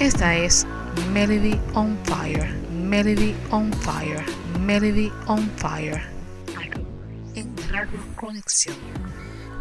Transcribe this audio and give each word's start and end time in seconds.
Esta 0.00 0.36
es 0.36 0.64
Melody 1.12 1.58
on 1.74 1.98
Fire, 2.04 2.48
Melody 2.70 3.34
on 3.50 3.72
Fire, 3.72 4.24
Melody 4.60 5.10
on 5.26 5.50
Fire. 5.56 6.00
En 7.34 7.52
Radio 7.72 7.98
Conexión, 8.14 8.76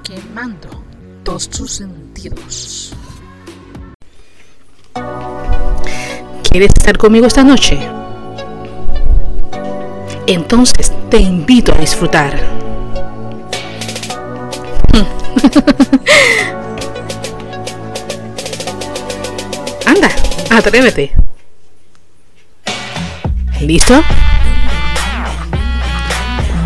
quemando 0.03 0.83
todos 1.23 1.49
tus 1.49 1.71
sentidos. 1.71 2.93
¿Quieres 6.51 6.71
estar 6.77 6.99
conmigo 6.99 7.25
esta 7.25 7.43
noche? 7.43 7.79
Entonces 10.27 10.93
te 11.09 11.17
invito 11.17 11.73
a 11.73 11.77
disfrutar. 11.79 12.39
atrévete. 20.49 21.13
¿Listo? 23.61 24.03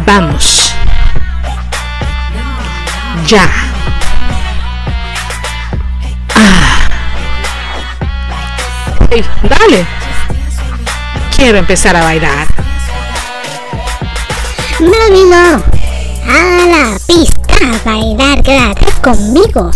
Vamos. 0.06 0.74
Ya. 3.28 3.50
Ah. 6.36 6.88
Dale. 9.44 9.86
Quiero 11.36 11.58
empezar 11.59 11.96
a 11.96 12.03
bailar. 12.03 12.47
No, 14.80 15.64
A 16.28 16.66
la 16.66 16.97
pista 17.08 17.53
a 17.64 17.90
bailar 17.90 18.41
gratis 18.41 18.96
conmigo. 19.02 19.72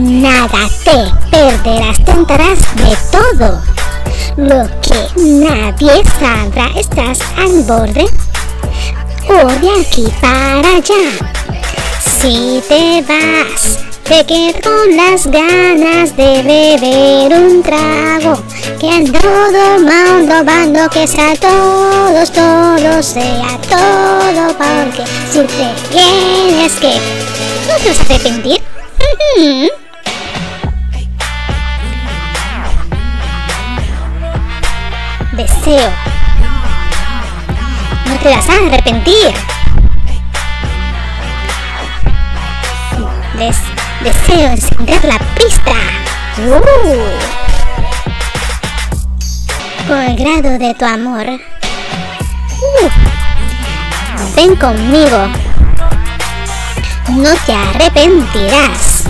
Nada 0.00 0.66
te 0.82 1.12
perderás, 1.30 2.02
tentarás 2.06 2.58
de 2.76 2.96
todo. 3.12 3.60
Lo 4.38 4.66
que 4.80 5.20
nadie 5.20 6.02
sabrá, 6.18 6.70
estás 6.74 7.18
al 7.36 7.62
borde 7.64 8.06
o 9.28 9.46
de 9.60 9.80
aquí 9.82 10.06
para 10.22 10.76
allá. 10.76 11.04
Si 12.18 12.62
te 12.66 13.02
vas, 13.02 13.80
te 14.04 14.24
quedas 14.24 14.62
con 14.62 14.96
las 14.96 15.26
ganas 15.26 16.16
de 16.16 16.42
beber 16.44 17.38
un 17.38 17.62
trago. 17.62 18.42
Que 18.80 18.88
a 18.88 19.20
todo 19.20 19.80
mundo 19.80 20.44
bando, 20.46 20.88
que 20.88 21.06
sea 21.06 21.34
todos, 21.36 22.32
todo 22.32 23.02
sea 23.02 23.58
todo, 23.68 24.56
porque 24.56 25.04
si 25.30 25.40
te 25.40 25.90
tienes 25.90 26.72
que, 26.80 26.94
no 27.68 27.76
te 27.82 27.88
vas 27.90 28.00
a 28.00 28.14
arrepentir. 28.14 28.62
Deseo. 35.32 35.90
No 38.06 38.16
te 38.16 38.28
vas 38.28 38.48
a 38.48 38.54
arrepentir. 38.66 39.34
deseo 44.02 44.50
encender 44.50 45.04
la 45.04 45.18
pista. 45.34 45.72
Uh. 46.38 46.60
Por 49.86 49.98
el 49.98 50.16
grado 50.16 50.58
de 50.58 50.74
tu 50.74 50.84
amor. 50.84 51.26
Uh. 52.60 52.88
Ven 54.36 54.56
conmigo. 54.56 55.28
No 57.08 57.30
te 57.46 57.54
arrepentirás. 57.54 59.04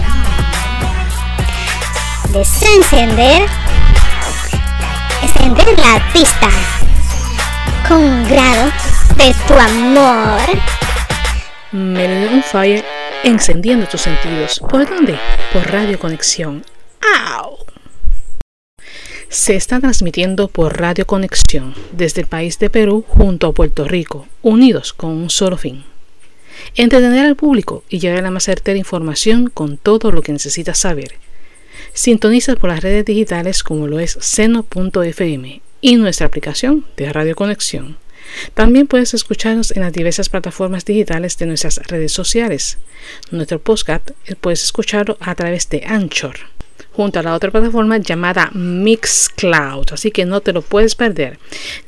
Deseo 2.29 2.77
encender. 2.77 3.60
Encender 5.43 5.79
la 5.79 6.13
pista. 6.13 6.51
Con 7.89 8.29
grado 8.29 8.71
de 9.17 9.35
tu 9.49 9.55
amor. 9.55 10.41
Melon 11.73 12.43
Fire 12.43 12.85
encendiendo 13.25 13.87
tus 13.87 14.03
sentidos. 14.03 14.61
¿Por 14.61 14.89
dónde? 14.89 15.19
Por 15.53 15.71
Radio 15.71 15.99
Conexión. 15.99 16.63
¡Au! 17.27 17.57
Se 19.29 19.57
está 19.57 19.81
transmitiendo 19.81 20.49
por 20.49 20.79
Radio 20.79 21.07
Conexión 21.07 21.75
desde 21.93 22.21
el 22.21 22.27
país 22.27 22.59
de 22.59 22.69
Perú 22.69 23.05
junto 23.09 23.47
a 23.47 23.53
Puerto 23.53 23.85
Rico, 23.85 24.27
unidos 24.43 24.93
con 24.93 25.11
un 25.11 25.31
solo 25.31 25.57
fin. 25.57 25.85
Entretener 26.75 27.25
al 27.25 27.37
público 27.37 27.83
y 27.89 27.99
llevar 27.99 28.23
la 28.23 28.31
más 28.31 28.45
certera 28.45 28.79
información 28.79 29.49
con 29.49 29.79
todo 29.79 30.13
lo 30.13 30.21
que 30.21 30.33
necesitas 30.33 30.79
saber. 30.79 31.15
Sintoniza 31.93 32.57
por 32.57 32.71
las 32.71 32.83
redes 32.83 33.05
digitales 33.05 33.63
como 33.63 33.87
lo 33.87 33.99
es 33.99 34.17
seno.fm 34.21 35.63
y 35.81 35.97
nuestra 35.97 36.27
aplicación 36.27 36.85
de 36.97 37.13
Radio 37.13 37.35
Conexión. 37.35 37.99
También 38.55 38.87
puedes 38.87 39.15
escucharnos 39.15 39.73
en 39.73 39.83
las 39.83 39.93
diversas 39.93 40.29
plataformas 40.29 40.85
digitales 40.85 41.37
de 41.39 41.47
nuestras 41.47 41.79
redes 41.89 42.13
sociales. 42.13 42.79
Nuestro 43.31 43.61
podcast 43.61 44.11
eh, 44.27 44.37
puedes 44.37 44.63
escucharlo 44.63 45.17
a 45.21 45.35
través 45.35 45.69
de 45.69 45.83
Anchor, 45.87 46.37
junto 46.93 47.19
a 47.19 47.23
la 47.23 47.35
otra 47.35 47.51
plataforma 47.51 47.99
llamada 47.99 48.51
Mixcloud, 48.53 49.87
así 49.93 50.11
que 50.11 50.25
no 50.25 50.41
te 50.41 50.53
lo 50.53 50.63
puedes 50.63 50.95
perder. 50.95 51.39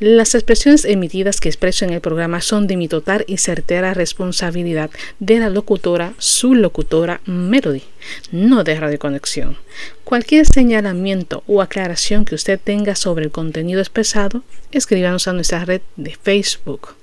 Las 0.01 0.35
expresiones 0.35 0.85
emitidas 0.85 1.41
que 1.41 1.49
expreso 1.49 1.85
en 1.85 1.93
el 1.93 2.01
programa 2.01 2.41
son 2.41 2.67
de 2.67 2.77
mi 2.77 2.89
total 2.89 3.25
y 3.27 3.39
certera 3.39 3.95
responsabilidad 3.95 4.91
de 5.19 5.39
la 5.39 5.51
locutora, 5.51 6.15
su 6.19 6.55
locutora 6.55 7.21
Melody, 7.27 7.83
no 8.31 8.65
de 8.65 8.79
Radio 8.79 8.99
Conexión. 8.99 9.57
Cualquier 10.05 10.47
señalamiento 10.47 11.43
o 11.47 11.63
aclaración 11.63 12.25
que 12.25 12.35
usted 12.35 12.61
tenga 12.63 12.95
sobre 12.95 13.25
el 13.25 13.31
contenido 13.31 13.81
expresado, 13.81 14.43
escríbanos 14.71 15.29
a 15.29 15.33
nuestra 15.33 15.65
red 15.65 15.81
de 15.97 16.17
Facebook. 16.21 16.95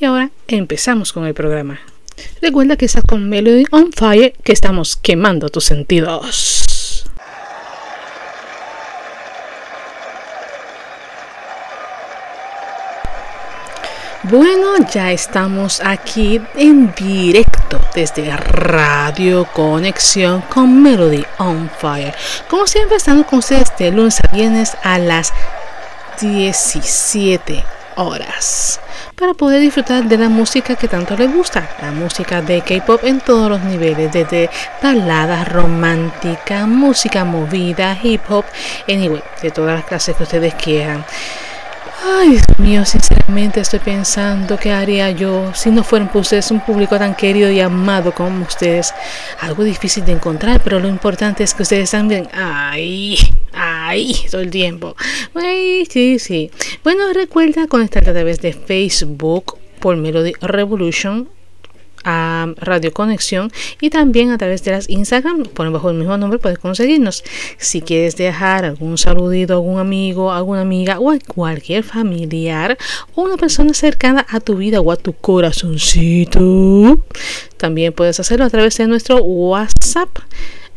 Y 0.00 0.04
ahora 0.04 0.30
empezamos 0.48 1.12
con 1.12 1.26
el 1.26 1.34
programa. 1.34 1.80
Recuerda 2.40 2.76
que 2.76 2.84
estás 2.84 3.04
con 3.04 3.28
Melody 3.28 3.64
on 3.70 3.92
Fire, 3.92 4.34
que 4.44 4.52
estamos 4.52 4.96
quemando 4.96 5.48
tus 5.48 5.64
sentidos. 5.64 6.73
Bueno, 14.30 14.76
ya 14.90 15.12
estamos 15.12 15.82
aquí 15.84 16.40
en 16.54 16.94
directo 16.94 17.78
desde 17.94 18.34
Radio 18.34 19.46
Conexión 19.52 20.40
con 20.48 20.82
Melody 20.82 21.22
on 21.36 21.70
Fire. 21.78 22.14
Como 22.48 22.66
siempre, 22.66 22.96
estamos 22.96 23.26
con 23.26 23.40
ustedes 23.40 23.76
de 23.78 23.90
lunes 23.90 24.18
a 24.24 24.34
viernes 24.34 24.78
a 24.82 24.98
las 24.98 25.30
17 26.22 27.62
horas 27.96 28.80
para 29.14 29.34
poder 29.34 29.60
disfrutar 29.60 30.04
de 30.04 30.16
la 30.16 30.30
música 30.30 30.74
que 30.74 30.88
tanto 30.88 31.18
les 31.18 31.30
gusta, 31.30 31.68
la 31.82 31.90
música 31.90 32.40
de 32.40 32.62
K-pop 32.62 33.04
en 33.04 33.20
todos 33.20 33.50
los 33.50 33.60
niveles, 33.60 34.10
desde 34.10 34.48
baladas 34.82 35.52
romántica, 35.52 36.64
música 36.64 37.26
movida, 37.26 37.98
hip 38.02 38.22
hop, 38.30 38.46
anyway, 38.88 39.22
de 39.42 39.50
todas 39.50 39.74
las 39.74 39.84
clases 39.84 40.16
que 40.16 40.22
ustedes 40.22 40.54
quieran. 40.54 41.04
Ay, 42.06 42.32
Dios 42.32 42.58
mío, 42.58 42.84
sinceramente 42.84 43.60
estoy 43.60 43.78
pensando 43.78 44.58
qué 44.58 44.70
haría 44.70 45.10
yo 45.10 45.54
si 45.54 45.70
no 45.70 45.82
fueran 45.82 46.12
por 46.12 46.20
ustedes 46.20 46.50
un 46.50 46.60
público 46.60 46.98
tan 46.98 47.14
querido 47.14 47.50
y 47.50 47.60
amado 47.60 48.12
como 48.12 48.44
ustedes. 48.44 48.92
Algo 49.40 49.64
difícil 49.64 50.04
de 50.04 50.12
encontrar, 50.12 50.60
pero 50.62 50.80
lo 50.80 50.88
importante 50.88 51.42
es 51.42 51.54
que 51.54 51.62
ustedes 51.62 51.92
también. 51.92 52.28
Ay, 52.34 53.16
ay, 53.54 54.14
todo 54.30 54.42
el 54.42 54.50
tiempo. 54.50 54.94
Ay, 55.34 55.86
sí, 55.88 56.18
sí. 56.18 56.50
Bueno, 56.82 57.10
recuerda 57.14 57.66
conectarte 57.68 58.10
a 58.10 58.12
través 58.12 58.38
de 58.42 58.52
Facebook 58.52 59.56
por 59.80 59.96
Melody 59.96 60.34
Revolution 60.42 61.30
a 62.04 62.52
Radio 62.56 62.92
Conexión 62.92 63.50
y 63.80 63.90
también 63.90 64.30
a 64.30 64.38
través 64.38 64.62
de 64.64 64.72
las 64.72 64.88
Instagram, 64.88 65.44
por 65.44 65.70
bajo 65.70 65.90
el 65.90 65.96
mismo 65.96 66.16
nombre 66.16 66.38
puedes 66.38 66.58
conseguirnos. 66.58 67.24
Si 67.58 67.80
quieres 67.80 68.16
dejar 68.16 68.64
algún 68.64 68.98
saludito 68.98 69.54
a 69.54 69.56
algún 69.56 69.78
amigo, 69.78 70.32
alguna 70.32 70.60
amiga 70.60 70.98
o 70.98 71.10
a 71.10 71.18
cualquier 71.18 71.82
familiar 71.82 72.78
o 73.14 73.22
una 73.22 73.36
persona 73.36 73.74
cercana 73.74 74.26
a 74.28 74.40
tu 74.40 74.56
vida 74.56 74.80
o 74.80 74.92
a 74.92 74.96
tu 74.96 75.12
corazoncito, 75.12 77.02
también 77.56 77.92
puedes 77.92 78.20
hacerlo 78.20 78.44
a 78.44 78.50
través 78.50 78.76
de 78.76 78.86
nuestro 78.86 79.22
WhatsApp. 79.22 80.10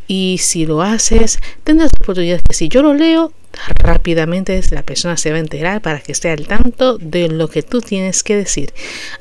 Y 0.07 0.37
si 0.39 0.65
lo 0.65 0.81
haces, 0.81 1.39
tendrás 1.63 1.91
la 1.91 2.03
oportunidad 2.03 2.41
que 2.41 2.55
si 2.55 2.69
yo 2.69 2.81
lo 2.81 2.93
leo, 2.93 3.33
rápidamente 3.79 4.61
la 4.71 4.83
persona 4.83 5.17
se 5.17 5.31
va 5.31 5.37
a 5.37 5.41
enterar 5.41 5.81
para 5.81 5.99
que 5.99 6.11
esté 6.11 6.29
al 6.29 6.47
tanto 6.47 6.97
de 6.97 7.27
lo 7.27 7.49
que 7.49 7.63
tú 7.63 7.81
tienes 7.81 8.23
que 8.23 8.35
decir. 8.35 8.73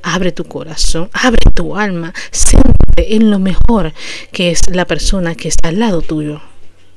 Abre 0.03 0.33
tu 0.33 0.45
corazón, 0.45 1.09
abre 1.13 1.41
tu 1.55 1.77
alma, 1.77 2.15
siente 2.31 3.17
en 3.17 3.31
lo 3.31 3.39
mejor 3.39 3.93
que 4.33 4.51
es 4.51 4.69
la 4.71 4.87
persona 4.87 5.35
que 5.35 5.49
está 5.49 5.69
al 5.69 5.81
lado 5.81 6.03
tuyo. 6.03 6.41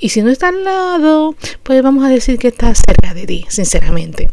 Y 0.01 0.09
si 0.09 0.21
no 0.21 0.30
está 0.30 0.47
al 0.47 0.63
lado, 0.63 1.35
pues 1.63 1.83
vamos 1.83 2.06
a 2.06 2.09
decir 2.09 2.39
que 2.39 2.47
está 2.47 2.74
cerca 2.74 3.13
de 3.13 3.25
ti, 3.25 3.45
sinceramente. 3.50 4.31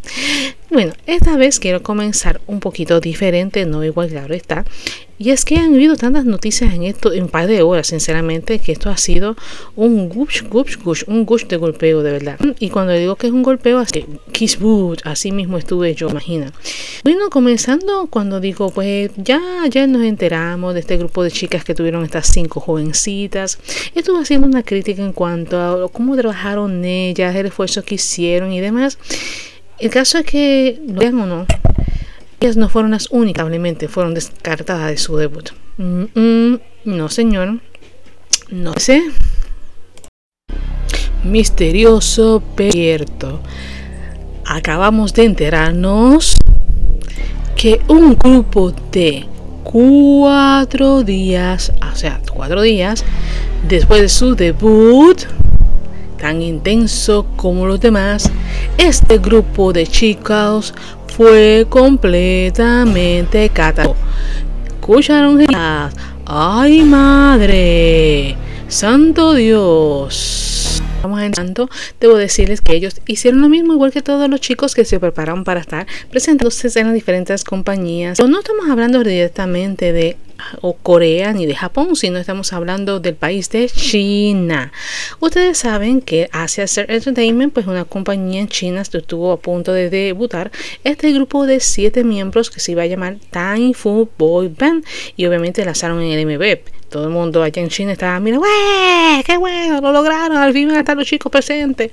Bueno, 0.69 0.91
esta 1.05 1.37
vez 1.37 1.59
quiero 1.59 1.81
comenzar 1.81 2.41
un 2.45 2.59
poquito 2.59 2.99
diferente, 2.99 3.65
no 3.65 3.85
igual, 3.85 4.09
claro 4.09 4.33
está. 4.33 4.65
Y 5.17 5.31
es 5.31 5.45
que 5.45 5.55
han 5.55 5.73
habido 5.73 5.95
tantas 5.95 6.25
noticias 6.25 6.73
en 6.73 6.83
esto 6.83 7.13
en 7.13 7.23
un 7.23 7.29
par 7.29 7.47
de 7.47 7.61
horas, 7.61 7.87
sinceramente, 7.87 8.59
que 8.59 8.73
esto 8.73 8.89
ha 8.89 8.97
sido 8.97 9.37
un 9.77 10.09
gush, 10.09 10.43
gush, 10.43 10.77
gush, 10.77 11.03
un 11.07 11.25
gush 11.25 11.45
de 11.47 11.55
golpeo, 11.55 12.03
de 12.03 12.11
verdad. 12.11 12.37
Y 12.59 12.69
cuando 12.69 12.93
digo 12.93 13.15
que 13.15 13.27
es 13.27 13.33
un 13.33 13.43
golpeo, 13.43 13.81
que 13.91 14.05
kiss 14.33 14.59
boot, 14.59 15.01
así 15.05 15.31
mismo 15.31 15.57
estuve 15.57 15.95
yo, 15.95 16.09
imagina. 16.09 16.51
Bueno, 17.03 17.29
comenzando 17.29 18.07
cuando 18.07 18.41
digo, 18.41 18.69
pues 18.69 19.11
ya, 19.15 19.41
ya 19.71 19.87
nos 19.87 20.03
enteramos 20.03 20.73
de 20.73 20.81
este 20.81 20.97
grupo 20.97 21.23
de 21.23 21.31
chicas 21.31 21.63
que 21.63 21.75
tuvieron 21.75 22.03
estas 22.03 22.27
cinco 22.27 22.59
jovencitas. 22.59 23.57
Estuve 23.95 24.21
haciendo 24.21 24.45
una 24.45 24.63
crítica 24.63 25.01
en 25.01 25.13
cuanto 25.13 25.59
a 25.59 25.89
cómo 25.89 26.17
trabajaron 26.17 26.83
ellas, 26.83 27.33
el 27.35 27.45
esfuerzo 27.45 27.83
que 27.83 27.95
hicieron 27.95 28.51
y 28.51 28.59
demás. 28.59 28.99
El 29.79 29.89
caso 29.91 30.17
es 30.17 30.25
que, 30.25 30.81
lo 30.87 31.01
vean 31.01 31.19
o 31.19 31.25
no, 31.25 31.45
ellas 32.39 32.57
no 32.57 32.69
fueron 32.69 32.91
las 32.91 33.09
únicas, 33.11 33.41
probablemente 33.41 33.87
fueron 33.87 34.13
descartadas 34.13 34.89
de 34.89 34.97
su 34.97 35.17
debut. 35.17 35.49
no, 35.77 37.09
señor. 37.09 37.59
No 38.49 38.73
sé. 38.77 39.03
Misterioso 41.23 42.41
cierto. 42.55 43.41
Acabamos 44.45 45.13
de 45.13 45.25
enterarnos 45.25 46.37
que 47.55 47.81
un 47.87 48.15
grupo 48.15 48.71
de 48.91 49.25
cuatro 49.63 51.03
días, 51.03 51.73
o 51.91 51.95
sea, 51.95 52.21
cuatro 52.33 52.61
días 52.61 53.03
después 53.67 54.01
de 54.01 54.09
su 54.09 54.35
debut, 54.35 55.23
tan 56.19 56.41
intenso 56.41 57.25
como 57.35 57.65
los 57.65 57.79
demás, 57.79 58.31
este 58.77 59.17
grupo 59.17 59.73
de 59.73 59.87
chicos 59.87 60.73
fue 61.15 61.65
completamente 61.69 63.49
catado. 63.49 63.95
¿Escucharon? 64.67 65.45
¡Ay, 66.25 66.81
madre! 66.81 68.37
¡Santo 68.67 69.33
Dios! 69.33 70.81
Vamos 71.01 71.21
tanto, 71.31 71.69
debo 71.99 72.15
decirles 72.15 72.61
que 72.61 72.75
ellos 72.75 72.99
hicieron 73.05 73.41
lo 73.41 73.49
mismo 73.49 73.73
igual 73.73 73.91
que 73.91 74.01
todos 74.01 74.29
los 74.29 74.41
chicos 74.41 74.75
que 74.75 74.83
se 74.83 74.99
prepararon 74.99 75.43
para 75.43 75.59
estar 75.59 75.87
presentándose 76.09 76.67
en 76.79 76.87
las 76.87 76.93
diferentes 76.93 77.43
compañías. 77.43 78.19
No 78.19 78.39
estamos 78.39 78.69
hablando 78.69 79.03
directamente 79.03 79.93
de 79.93 80.17
o 80.61 80.73
Corea 80.73 81.33
ni 81.33 81.45
de 81.45 81.55
Japón, 81.55 81.95
sino 81.95 82.17
estamos 82.17 82.53
hablando 82.53 82.99
del 82.99 83.15
país 83.15 83.49
de 83.49 83.69
China. 83.69 84.71
Ustedes 85.19 85.57
saben 85.57 86.01
que 86.01 86.29
Asia 86.31 86.65
Entertainment, 86.87 87.53
pues 87.53 87.67
una 87.67 87.85
compañía 87.85 88.41
en 88.41 88.47
China, 88.47 88.81
estuvo 88.81 89.31
a 89.31 89.39
punto 89.39 89.73
de 89.73 89.89
debutar 89.89 90.51
este 90.83 91.11
grupo 91.11 91.45
de 91.45 91.59
siete 91.59 92.03
miembros 92.03 92.49
que 92.49 92.59
se 92.59 92.71
iba 92.71 92.83
a 92.83 92.87
llamar 92.87 93.17
Time 93.31 93.73
Fu 93.73 94.09
Boy 94.17 94.47
Band 94.47 94.85
y 95.15 95.25
obviamente 95.25 95.63
lanzaron 95.65 96.01
en 96.01 96.17
el 96.17 96.25
MB. 96.25 96.59
Todo 96.89 97.05
el 97.05 97.09
mundo 97.09 97.43
allá 97.43 97.61
en 97.61 97.69
China 97.69 97.91
estaba, 97.91 98.19
mira, 98.19 98.39
¡qué 99.25 99.37
bueno! 99.37 99.81
Lo 99.81 99.91
lograron, 99.91 100.37
al 100.37 100.53
fin 100.53 100.67
van 100.69 100.77
a 100.77 100.79
estar 100.79 100.95
los 100.95 101.05
chicos 101.05 101.31
presentes. 101.31 101.91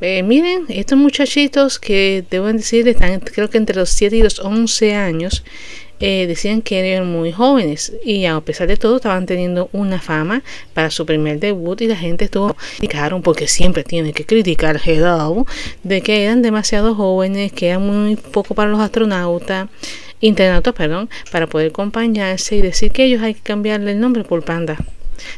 Eh, 0.00 0.22
miren, 0.22 0.66
estos 0.68 0.98
muchachitos 0.98 1.78
que 1.78 2.22
debo 2.30 2.52
decir 2.52 2.86
están 2.86 3.18
creo 3.20 3.48
que 3.48 3.56
entre 3.56 3.76
los 3.76 3.88
7 3.88 4.16
y 4.16 4.22
los 4.22 4.40
11 4.40 4.94
años 4.94 5.42
eh, 6.00 6.26
decían 6.26 6.62
que 6.62 6.78
eran 6.92 7.10
muy 7.10 7.32
jóvenes 7.32 7.92
y 8.04 8.26
a 8.26 8.40
pesar 8.40 8.68
de 8.68 8.76
todo 8.76 8.96
estaban 8.96 9.26
teniendo 9.26 9.68
una 9.72 10.00
fama 10.00 10.42
para 10.74 10.90
su 10.90 11.06
primer 11.06 11.40
debut 11.40 11.80
y 11.80 11.86
la 11.86 11.96
gente 11.96 12.26
estuvo 12.26 12.54
criticaron 12.54 13.22
porque 13.22 13.48
siempre 13.48 13.82
tienen 13.84 14.12
que 14.12 14.26
criticar 14.26 14.80
Hello 14.84 15.46
de 15.82 16.02
que 16.02 16.24
eran 16.24 16.42
demasiado 16.42 16.94
jóvenes, 16.94 17.52
que 17.52 17.68
eran 17.68 17.86
muy 17.86 18.16
poco 18.16 18.54
para 18.54 18.70
los 18.70 18.80
astronautas 18.80 19.68
internautas, 20.20 20.74
perdón, 20.74 21.08
para 21.30 21.46
poder 21.46 21.68
acompañarse 21.68 22.56
y 22.56 22.62
decir 22.62 22.92
que 22.92 23.04
ellos 23.04 23.22
hay 23.22 23.34
que 23.34 23.42
cambiarle 23.42 23.92
el 23.92 24.00
nombre 24.00 24.24
por 24.24 24.44
Panda. 24.44 24.76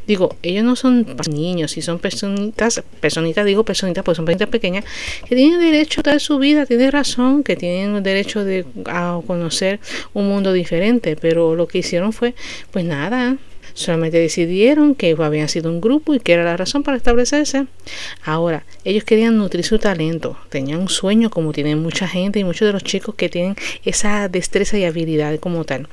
Digo, 0.06 0.36
ellos 0.42 0.64
no 0.64 0.76
son 0.76 1.06
niños, 1.30 1.72
si 1.72 1.82
son 1.82 1.98
personitas, 1.98 2.82
personitas, 3.00 3.44
digo 3.46 3.64
personitas, 3.64 4.04
pues 4.04 4.16
son 4.16 4.24
personitas 4.24 4.48
pequeñas, 4.48 4.84
que 5.28 5.36
tienen 5.36 5.60
derecho 5.60 6.00
a 6.00 6.10
dar 6.10 6.20
su 6.20 6.38
vida, 6.38 6.66
tiene 6.66 6.90
razón, 6.90 7.42
que 7.42 7.56
tienen 7.56 8.02
derecho 8.02 8.44
de, 8.44 8.64
a 8.86 9.20
conocer 9.26 9.80
un 10.14 10.28
mundo 10.28 10.52
diferente, 10.52 11.16
pero 11.16 11.54
lo 11.54 11.66
que 11.66 11.78
hicieron 11.78 12.12
fue, 12.12 12.34
pues 12.70 12.84
nada, 12.84 13.36
solamente 13.78 14.18
decidieron 14.18 14.94
que 14.94 15.16
habían 15.18 15.48
sido 15.48 15.70
un 15.70 15.80
grupo 15.80 16.14
y 16.14 16.20
que 16.20 16.32
era 16.32 16.44
la 16.44 16.56
razón 16.56 16.82
para 16.82 16.96
establecerse. 16.96 17.66
Ahora, 18.24 18.64
ellos 18.84 19.04
querían 19.04 19.38
nutrir 19.38 19.64
su 19.64 19.78
talento, 19.78 20.36
tenían 20.48 20.80
un 20.80 20.88
sueño 20.88 21.30
como 21.30 21.52
tienen 21.52 21.78
mucha 21.78 22.08
gente 22.08 22.40
y 22.40 22.44
muchos 22.44 22.66
de 22.66 22.72
los 22.72 22.84
chicos 22.84 23.14
que 23.14 23.28
tienen 23.28 23.56
esa 23.84 24.28
destreza 24.28 24.78
y 24.78 24.84
habilidad 24.84 25.38
como 25.38 25.64
tal. 25.64 25.88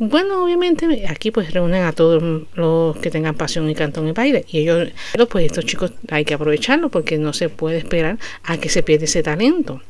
Bueno, 0.00 0.44
obviamente 0.44 1.06
aquí 1.08 1.32
pues 1.32 1.52
reúnen 1.52 1.82
a 1.82 1.92
todos 1.92 2.22
los 2.54 2.96
que 2.98 3.10
tengan 3.10 3.34
pasión 3.34 3.68
y 3.68 3.74
cantón 3.74 4.06
y 4.06 4.12
baile. 4.12 4.44
Y 4.48 4.58
ellos, 4.58 4.90
pues 5.28 5.46
estos 5.46 5.64
chicos 5.64 5.92
hay 6.08 6.24
que 6.24 6.34
aprovecharlo 6.34 6.88
porque 6.88 7.18
no 7.18 7.32
se 7.32 7.48
puede 7.48 7.78
esperar 7.78 8.16
a 8.44 8.58
que 8.58 8.68
se 8.68 8.84
pierda 8.84 9.06
ese 9.06 9.24
talento. 9.24 9.82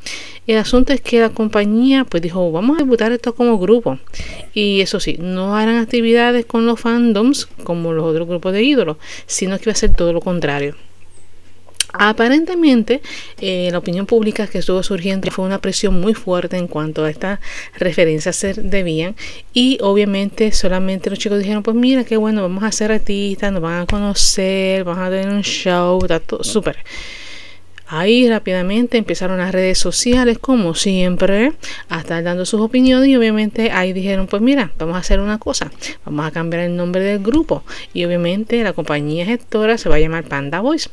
El 0.46 0.56
asunto 0.56 0.94
es 0.94 1.02
que 1.02 1.20
la 1.20 1.28
compañía 1.28 2.04
pues 2.04 2.22
dijo, 2.22 2.50
vamos 2.50 2.78
a 2.78 2.84
debutar 2.84 3.12
esto 3.12 3.34
como 3.34 3.58
grupo. 3.58 3.98
Y 4.54 4.80
eso 4.80 4.98
sí, 4.98 5.18
no 5.20 5.54
harán 5.54 5.76
actividades 5.76 6.46
con 6.46 6.64
los 6.64 6.80
fandoms 6.80 7.46
como 7.62 7.92
los 7.92 8.06
otros 8.06 8.26
grupos 8.26 8.54
de 8.54 8.62
ídolos, 8.62 8.96
sino 9.26 9.58
que 9.58 9.66
va 9.66 9.72
a 9.72 9.76
ser 9.76 9.92
todo 9.92 10.14
lo 10.14 10.22
contrario. 10.22 10.87
Aparentemente, 11.92 13.00
eh, 13.40 13.68
la 13.72 13.78
opinión 13.78 14.04
pública 14.04 14.46
que 14.46 14.58
estuvo 14.58 14.82
surgiendo 14.82 15.30
fue 15.30 15.44
una 15.44 15.58
presión 15.58 15.98
muy 16.00 16.14
fuerte 16.14 16.56
en 16.56 16.68
cuanto 16.68 17.04
a 17.04 17.10
estas 17.10 17.40
referencias 17.78 18.36
se 18.36 18.52
debían 18.54 19.16
y 19.54 19.78
obviamente 19.80 20.52
solamente 20.52 21.08
los 21.08 21.18
chicos 21.18 21.38
dijeron, 21.38 21.62
pues 21.62 21.76
mira, 21.76 22.04
qué 22.04 22.16
bueno, 22.16 22.42
vamos 22.42 22.62
a 22.62 22.72
ser 22.72 22.92
artistas, 22.92 23.52
nos 23.52 23.62
van 23.62 23.82
a 23.82 23.86
conocer, 23.86 24.84
vamos 24.84 25.06
a 25.06 25.10
tener 25.10 25.28
un 25.28 25.42
show, 25.42 25.98
está 26.02 26.20
todo 26.20 26.44
súper. 26.44 26.76
Ahí 27.90 28.28
rápidamente 28.28 28.98
empezaron 28.98 29.38
las 29.38 29.50
redes 29.50 29.78
sociales, 29.78 30.38
como 30.38 30.74
siempre, 30.74 31.54
a 31.88 32.00
estar 32.00 32.22
dando 32.22 32.44
sus 32.44 32.60
opiniones 32.60 33.08
y 33.08 33.16
obviamente 33.16 33.70
ahí 33.72 33.94
dijeron, 33.94 34.26
pues 34.26 34.42
mira, 34.42 34.72
vamos 34.78 34.96
a 34.96 34.98
hacer 34.98 35.20
una 35.20 35.38
cosa, 35.38 35.70
vamos 36.04 36.26
a 36.26 36.30
cambiar 36.30 36.64
el 36.64 36.76
nombre 36.76 37.02
del 37.02 37.20
grupo 37.20 37.64
y 37.94 38.04
obviamente 38.04 38.62
la 38.62 38.74
compañía 38.74 39.24
gestora 39.24 39.78
se 39.78 39.88
va 39.88 39.96
a 39.96 40.00
llamar 40.00 40.24
Panda 40.24 40.60
Boys. 40.60 40.90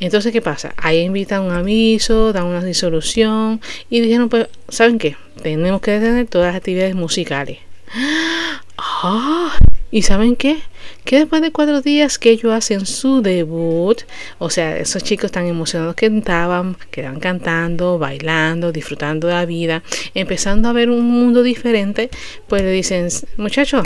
Entonces, 0.00 0.32
¿qué 0.32 0.40
pasa? 0.40 0.72
Ahí 0.78 1.00
invitan 1.00 1.42
un 1.42 1.52
aviso, 1.52 2.32
dan 2.32 2.46
una 2.46 2.64
disolución 2.64 3.60
y 3.90 4.00
dijeron, 4.00 4.30
pues, 4.30 4.48
¿saben 4.70 4.98
qué? 4.98 5.16
Tenemos 5.42 5.82
que 5.82 5.90
detener 5.90 6.26
todas 6.26 6.48
las 6.48 6.56
actividades 6.56 6.94
musicales. 6.94 7.58
¡Ah! 8.78 9.54
¿Y 9.90 10.02
saben 10.02 10.36
qué? 10.36 10.58
Que 11.04 11.18
después 11.18 11.42
de 11.42 11.50
cuatro 11.50 11.80
días 11.80 12.18
que 12.18 12.30
ellos 12.30 12.52
hacen 12.52 12.86
su 12.86 13.22
debut, 13.22 14.02
o 14.38 14.50
sea, 14.50 14.76
esos 14.78 15.02
chicos 15.02 15.32
tan 15.32 15.46
emocionados 15.46 15.94
que 15.94 16.06
estaban, 16.06 16.76
quedaban 16.90 17.20
cantando, 17.20 17.98
bailando, 17.98 18.72
disfrutando 18.72 19.28
de 19.28 19.34
la 19.34 19.46
vida, 19.46 19.82
empezando 20.14 20.68
a 20.68 20.72
ver 20.72 20.90
un 20.90 21.04
mundo 21.04 21.42
diferente, 21.42 22.10
pues 22.48 22.62
le 22.62 22.70
dicen, 22.70 23.08
muchachos, 23.36 23.82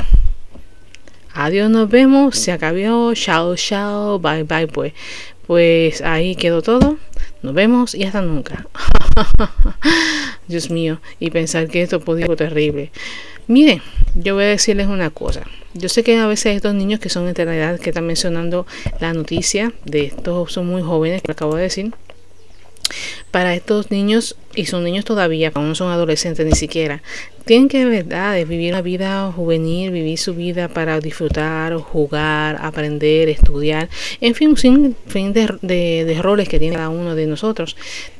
adiós, 1.32 1.70
nos 1.70 1.88
vemos, 1.88 2.36
se 2.36 2.52
acabó, 2.52 3.14
chao, 3.14 3.56
chao, 3.56 4.18
bye, 4.18 4.42
bye, 4.44 4.66
pues. 4.66 4.92
Pues 5.46 6.00
ahí 6.00 6.36
quedó 6.36 6.62
todo. 6.62 6.96
Nos 7.42 7.52
vemos 7.52 7.94
y 7.94 8.04
hasta 8.04 8.22
nunca. 8.22 8.66
Dios 10.48 10.70
mío, 10.70 11.00
y 11.20 11.30
pensar 11.30 11.68
que 11.68 11.82
esto 11.82 12.00
podía 12.00 12.26
ser 12.26 12.36
terrible. 12.36 12.90
Miren, 13.46 13.82
yo 14.14 14.34
voy 14.34 14.44
a 14.44 14.48
decirles 14.48 14.86
una 14.86 15.10
cosa. 15.10 15.42
Yo 15.74 15.88
sé 15.88 16.02
que 16.02 16.16
a 16.16 16.26
veces 16.26 16.56
estos 16.56 16.74
niños 16.74 17.00
que 17.00 17.10
son 17.10 17.28
entre 17.28 17.44
la 17.44 17.78
que 17.78 17.90
están 17.90 18.06
mencionando 18.06 18.66
la 19.00 19.12
noticia 19.12 19.72
de 19.84 20.06
estos 20.06 20.52
son 20.52 20.66
muy 20.66 20.82
jóvenes, 20.82 21.20
que 21.22 21.32
acabo 21.32 21.56
de 21.56 21.64
decir. 21.64 21.92
Para 23.30 23.54
estos 23.54 23.90
niños, 23.90 24.36
y 24.54 24.66
son 24.66 24.84
niños 24.84 25.04
todavía, 25.04 25.50
aún 25.52 25.68
no 25.68 25.74
son 25.74 25.90
adolescentes 25.90 26.46
ni 26.46 26.52
siquiera, 26.52 27.02
tienen 27.44 27.68
que 27.68 27.84
verdad 27.84 28.36
vivir 28.46 28.72
una 28.72 28.82
vida 28.82 29.32
juvenil, 29.32 29.90
vivir 29.90 30.18
su 30.18 30.34
vida 30.34 30.68
para 30.68 31.00
disfrutar, 31.00 31.74
jugar, 31.74 32.58
aprender, 32.60 33.28
estudiar, 33.28 33.88
en 34.20 34.34
fin, 34.34 34.56
sin 34.56 34.96
fin 35.06 35.32
de, 35.32 35.58
de, 35.60 36.22
roles 36.22 36.48
que 36.48 36.58
tiene 36.58 36.76
cada 36.76 36.88
uno 36.90 37.14
de 37.14 37.26
nosotros. 37.26 37.76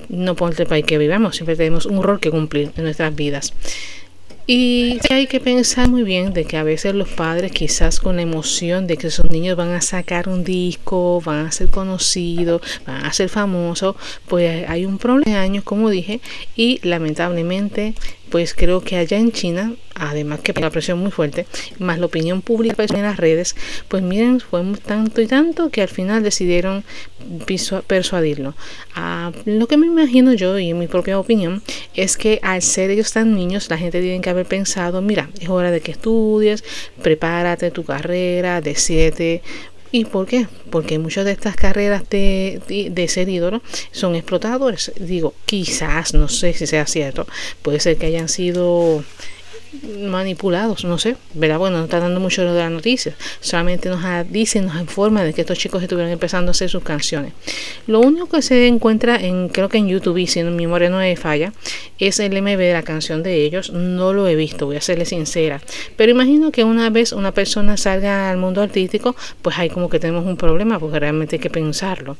No 0.09 0.35
por 0.35 0.59
el 0.59 0.66
país 0.66 0.85
que 0.85 0.99
vivamos, 0.99 1.37
siempre 1.37 1.57
tenemos 1.57 1.87
un 1.87 2.02
rol 2.02 2.21
que 2.21 2.31
cumplir 2.31 2.73
en 2.76 2.85
nuestras 2.85 3.14
vidas. 3.14 3.54
Y 4.47 4.99
hay 5.09 5.27
que 5.27 5.41
pensar 5.41 5.89
muy 5.89 6.03
bien 6.03 6.35
de 6.35 6.45
que 6.45 6.59
a 6.59 6.63
veces 6.63 6.95
los 6.95 7.09
padres 7.09 7.51
quizás 7.51 7.99
con 7.99 8.17
la 8.17 8.23
emoción 8.23 8.87
de 8.87 8.99
que 8.99 9.07
esos 9.07 9.31
niños 9.31 9.57
van 9.57 9.71
a 9.71 9.81
sacar 9.81 10.29
un 10.29 10.45
disco, 10.45 11.23
van 11.25 11.47
a 11.47 11.53
ser 11.53 11.69
conocidos, 11.69 12.61
van 12.87 13.07
a 13.07 13.13
ser 13.15 13.31
famosos, 13.31 13.97
pues 14.29 14.69
hay 14.69 14.85
un 14.85 14.99
problema 14.99 15.41
años, 15.41 15.65
como 15.65 15.89
dije, 15.89 16.21
y 16.57 16.79
lamentablemente 16.87 17.95
pues 18.35 18.53
creo 18.53 18.81
que 18.81 18.97
allá 18.97 19.17
en 19.17 19.31
China, 19.31 19.75
además 19.95 20.41
que 20.41 20.53
la 20.55 20.69
presión 20.71 20.99
muy 20.99 21.12
fuerte, 21.12 21.47
más 21.79 22.00
la 22.00 22.07
opinión 22.07 22.43
pública 22.43 22.83
en 22.83 23.03
las 23.03 23.17
redes, 23.17 23.55
pues 23.87 24.03
miren, 24.03 24.41
fue 24.41 24.61
tanto 24.85 25.21
y 25.21 25.29
tanto 25.29 25.71
que 25.71 25.83
al 25.83 25.88
final 25.88 26.25
decidieron 26.25 26.83
persuadirlo. 27.87 28.57
Ah, 28.97 29.31
lo 29.45 29.69
que 29.69 29.76
me 29.76 29.87
imagino 29.87 30.33
yo 30.33 30.59
y 30.59 30.75
mi 30.75 30.88
propia 30.88 31.21
opinión 31.21 31.62
es 31.95 32.17
que 32.17 32.41
al 32.43 32.61
ser 32.62 32.91
ellos 32.91 33.12
tan 33.12 33.37
niños, 33.37 33.71
la 33.71 33.79
gente 33.79 34.00
tiene 34.00 34.21
que 34.21 34.31
haber 34.31 34.47
pensado, 34.47 35.00
mira, 35.00 35.31
es 35.38 35.49
hora 35.49 35.71
de 35.71 35.81
que 35.81 35.93
estudies, 35.93 36.64
prepárate 37.05 37.71
tu 37.71 37.85
carrera, 37.85 38.61
de 38.61 38.75
siete 38.75 39.43
¿Y 39.95 40.07
por 40.07 40.27
qué? 40.27 40.49
Porque 40.71 40.99
muchas 40.99 41.25
de 41.25 41.31
estas 41.31 41.55
carreras 41.55 42.03
de, 42.11 42.91
de, 42.91 43.09
ser 43.09 43.29
ídolo 43.29 43.63
son 43.93 44.17
explotadores. 44.17 44.91
Digo, 44.99 45.35
quizás, 45.47 46.15
no 46.15 46.27
sé 46.27 46.53
si 46.53 46.67
sea 46.67 46.85
cierto, 46.85 47.29
puede 47.63 47.79
ser 47.79 47.97
que 47.97 48.07
hayan 48.07 48.29
sido 48.29 49.05
manipulados, 49.83 50.85
no 50.85 50.99
sé, 50.99 51.16
¿verdad? 51.35 51.59
Bueno, 51.59 51.78
no 51.78 51.85
está 51.85 52.00
dando 52.00 52.21
mucho 52.21 52.43
de 52.43 52.59
las 52.59 52.71
noticias, 52.71 53.14
solamente 53.40 53.88
nos 53.88 54.02
dice, 54.31 54.61
nos 54.61 54.76
informa 54.81 55.25
de 55.25 55.33
que 55.33 55.43
estos 55.43 55.59
chicos 55.59 55.83
estuvieron 55.83 56.12
empezando 56.12 56.50
a 56.50 56.52
hacer 56.52 56.71
sus 56.71 56.83
canciones. 56.83 57.33
Lo 57.87 58.00
único 58.00 58.28
que 58.28 58.43
se 58.43 58.66
encuentra 58.66 59.16
en, 59.16 59.49
creo 59.49 59.69
que 59.69 59.78
en 59.78 59.88
YouTube, 59.88 60.19
y 60.19 60.26
si 60.26 60.43
mi 60.43 60.66
memoria 60.66 60.90
no 60.90 61.00
falla, 61.16 61.52
es 61.99 62.19
el 62.19 62.40
MV 62.40 62.59
de 62.59 62.73
la 62.73 62.83
canción 62.83 63.23
de 63.23 63.45
ellos, 63.45 63.71
no 63.71 64.12
lo 64.12 64.26
he 64.26 64.35
visto, 64.35 64.66
voy 64.66 64.76
a 64.76 64.81
serle 64.81 65.04
sincera, 65.04 65.61
pero 65.97 66.11
imagino 66.11 66.50
que 66.50 66.64
una 66.64 66.90
vez 66.90 67.12
una 67.12 67.33
persona 67.33 67.76
salga 67.76 68.31
al 68.31 68.37
mundo 68.37 68.62
artístico, 68.62 69.16
pues 69.43 69.59
ahí 69.59 69.69
como 69.69 69.88
que 69.88 70.00
tenemos 70.00 70.26
un 70.26 70.37
problema, 70.37 70.78
porque 70.78 70.99
realmente 70.99 71.37
hay 71.37 71.40
que 71.40 71.50
pensarlo. 71.50 72.16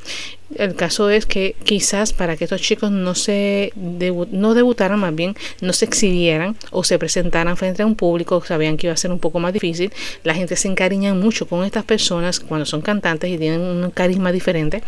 El 0.55 0.75
caso 0.77 1.11
es 1.11 1.27
que 1.27 1.57
quizás 1.65 2.13
para 2.13 2.37
que 2.37 2.45
estos 2.45 2.61
chicos 2.61 2.91
no 2.91 3.15
se 3.15 3.73
no 3.75 4.55
debutaran 4.55 5.01
más 5.01 5.15
bien, 5.15 5.35
no 5.61 5.73
se 5.73 5.87
exhibieran 5.87 6.57
o 6.71 6.85
se 6.85 6.99
presentaran 6.99 7.44
frente 7.57 7.83
a 7.83 7.87
un 7.87 7.95
público, 7.95 8.43
sabían 8.45 8.77
que 8.77 8.87
iba 8.87 8.95
a 8.95 8.97
ser 8.97 9.11
un 9.11 9.19
poco 9.19 9.41
más 9.41 9.53
difícil. 9.53 9.93
La 10.23 10.35
gente 10.35 10.57
se 10.57 10.69
encariña 10.69 11.15
mucho 11.15 11.47
con 11.47 11.65
estas 11.65 11.85
personas 11.85 12.41
cuando 12.41 12.67
son 12.67 12.81
cantantes 12.81 13.31
y 13.31 13.39
tienen 13.39 13.61
un 13.61 13.91
carisma 13.91 14.33
diferente. 14.33 14.83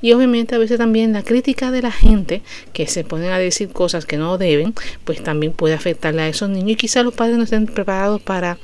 Y 0.00 0.12
obviamente 0.12 0.54
a 0.54 0.58
veces 0.58 0.78
también 0.78 1.12
la 1.12 1.22
crítica 1.22 1.70
de 1.70 1.82
la 1.82 1.92
gente 1.92 2.42
que 2.72 2.86
se 2.86 3.04
ponen 3.04 3.30
a 3.30 3.38
decir 3.38 3.70
cosas 3.70 4.06
que 4.06 4.16
no 4.16 4.38
deben, 4.38 4.74
pues 5.04 5.22
también 5.22 5.52
puede 5.52 5.74
afectarle 5.74 6.22
a 6.22 6.28
esos 6.28 6.48
niños 6.48 6.70
y 6.72 6.76
quizás 6.76 7.04
los 7.04 7.14
padres 7.14 7.36
no 7.36 7.44
estén 7.44 7.66
preparados 7.66 8.20
para 8.22 8.58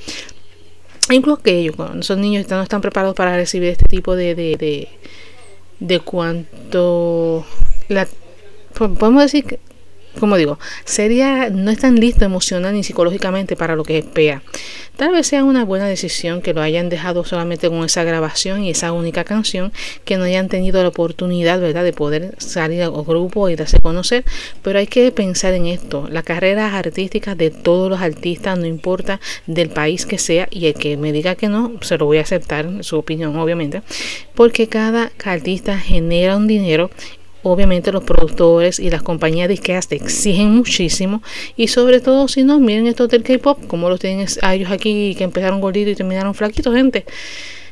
incluso 1.10 1.42
que 1.42 1.58
ellos, 1.58 1.76
cuando 1.76 2.00
esos 2.00 2.18
niños 2.18 2.48
no 2.50 2.62
están 2.62 2.82
preparados 2.82 3.16
para 3.16 3.34
recibir 3.34 3.70
este 3.70 3.86
tipo 3.86 4.14
de, 4.14 4.34
de 4.34 4.88
de 5.80 6.00
cuanto 6.00 7.46
la 7.88 8.08
podemos 8.74 9.22
decir 9.22 9.44
que 9.44 9.60
como 10.18 10.36
digo, 10.36 10.58
sería 10.84 11.50
no 11.50 11.70
están 11.70 11.96
listo 11.96 12.24
emocional 12.24 12.74
ni 12.74 12.82
psicológicamente 12.82 13.56
para 13.56 13.76
lo 13.76 13.84
que 13.84 13.98
espera. 13.98 14.42
Tal 14.98 15.12
vez 15.12 15.28
sea 15.28 15.44
una 15.44 15.64
buena 15.64 15.86
decisión 15.86 16.42
que 16.42 16.52
lo 16.52 16.60
hayan 16.60 16.88
dejado 16.88 17.24
solamente 17.24 17.68
con 17.68 17.84
esa 17.84 18.02
grabación 18.02 18.64
y 18.64 18.70
esa 18.70 18.90
única 18.90 19.22
canción, 19.22 19.72
que 20.04 20.16
no 20.16 20.24
hayan 20.24 20.48
tenido 20.48 20.82
la 20.82 20.88
oportunidad, 20.88 21.60
¿verdad?, 21.60 21.84
de 21.84 21.92
poder 21.92 22.34
salir 22.38 22.82
al 22.82 22.90
grupo 22.90 23.48
y 23.48 23.54
darse 23.54 23.76
a 23.76 23.80
conocer. 23.80 24.24
Pero 24.60 24.80
hay 24.80 24.88
que 24.88 25.12
pensar 25.12 25.54
en 25.54 25.66
esto, 25.66 26.08
la 26.10 26.24
carrera 26.24 26.76
artística 26.76 27.36
de 27.36 27.50
todos 27.50 27.88
los 27.88 28.00
artistas, 28.00 28.58
no 28.58 28.66
importa 28.66 29.20
del 29.46 29.70
país 29.70 30.04
que 30.04 30.18
sea, 30.18 30.48
y 30.50 30.66
el 30.66 30.74
que 30.74 30.96
me 30.96 31.12
diga 31.12 31.36
que 31.36 31.48
no, 31.48 31.74
se 31.80 31.96
lo 31.96 32.06
voy 32.06 32.18
a 32.18 32.22
aceptar, 32.22 32.82
su 32.82 32.98
opinión, 32.98 33.36
obviamente, 33.36 33.82
porque 34.34 34.66
cada 34.66 35.12
artista 35.24 35.78
genera 35.78 36.36
un 36.36 36.48
dinero 36.48 36.90
obviamente 37.50 37.92
los 37.92 38.04
productores 38.04 38.78
y 38.78 38.90
las 38.90 39.02
compañías 39.02 39.48
disqueras 39.48 39.88
te 39.88 39.96
exigen 39.96 40.50
muchísimo. 40.56 41.22
Y 41.56 41.68
sobre 41.68 42.00
todo 42.00 42.28
si 42.28 42.44
no 42.44 42.60
miren 42.60 42.86
esto 42.86 43.08
del 43.08 43.22
K-pop 43.22 43.66
como 43.66 43.88
los 43.88 44.00
tienen 44.00 44.26
a 44.42 44.54
ellos 44.54 44.70
aquí 44.70 45.14
que 45.16 45.24
empezaron 45.24 45.60
gorditos 45.60 45.92
y 45.92 45.96
terminaron 45.96 46.34
flaquitos 46.34 46.74
gente 46.74 47.04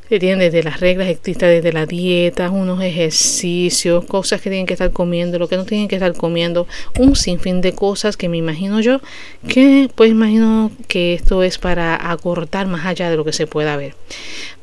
que 0.08 0.18
tienen 0.18 0.38
desde 0.38 0.62
las 0.62 0.80
reglas 0.80 1.08
estrictas, 1.08 1.48
desde 1.48 1.72
la 1.72 1.86
dieta, 1.86 2.50
unos 2.50 2.82
ejercicios, 2.82 4.04
cosas 4.04 4.40
que 4.40 4.50
tienen 4.50 4.66
que 4.66 4.74
estar 4.74 4.92
comiendo, 4.92 5.38
lo 5.38 5.48
que 5.48 5.56
no 5.56 5.64
tienen 5.64 5.88
que 5.88 5.96
estar 5.96 6.14
comiendo, 6.14 6.66
un 6.98 7.16
sinfín 7.16 7.60
de 7.60 7.72
cosas 7.72 8.16
que 8.16 8.28
me 8.28 8.36
imagino 8.36 8.80
yo 8.80 9.00
que 9.48 9.88
pues 9.94 10.10
imagino 10.10 10.70
que 10.88 11.14
esto 11.14 11.42
es 11.42 11.58
para 11.58 12.10
acortar 12.10 12.66
más 12.66 12.86
allá 12.86 13.10
de 13.10 13.16
lo 13.16 13.24
que 13.24 13.32
se 13.32 13.46
pueda 13.46 13.76
ver. 13.76 13.94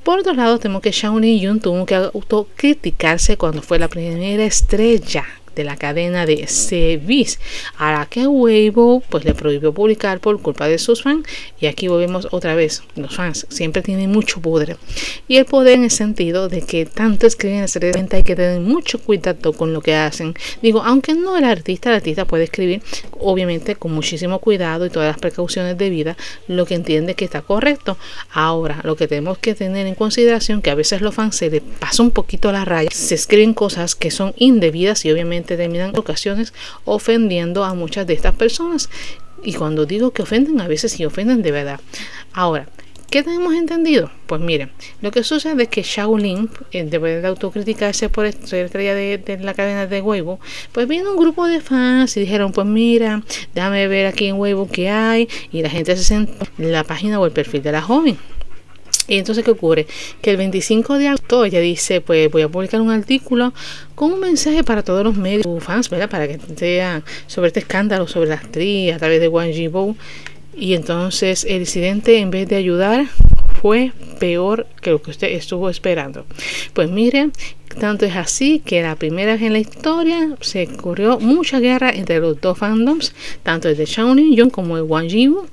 Por 0.03 0.19
otro 0.19 0.33
lado, 0.33 0.59
tenemos 0.59 0.81
que 0.81 0.91
Shaolin 0.91 1.39
Yun 1.39 1.59
tuvo 1.61 1.85
que 1.85 1.95
autocriticarse 1.95 3.37
cuando 3.37 3.61
fue 3.61 3.79
la 3.79 3.87
primera 3.87 4.43
estrella 4.43 5.25
de 5.55 5.63
la 5.63 5.75
cadena 5.77 6.25
de 6.25 6.47
CBS, 6.47 7.39
a 7.77 7.91
la 7.91 8.05
que 8.05 8.27
Weibo 8.27 9.01
pues 9.09 9.25
le 9.25 9.33
prohibió 9.33 9.73
publicar 9.73 10.19
por 10.19 10.41
culpa 10.41 10.67
de 10.67 10.77
sus 10.77 11.03
fans. 11.03 11.27
Y 11.59 11.67
aquí 11.67 11.87
volvemos 11.87 12.27
otra 12.31 12.55
vez, 12.55 12.83
los 12.95 13.15
fans 13.15 13.45
siempre 13.49 13.81
tienen 13.81 14.11
mucho 14.11 14.41
poder. 14.41 14.77
Y 15.27 15.37
el 15.37 15.45
poder 15.45 15.75
en 15.75 15.85
el 15.85 15.91
sentido 15.91 16.49
de 16.49 16.61
que 16.61 16.85
tanto 16.85 17.27
escriben 17.27 17.59
en 17.59 17.65
de 17.73 17.91
venta 17.91 18.17
hay 18.17 18.23
que 18.23 18.35
tener 18.35 18.59
mucho 18.59 18.99
cuidado 18.99 19.53
con 19.53 19.73
lo 19.73 19.81
que 19.81 19.95
hacen, 19.95 20.33
digo, 20.61 20.81
aunque 20.83 21.13
no 21.13 21.37
el 21.37 21.43
artista, 21.43 21.89
el 21.89 21.95
artista 21.95 22.25
puede 22.25 22.45
escribir 22.45 22.81
obviamente 23.19 23.75
con 23.75 23.93
muchísimo 23.93 24.39
cuidado 24.39 24.85
y 24.85 24.89
todas 24.89 25.07
las 25.07 25.17
precauciones 25.17 25.77
de 25.77 25.89
vida 25.89 26.17
lo 26.47 26.65
que 26.65 26.75
entiende 26.75 27.15
que 27.15 27.25
está 27.25 27.41
correcto, 27.41 27.97
ahora 28.31 28.81
lo 28.83 28.95
que 28.95 29.07
tenemos 29.07 29.37
que 29.37 29.55
tener 29.55 29.87
en 29.87 29.95
consideración 29.95 30.61
que 30.61 30.69
a 30.69 30.75
veces 30.75 31.01
los 31.01 31.15
fans 31.15 31.35
se 31.35 31.49
les 31.49 31.61
pasa 31.61 32.03
un 32.03 32.11
poquito 32.11 32.51
la 32.51 32.65
raya, 32.65 32.89
se 32.91 33.15
escriben 33.15 33.53
cosas 33.53 33.95
que 33.95 34.11
son 34.11 34.33
indebidas 34.37 35.05
y 35.05 35.11
obviamente 35.11 35.42
terminan 35.43 35.95
ocasiones 35.95 36.53
ofendiendo 36.85 37.63
a 37.63 37.73
muchas 37.73 38.07
de 38.07 38.13
estas 38.13 38.35
personas. 38.35 38.89
Y 39.43 39.53
cuando 39.53 39.85
digo 39.85 40.11
que 40.11 40.21
ofenden, 40.21 40.61
a 40.61 40.67
veces 40.67 40.93
sí 40.93 41.05
ofenden 41.05 41.41
de 41.41 41.51
verdad. 41.51 41.79
Ahora, 42.33 42.67
¿Qué 43.13 43.21
tenemos 43.21 43.53
entendido? 43.53 44.09
Pues 44.25 44.41
miren, 44.41 44.71
lo 45.01 45.11
que 45.11 45.23
sucede 45.23 45.61
es 45.61 45.69
que 45.69 45.83
Shaolin, 45.83 46.49
eh, 46.71 46.83
debe 46.83 47.21
de 47.21 47.27
autocriticarse 47.27 48.09
por 48.09 48.31
ser 48.33 48.65
estrella 48.65 48.95
de, 48.95 49.19
de, 49.19 49.37
la 49.37 49.53
cadena 49.53 49.85
de 49.85 50.01
Weibo, 50.01 50.39
pues 50.71 50.87
vino 50.87 51.11
un 51.11 51.17
grupo 51.17 51.45
de 51.45 51.61
fans 51.61 52.17
y 52.17 52.21
dijeron, 52.21 52.51
pues 52.53 52.65
mira, 52.65 53.21
déjame 53.53 53.87
ver 53.87 54.07
aquí 54.07 54.25
en 54.25 54.37
Weibo 54.37 54.67
qué 54.67 54.89
hay, 54.89 55.29
y 55.51 55.61
la 55.61 55.69
gente 55.69 55.95
se 55.95 56.03
sentó 56.03 56.43
en 56.57 56.71
la 56.71 56.83
página 56.83 57.19
o 57.19 57.27
el 57.27 57.31
perfil 57.31 57.61
de 57.61 57.71
la 57.71 57.83
joven. 57.83 58.17
Y 59.07 59.17
entonces, 59.17 59.43
¿qué 59.43 59.51
ocurre? 59.51 59.85
Que 60.21 60.31
el 60.31 60.37
25 60.37 60.97
de 60.97 61.09
agosto 61.09 61.45
ella 61.45 61.59
dice, 61.59 62.01
pues 62.01 62.31
voy 62.31 62.41
a 62.43 62.49
publicar 62.49 62.81
un 62.81 62.91
artículo 62.91 63.53
con 63.95 64.13
un 64.13 64.19
mensaje 64.19 64.63
para 64.63 64.83
todos 64.83 65.03
los 65.03 65.15
medios 65.15 65.45
fans, 65.63 65.89
¿verdad? 65.89 66.09
Para 66.09 66.27
que 66.27 66.39
vean 66.59 67.03
sobre 67.27 67.47
este 67.47 67.59
escándalo 67.59 68.07
sobre 68.07 68.29
la 68.29 68.35
actriz 68.35 68.93
a 68.93 68.97
través 68.97 69.19
de 69.19 69.27
Wang 69.27 69.51
Jibo. 69.51 69.95
Y 70.55 70.75
entonces 70.75 71.45
el 71.45 71.61
incidente, 71.61 72.19
en 72.19 72.31
vez 72.31 72.47
de 72.47 72.55
ayudar, 72.55 73.07
fue 73.61 73.91
peor 74.19 74.67
que 74.81 74.91
lo 74.91 75.01
que 75.01 75.11
usted 75.11 75.31
estuvo 75.31 75.69
esperando. 75.69 76.25
Pues 76.73 76.89
mire, 76.89 77.29
tanto 77.79 78.05
es 78.05 78.15
así 78.15 78.59
que 78.59 78.81
la 78.81 78.95
primera 78.95 79.33
vez 79.33 79.41
en 79.41 79.53
la 79.53 79.59
historia 79.59 80.35
se 80.41 80.69
ocurrió 80.77 81.19
mucha 81.19 81.59
guerra 81.59 81.89
entre 81.89 82.19
los 82.19 82.39
dos 82.39 82.57
fandoms, 82.57 83.13
tanto 83.41 83.69
el 83.69 83.77
de 83.77 83.85
Shaolin 83.85 84.35
Young 84.35 84.51
como 84.51 84.77
el 84.77 84.83
Wang 84.83 85.09
Jibo 85.09 85.47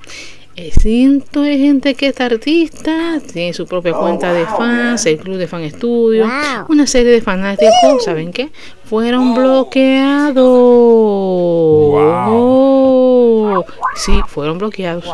ciento 0.71 1.41
de 1.41 1.57
gente 1.57 1.95
que 1.95 2.07
es 2.07 2.19
artista, 2.21 3.19
tiene 3.31 3.53
su 3.53 3.65
propia 3.65 3.93
cuenta 3.93 4.33
de 4.33 4.45
fans, 4.45 5.05
el 5.05 5.17
club 5.17 5.37
de 5.37 5.47
fan 5.47 5.61
estudio, 5.63 6.27
una 6.69 6.85
serie 6.87 7.11
de 7.11 7.21
fanáticos, 7.21 8.03
¿saben 8.03 8.31
qué? 8.31 8.51
Fueron 8.85 9.33
bloqueados. 9.33 10.45
Sí, 13.95 14.19
fueron 14.27 14.57
bloqueados. 14.57 15.05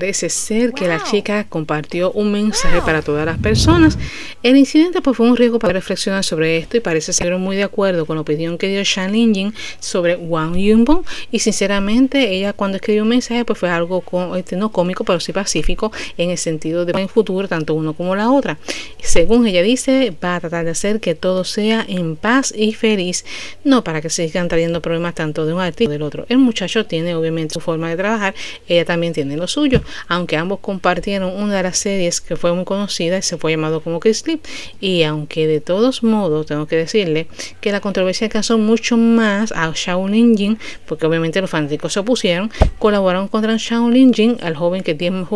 Parece 0.00 0.30
ser 0.30 0.72
que 0.72 0.88
la 0.88 1.04
chica 1.04 1.44
compartió 1.46 2.10
un 2.12 2.32
mensaje 2.32 2.80
para 2.80 3.02
todas 3.02 3.26
las 3.26 3.36
personas. 3.36 3.98
El 4.42 4.56
incidente 4.56 5.02
pues, 5.02 5.14
fue 5.14 5.28
un 5.28 5.36
riesgo 5.36 5.58
para 5.58 5.74
reflexionar 5.74 6.24
sobre 6.24 6.56
esto 6.56 6.78
y 6.78 6.80
parece 6.80 7.12
ser 7.12 7.36
muy 7.36 7.56
de 7.56 7.64
acuerdo 7.64 8.06
con 8.06 8.16
la 8.16 8.22
opinión 8.22 8.56
que 8.56 8.68
dio 8.68 8.82
Shan 8.82 9.12
Linjin 9.12 9.52
sobre 9.78 10.16
Wang 10.16 10.56
Yunbong. 10.56 11.04
Y 11.30 11.40
sinceramente, 11.40 12.30
ella 12.34 12.54
cuando 12.54 12.76
escribió 12.76 13.02
un 13.02 13.10
mensaje 13.10 13.44
pues 13.44 13.58
fue 13.58 13.68
algo 13.68 14.02
este, 14.38 14.56
no 14.56 14.72
cómico, 14.72 15.04
pero 15.04 15.20
sí 15.20 15.34
pacífico 15.34 15.92
en 16.16 16.30
el 16.30 16.38
sentido 16.38 16.86
de 16.86 16.94
buen 16.94 17.10
futuro, 17.10 17.46
tanto 17.46 17.74
uno 17.74 17.92
como 17.92 18.16
la 18.16 18.30
otra. 18.30 18.56
Según 19.02 19.46
ella 19.46 19.60
dice, 19.60 20.14
va 20.24 20.36
a 20.36 20.40
tratar 20.40 20.64
de 20.64 20.70
hacer 20.70 21.00
que 21.00 21.14
todo 21.14 21.44
sea 21.44 21.84
en 21.86 22.16
paz 22.16 22.54
y 22.56 22.72
feliz, 22.72 23.26
no 23.64 23.84
para 23.84 24.00
que 24.00 24.08
se 24.08 24.26
sigan 24.26 24.48
trayendo 24.48 24.80
problemas 24.80 25.14
tanto 25.14 25.44
de 25.44 25.52
un 25.52 25.60
artista 25.60 25.84
como 25.84 25.92
del 25.92 26.02
otro. 26.02 26.24
El 26.30 26.38
muchacho 26.38 26.86
tiene 26.86 27.14
obviamente 27.14 27.52
su 27.52 27.60
forma 27.60 27.90
de 27.90 27.98
trabajar, 27.98 28.34
ella 28.66 28.86
también 28.86 29.12
tiene 29.12 29.36
lo 29.36 29.46
suyo 29.46 29.82
aunque 30.08 30.36
ambos 30.36 30.60
compartieron 30.60 31.34
una 31.34 31.56
de 31.56 31.62
las 31.62 31.78
series 31.78 32.20
que 32.20 32.36
fue 32.36 32.52
muy 32.52 32.64
conocida 32.64 33.18
y 33.18 33.22
se 33.22 33.36
fue 33.36 33.52
llamado 33.52 33.80
como 33.80 34.00
Kiss 34.00 34.22
Clip. 34.22 34.44
Y 34.80 35.02
aunque 35.02 35.46
de 35.46 35.60
todos 35.60 36.02
modos 36.02 36.46
tengo 36.46 36.66
que 36.66 36.76
decirle 36.76 37.26
que 37.60 37.72
la 37.72 37.80
controversia 37.80 38.26
alcanzó 38.26 38.58
mucho 38.58 38.96
más 38.96 39.52
a 39.52 39.72
Shaolin 39.74 40.36
Jin, 40.36 40.58
porque 40.86 41.06
obviamente 41.06 41.40
los 41.40 41.50
fanáticos 41.50 41.92
se 41.92 42.00
opusieron, 42.00 42.50
colaboraron 42.78 43.28
contra 43.28 43.56
Shaolin 43.56 44.12
Jin, 44.12 44.38
al 44.42 44.56
joven 44.56 44.82
que 44.82 44.94
tiene 44.94 45.26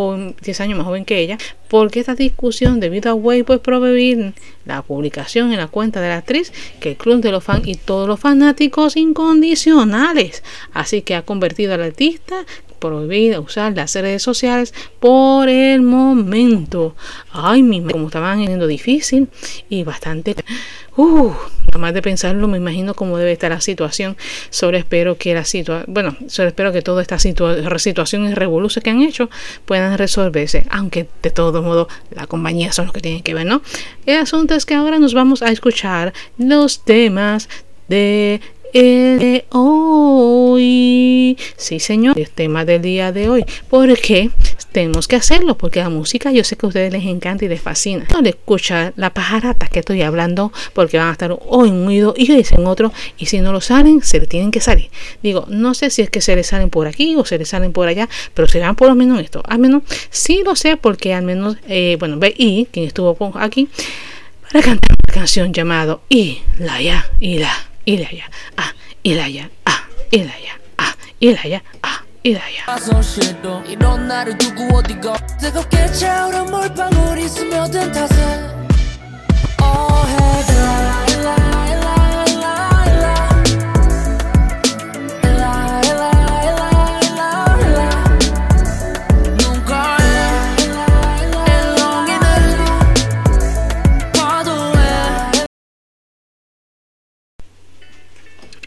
10 0.43 0.61
años 0.61 0.79
más 0.79 0.87
joven 0.87 1.05
que 1.05 1.19
ella, 1.19 1.39
porque 1.69 2.01
esta 2.01 2.15
discusión 2.15 2.81
debido 2.81 3.11
a 3.11 3.15
Wei 3.15 3.43
pues 3.43 3.59
prohibir 3.61 4.35
la 4.65 4.83
publicación 4.83 5.53
en 5.53 5.59
la 5.59 5.67
cuenta 5.67 6.01
de 6.01 6.09
la 6.09 6.19
actriz 6.19 6.53
que 6.81 6.91
el 6.91 6.97
club 6.97 7.21
de 7.21 7.33
los 7.33 7.45
fans 7.45 7.67
y 7.67 7.75
todos 7.75 8.09
los 8.09 8.21
fanáticos 8.21 8.97
incondicionales. 8.97 10.43
Así 10.73 11.03
que 11.03 11.15
ha 11.15 11.23
convertido 11.23 11.75
al 11.75 11.83
artista 11.83 12.45
prohibida 12.79 13.41
usar 13.41 13.75
las 13.75 13.95
redes 13.95 14.23
sociales 14.23 14.44
por 15.01 15.49
el 15.49 15.83
momento. 15.83 16.95
Ay, 17.33 17.63
mi 17.63 17.83
como 17.83 18.07
estaban 18.07 18.45
siendo 18.45 18.67
difícil 18.67 19.29
y 19.69 19.85
bastante. 19.85 20.35
Uh, 20.97 21.33
nada 21.69 21.79
más 21.79 21.95
de 21.95 22.03
pensarlo, 22.03 22.47
me 22.47 22.59
imagino 22.59 22.95
cómo 22.95 23.19
debe 23.19 23.33
estar 23.33 23.51
la 23.51 23.61
situación. 23.61 24.17
Solo 24.51 24.77
espero 24.79 25.19
que 25.19 25.35
la 25.35 25.45
situación, 25.45 25.93
bueno, 25.93 26.17
solo 26.29 26.49
espero 26.49 26.73
que 26.73 26.83
toda 26.83 27.03
esta 27.03 27.19
situación 27.19 28.27
y 28.27 28.35
revolución 28.35 28.83
que 28.83 28.91
han 28.91 29.03
hecho 29.03 29.29
puedan 29.65 29.99
resolverse. 29.99 30.67
Aunque 30.71 31.09
de 31.23 31.31
todo 31.31 31.63
modo 31.63 31.89
la 32.11 32.27
compañía 32.27 32.73
son 32.73 32.87
los 32.87 32.95
que 32.95 33.01
tienen 33.01 33.23
que 33.23 33.35
ver, 33.35 33.47
¿no? 33.47 33.63
El 34.07 34.19
asunto 34.19 34.55
es 34.55 34.67
que 34.67 34.75
ahora 34.75 34.99
nos 34.99 35.15
vamos 35.15 35.43
a 35.43 35.51
escuchar 35.51 36.13
los 36.39 36.85
temas 36.85 37.49
de 37.89 38.41
el 38.75 39.19
de 39.21 39.45
hoy. 39.51 41.39
Sí, 41.57 41.79
señor, 41.79 42.19
el 42.19 42.29
tema 42.29 42.65
del 42.65 42.83
día 42.83 43.13
de 43.13 43.31
hoy. 43.31 43.45
¿Por 43.71 43.97
qué? 43.99 44.31
Tenemos 44.73 45.07
que 45.07 45.15
hacerlo 45.15 45.57
porque 45.57 45.79
la 45.79 45.89
música 45.89 46.33
yo 46.33 46.43
sé 46.43 46.57
que 46.57 46.67
a 46.67 46.69
ustedes 46.69 46.93
les 46.93 47.05
encanta 47.05 47.45
y 47.45 47.49
les 47.49 47.61
fascina. 47.61 48.05
No 48.13 48.21
le 48.21 48.31
escucha 48.31 48.93
la 48.97 49.11
pajarata 49.11 49.69
que 49.69 49.79
estoy 49.79 50.03
hablando 50.03 50.53
porque 50.73 50.99
van 50.99 51.09
a 51.09 51.13
estar 51.13 51.39
hoy 51.47 51.69
en 51.69 51.77
un 51.77 51.87
oído 51.87 52.15
y 52.17 52.33
hoy 52.33 52.45
en 52.51 52.67
otro 52.67 52.93
y 53.17 53.27
si 53.27 53.39
no 53.41 53.53
lo 53.53 53.61
salen 53.61 54.03
se 54.03 54.19
le 54.19 54.27
tienen 54.27 54.51
que 54.51 54.61
salir. 54.61 54.91
Digo, 55.23 55.47
no 55.49 55.75
sé 55.75 55.91
si 55.91 56.03
es 56.03 56.11
que 56.11 56.21
se 56.21 56.35
les 56.35 56.49
salen 56.49 56.69
por 56.69 56.89
aquí 56.89 57.15
o 57.15 57.25
se 57.25 57.39
les 57.39 57.49
salen 57.49 57.73
por 57.73 57.87
allá, 57.87 58.09
pero 58.35 58.49
se 58.49 58.59
van 58.59 58.75
por 58.75 58.89
lo 58.89 58.97
menos 58.97 59.21
esto. 59.21 59.41
Al 59.47 59.61
menos 59.61 59.85
sí 60.11 60.43
lo 60.45 60.57
sé 60.57 60.77
porque 60.77 61.15
al 61.15 61.23
menos, 61.23 61.57
eh, 61.69 61.97
bueno, 62.01 62.19
B.I., 62.19 62.67
quien 62.73 62.87
estuvo 62.87 63.17
aquí, 63.37 63.69
para 64.51 64.65
cantar 64.65 64.97
una 65.07 65.15
canción 65.15 65.53
llamado 65.53 66.03
Y 66.09 66.41
la 66.59 66.83
ya 66.83 67.09
y 67.21 67.39
la 67.39 67.74
일하야 67.85 68.25
아 68.57 68.73
일하야 69.03 69.49
아 69.65 69.71
일하야 70.11 70.53
아 70.79 70.95
일하야 71.21 71.61
아 71.83 72.01
일하야. 72.23 72.79
손실도 72.79 73.63
이런 73.67 74.09
나를 74.09 74.39
두고 74.39 74.77
어디가 74.77 75.15
뜨겁게 75.39 75.87
차오른 75.93 76.45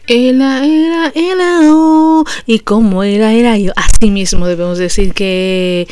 Ela 0.08 0.64
era, 0.64 1.12
ela, 1.14 1.60
oh, 1.70 2.24
y 2.46 2.60
como 2.60 3.04
era, 3.04 3.34
era 3.34 3.58
yo. 3.58 3.72
Así 3.76 4.10
mismo 4.10 4.46
debemos 4.46 4.78
decir 4.78 5.12
que. 5.12 5.86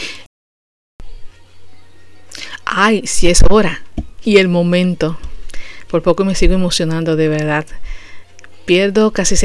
Ay, 2.65 3.07
si 3.07 3.29
es 3.29 3.43
hora 3.51 3.83
y 4.25 4.39
el 4.39 4.49
momento. 4.49 5.19
Por 5.91 6.03
poco 6.03 6.25
me 6.25 6.35
sigo 6.35 6.55
emocionando 6.55 7.15
de 7.15 7.29
verdad. 7.29 7.67
Pierdo 8.65 9.13
casi 9.13 9.37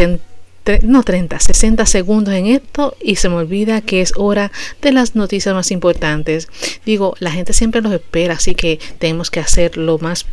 no 0.83 1.03
30, 1.03 1.39
60 1.39 1.85
segundos 1.85 2.33
en 2.33 2.47
esto 2.47 2.95
y 3.01 3.15
se 3.15 3.29
me 3.29 3.35
olvida 3.35 3.81
que 3.81 4.01
es 4.01 4.13
hora 4.15 4.51
de 4.81 4.91
las 4.91 5.15
noticias 5.15 5.55
más 5.55 5.71
importantes. 5.71 6.47
Digo, 6.85 7.15
la 7.19 7.31
gente 7.31 7.53
siempre 7.53 7.81
los 7.81 7.93
espera, 7.93 8.35
así 8.35 8.55
que 8.55 8.79
tenemos 8.99 9.31
que 9.31 9.39
hacer 9.39 9.77
lo 9.77 9.97
más 9.97 10.25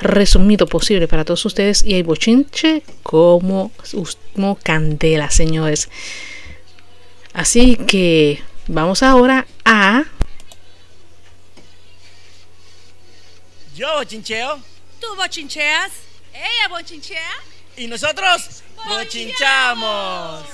resumido 0.00 0.66
posible 0.66 1.08
para 1.08 1.24
todos 1.24 1.44
ustedes 1.44 1.84
y 1.84 1.94
hay 1.94 2.02
bochinche 2.02 2.82
como, 3.02 3.70
como 4.34 4.56
candela, 4.56 5.30
señores. 5.30 5.88
Así 7.32 7.76
que 7.76 8.42
vamos 8.66 9.02
ahora 9.02 9.46
a... 9.64 10.04
Yo 13.76 13.94
bochincheo. 13.96 14.58
Tú 15.00 15.06
bochincheas. 15.16 15.92
Ella 16.32 16.68
bochinchea. 16.70 17.55
Y 17.78 17.88
nosotros 17.88 18.62
bochinchamos. 18.88 20.44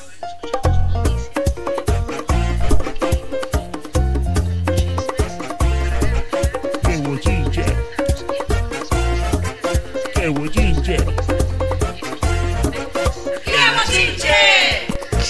¡Qué 6.82 6.96
bochinche! 6.96 7.64
¡Qué 10.14 10.28
bochinche! 10.28 10.96
¡Qué 13.44 13.60
bochinche! 13.76 14.31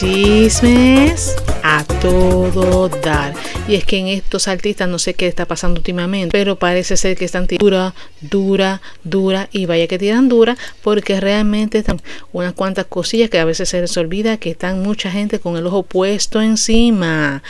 Chismes 0.03 1.37
a 1.63 1.85
todo 1.85 2.89
dar. 2.89 3.35
Y 3.69 3.77
es 3.77 3.85
que 3.85 3.99
en 3.99 4.09
estos 4.09 4.49
artistas 4.49 4.89
no 4.89 4.99
sé 4.99 5.15
qué 5.15 5.29
está 5.29 5.47
pasando 5.47 5.79
últimamente, 5.79 6.29
pero 6.33 6.57
parece 6.57 6.97
ser 6.97 7.17
que 7.17 7.25
están 7.25 7.47
dura, 7.47 7.95
dura, 8.21 8.83
dura 9.05 9.49
y 9.53 9.67
vaya 9.67 9.87
que 9.87 10.01
tiran 10.01 10.29
dura 10.29 10.57
porque 10.83 11.21
realmente 11.21 11.79
están 11.79 12.03
unas 12.33 12.53
cuantas 12.53 12.87
cosillas 12.87 13.31
que 13.31 13.39
a 13.39 13.45
veces 13.45 13.69
se 13.69 13.81
les 13.81 13.97
olvida 13.97 14.39
que 14.39 14.51
están 14.51 14.83
mucha 14.83 15.09
gente 15.09 15.39
con 15.39 15.57
el 15.57 15.69
ojo 15.69 15.85
puesto 15.85 16.43
encima. 16.43 17.45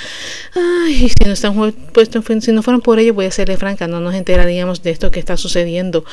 Ay, 0.55 1.09
si 1.09 1.25
no 1.25 1.33
están 1.33 1.73
puestos, 1.95 2.23
si 2.45 2.53
no 2.53 2.63
fueran 2.63 2.83
por 2.83 2.99
ellos, 2.99 3.17
voy 3.17 3.25
a 3.25 3.31
serle 3.31 3.57
franca, 3.57 3.87
no 3.89 3.99
nos 4.01 4.15
enteraríamos 4.15 4.83
de 4.83 4.91
esto 4.91 5.11
que 5.11 5.21
está 5.21 5.39
sucediendo. 5.39 6.05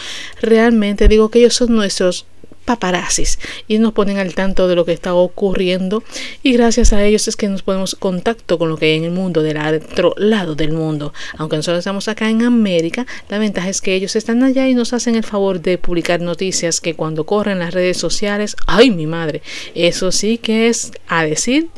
Realmente 0.41 1.10
digo 1.10 1.28
que 1.28 1.39
ellos 1.39 1.56
son 1.56 1.75
nuestros 1.75 2.25
paparazzis 2.65 3.39
y 3.67 3.79
nos 3.79 3.93
ponen 3.93 4.17
al 4.17 4.35
tanto 4.35 4.67
de 4.67 4.75
lo 4.75 4.85
que 4.85 4.93
está 4.93 5.13
ocurriendo. 5.13 6.03
Y 6.43 6.53
gracias 6.53 6.93
a 6.93 7.03
ellos 7.03 7.27
es 7.27 7.35
que 7.35 7.47
nos 7.47 7.63
ponemos 7.63 7.95
contacto 7.95 8.57
con 8.57 8.69
lo 8.69 8.77
que 8.77 8.87
hay 8.87 8.97
en 8.97 9.05
el 9.05 9.11
mundo 9.11 9.41
del 9.41 9.57
otro 9.57 10.13
lado 10.17 10.55
del 10.55 10.71
mundo. 10.71 11.13
Aunque 11.37 11.57
nosotros 11.57 11.79
estamos 11.79 12.07
acá 12.07 12.29
en 12.29 12.43
América 12.43 13.05
la 13.29 13.39
ventaja 13.39 13.69
es 13.69 13.81
que 13.81 13.93
ellos 13.93 14.15
están 14.15 14.43
allá 14.43 14.67
y 14.67 14.73
nos 14.73 14.93
hacen 14.93 15.15
el 15.15 15.23
favor 15.23 15.61
de 15.61 15.77
publicar 15.77 16.21
noticias 16.21 16.81
que 16.81 16.95
cuando 16.95 17.25
corren 17.25 17.59
las 17.59 17.73
redes 17.73 17.97
sociales 17.97 18.55
ay 18.67 18.91
mi 18.91 19.07
madre 19.07 19.41
eso 19.75 20.11
sí 20.11 20.37
que 20.37 20.67
es 20.67 20.91
a 21.07 21.25
decir 21.25 21.69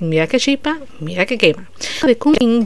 mira 0.00 0.26
que 0.26 0.38
chipa 0.38 0.78
mira 1.00 1.26
que 1.26 1.38
quema. 1.38 1.70
De 2.04 2.16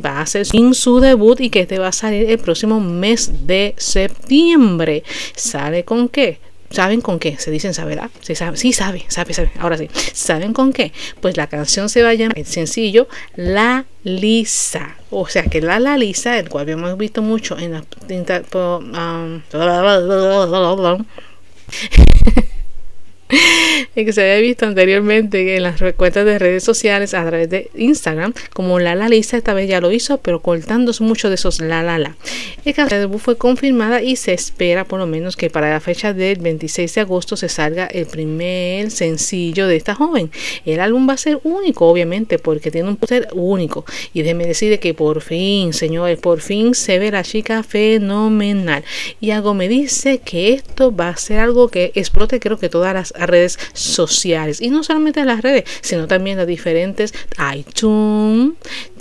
va 0.05 0.19
a 0.19 0.23
hacer 0.23 0.47
su 0.47 1.01
debut 1.01 1.41
y 1.41 1.51
que 1.51 1.61
este 1.61 1.79
va 1.79 1.89
a 1.89 1.93
salir 1.93 2.31
el 2.31 2.39
próximo 2.39 2.81
mes 2.81 3.47
de 3.47 3.75
septiembre. 3.77 5.05
Sale 5.37 5.85
con 5.85 6.09
qué 6.09 6.41
¿Saben 6.75 7.01
con 7.01 7.21
qué? 7.21 7.37
Se 7.39 7.53
dicen 7.53 7.73
saber. 7.73 8.01
Ah, 8.01 8.11
sí, 8.21 8.35
sabe, 8.35 8.57
sí, 8.57 8.73
sabe, 8.73 9.05
sabe, 9.07 9.33
sabe. 9.33 9.53
Ahora 9.61 9.79
sí. 9.79 9.89
¿Saben 10.13 10.53
con 10.53 10.73
qué? 10.73 10.93
Pues 11.21 11.37
la 11.37 11.47
canción 11.47 11.89
se 11.89 12.03
va 12.03 12.09
a 12.09 12.15
llamar 12.15 12.37
el 12.37 12.47
sencillo 12.47 13.07
La 13.37 13.85
Lisa. 14.03 14.97
O 15.11 15.29
sea 15.29 15.45
que 15.45 15.61
la 15.61 15.79
La 15.79 15.97
Lisa, 15.97 16.37
el 16.37 16.49
cual 16.49 16.63
habíamos 16.63 16.99
visto 16.99 17.23
mucho 17.23 17.57
en 17.59 17.73
la. 17.73 17.85
Um, 18.55 19.43
que 23.95 24.13
se 24.13 24.23
había 24.23 24.41
visto 24.41 24.67
anteriormente 24.67 25.57
en 25.57 25.63
las 25.63 25.81
cuentas 25.97 26.25
de 26.25 26.39
redes 26.39 26.65
sociales 26.65 27.15
a 27.15 27.25
través 27.27 27.49
de 27.49 27.71
Instagram, 27.75 28.35
como 28.53 28.79
la 28.79 28.95
la 28.95 29.09
lista 29.09 29.37
esta 29.37 29.55
vez 29.55 29.69
ya 29.69 29.81
lo 29.81 29.91
hizo, 29.93 30.19
pero 30.19 30.41
cortándose 30.41 31.03
mucho 31.03 31.29
de 31.29 31.37
esos 31.37 31.61
la 31.61 31.83
la 31.83 31.99
la. 31.99 32.17
El 32.65 32.75
debut 32.89 33.21
fue 33.21 33.37
confirmada 33.37 34.03
y 34.03 34.17
se 34.17 34.33
espera 34.33 34.85
por 34.85 34.99
lo 34.99 35.07
menos 35.07 35.37
que 35.37 35.51
para 35.51 35.71
la 35.71 35.81
fecha 35.81 36.13
del 36.13 36.39
26 36.39 36.95
de 36.95 37.01
agosto 37.01 37.37
se 37.37 37.49
salga 37.49 37.87
el 37.87 38.07
primer 38.07 38.91
sencillo 38.91 39.67
de 39.67 39.77
esta 39.77 39.95
joven. 39.95 40.31
El 40.65 40.81
álbum 40.81 41.09
va 41.09 41.15
a 41.15 41.19
ser 41.19 41.41
único, 41.45 41.87
obviamente, 41.87 42.39
porque 42.39 42.71
tiene 42.71 42.89
un 42.89 42.97
poder 42.97 43.29
único. 43.33 43.85
Y 44.13 44.23
déjeme 44.23 44.47
decir 44.47 44.79
que 44.79 44.95
por 44.95 45.21
fin, 45.21 45.73
señores, 45.73 46.19
por 46.19 46.41
fin 46.41 46.75
se 46.75 46.99
ve 46.99 47.11
la 47.11 47.23
chica 47.23 47.63
fenomenal. 47.63 48.85
Y 49.21 49.31
algo 49.31 49.55
me 49.55 49.69
dice 49.69 50.19
que 50.19 50.53
esto 50.55 50.95
va 50.95 51.11
a 51.11 51.17
ser 51.17 51.41
algo 51.41 51.69
que 51.69 51.93
explote, 51.95 52.41
creo 52.41 52.59
que 52.59 52.69
todas 52.69 52.95
las 52.95 53.14
redes 53.15 53.59
sociales. 53.73 54.61
Y 54.61 54.71
no 54.71 54.83
solamente 54.83 55.25
las 55.25 55.43
redes, 55.43 55.65
sino 55.81 56.07
también 56.07 56.39
las 56.39 56.47
diferentes 56.47 57.15
iTunes, 57.55 58.55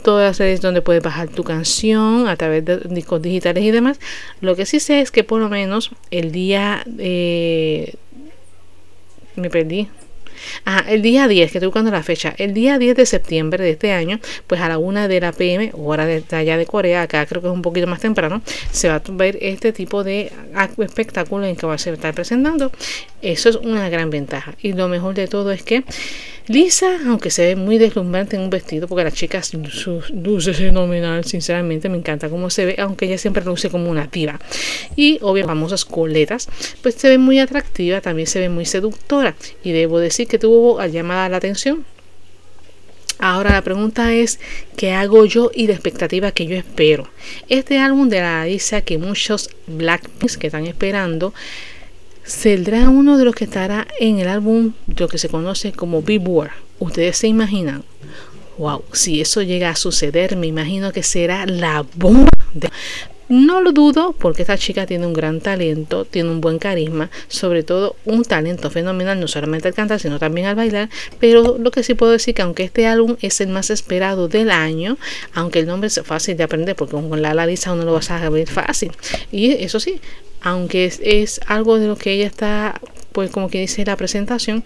todas 0.03 0.29
las 0.29 0.37
redes 0.39 0.61
donde 0.61 0.81
puedes 0.81 1.03
bajar 1.03 1.29
tu 1.29 1.43
canción 1.43 2.27
a 2.27 2.35
través 2.35 2.65
de 2.65 2.77
discos 2.89 3.21
digitales 3.21 3.63
y 3.63 3.71
demás. 3.71 3.99
Lo 4.41 4.55
que 4.55 4.65
sí 4.65 4.79
sé 4.79 5.01
es 5.01 5.11
que 5.11 5.23
por 5.23 5.39
lo 5.39 5.49
menos 5.49 5.91
el 6.11 6.31
día... 6.31 6.83
Eh, 6.97 7.95
me 9.35 9.49
perdí. 9.49 9.89
Ah, 10.65 10.83
el 10.87 11.01
día 11.01 11.27
10, 11.27 11.51
que 11.51 11.57
estoy 11.57 11.67
buscando 11.67 11.91
la 11.91 12.03
fecha, 12.03 12.33
el 12.37 12.53
día 12.53 12.77
10 12.77 12.95
de 12.95 13.05
septiembre 13.05 13.63
de 13.63 13.71
este 13.71 13.91
año, 13.91 14.19
pues 14.47 14.61
a 14.61 14.69
la 14.69 14.77
1 14.77 15.07
de 15.07 15.19
la 15.19 15.31
PM, 15.31 15.71
hora 15.73 16.05
de 16.05 16.23
allá 16.31 16.57
de 16.57 16.65
Corea, 16.65 17.03
acá 17.03 17.25
creo 17.25 17.41
que 17.41 17.47
es 17.47 17.53
un 17.53 17.61
poquito 17.61 17.87
más 17.87 17.99
temprano, 17.99 18.41
se 18.71 18.89
va 18.89 18.95
a 18.95 19.01
ver 19.11 19.37
este 19.41 19.73
tipo 19.73 20.03
de 20.03 20.31
espectáculo 20.77 21.45
en 21.45 21.55
que 21.55 21.65
va 21.65 21.73
a 21.73 21.75
estar 21.75 22.13
presentando. 22.13 22.71
Eso 23.21 23.49
es 23.49 23.55
una 23.55 23.89
gran 23.89 24.09
ventaja. 24.09 24.55
Y 24.61 24.73
lo 24.73 24.87
mejor 24.89 25.15
de 25.15 25.27
todo 25.27 25.51
es 25.51 25.63
que 25.63 25.83
Lisa, 26.47 26.99
aunque 27.07 27.29
se 27.31 27.47
ve 27.47 27.55
muy 27.55 27.77
deslumbrante 27.77 28.35
en 28.35 28.41
un 28.41 28.49
vestido, 28.49 28.89
porque 28.89 29.05
la 29.05 29.11
chica 29.11 29.41
luce 30.13 30.53
fenomenal, 30.53 31.23
sinceramente 31.23 31.87
me 31.87 31.97
encanta 31.97 32.27
cómo 32.27 32.49
se 32.49 32.65
ve, 32.65 32.75
aunque 32.79 33.05
ella 33.05 33.17
siempre 33.17 33.45
luce 33.45 33.69
como 33.69 33.89
una 33.89 34.07
diva. 34.07 34.37
Y 34.97 35.19
obviamente 35.21 35.53
famosas 35.53 35.85
coletas, 35.85 36.49
pues 36.81 36.95
se 36.95 37.07
ve 37.07 37.17
muy 37.17 37.39
atractiva, 37.39 38.01
también 38.01 38.27
se 38.27 38.39
ve 38.39 38.49
muy 38.49 38.65
seductora. 38.65 39.35
Y 39.63 39.71
debo 39.71 39.99
decir 39.99 40.27
que 40.27 40.32
tuvo 40.39 40.83
llamada 40.85 41.29
la 41.29 41.37
atención 41.37 41.85
Ahora 43.19 43.51
la 43.51 43.61
pregunta 43.61 44.13
es, 44.13 44.37
¿qué 44.75 44.91
hago 44.91 45.25
yo 45.25 45.49
y 45.53 45.67
la 45.67 45.73
expectativa 45.73 46.31
que 46.31 46.45
yo 46.45 46.57
espero? 46.57 47.07
Este 47.47 47.79
álbum 47.79 48.09
de 48.09 48.19
la 48.19 48.45
Lisa 48.45 48.81
que 48.81 48.97
muchos 48.97 49.49
Blackpink 49.67 50.35
que 50.35 50.47
están 50.47 50.65
esperando, 50.65 51.33
saldrá 52.25 52.89
uno 52.89 53.17
de 53.17 53.23
los 53.23 53.33
que 53.33 53.45
estará 53.45 53.87
en 53.99 54.19
el 54.19 54.27
álbum, 54.27 54.73
lo 54.97 55.07
que 55.07 55.17
se 55.17 55.29
conoce 55.29 55.71
como 55.71 56.01
Billboard. 56.01 56.51
Ustedes 56.79 57.17
se 57.17 57.27
imaginan. 57.27 57.85
Wow, 58.57 58.83
si 58.91 59.21
eso 59.21 59.41
llega 59.41 59.69
a 59.69 59.77
suceder, 59.77 60.35
me 60.35 60.47
imagino 60.47 60.91
que 60.91 61.03
será 61.03 61.45
la 61.45 61.85
bomba. 61.95 62.29
De... 62.53 62.69
No 63.33 63.61
lo 63.61 63.71
dudo 63.71 64.11
porque 64.11 64.43
esta 64.43 64.59
chica 64.59 64.85
tiene 64.85 65.07
un 65.07 65.13
gran 65.13 65.41
talento, 65.41 66.05
tiene 66.05 66.29
un 66.29 66.39
buen 66.39 66.59
carisma, 66.59 67.09
sobre 67.29 67.63
todo 67.63 67.95
un 68.05 68.23
talento 68.23 68.69
fenomenal, 68.69 69.19
no 69.19 69.27
solamente 69.27 69.67
al 69.67 69.73
cantar, 69.73 69.99
sino 69.99 70.19
también 70.19 70.45
al 70.45 70.53
bailar. 70.53 70.91
Pero 71.19 71.57
lo 71.57 71.71
que 71.71 71.81
sí 71.81 71.95
puedo 71.95 72.11
decir 72.11 72.35
que 72.35 72.43
aunque 72.43 72.61
este 72.61 72.85
álbum 72.85 73.15
es 73.21 73.41
el 73.41 73.47
más 73.47 73.71
esperado 73.71 74.27
del 74.27 74.51
año, 74.51 74.99
aunque 75.33 75.57
el 75.57 75.65
nombre 75.65 75.87
es 75.87 75.99
fácil 76.03 76.37
de 76.37 76.43
aprender 76.43 76.75
porque 76.75 76.93
con 76.93 77.23
la 77.23 77.33
Larisa 77.33 77.73
uno 77.73 77.85
lo 77.85 77.93
vas 77.93 78.11
a 78.11 78.29
ver 78.29 78.47
fácil. 78.47 78.91
Y 79.31 79.53
eso 79.53 79.79
sí, 79.79 79.99
aunque 80.43 80.85
es, 80.85 81.41
algo 81.47 81.79
de 81.79 81.87
lo 81.87 81.95
que 81.95 82.11
ella 82.11 82.27
está 82.27 82.79
pues 83.13 83.31
como 83.31 83.49
que 83.49 83.61
dice 83.61 83.85
la 83.85 83.95
presentación, 83.95 84.63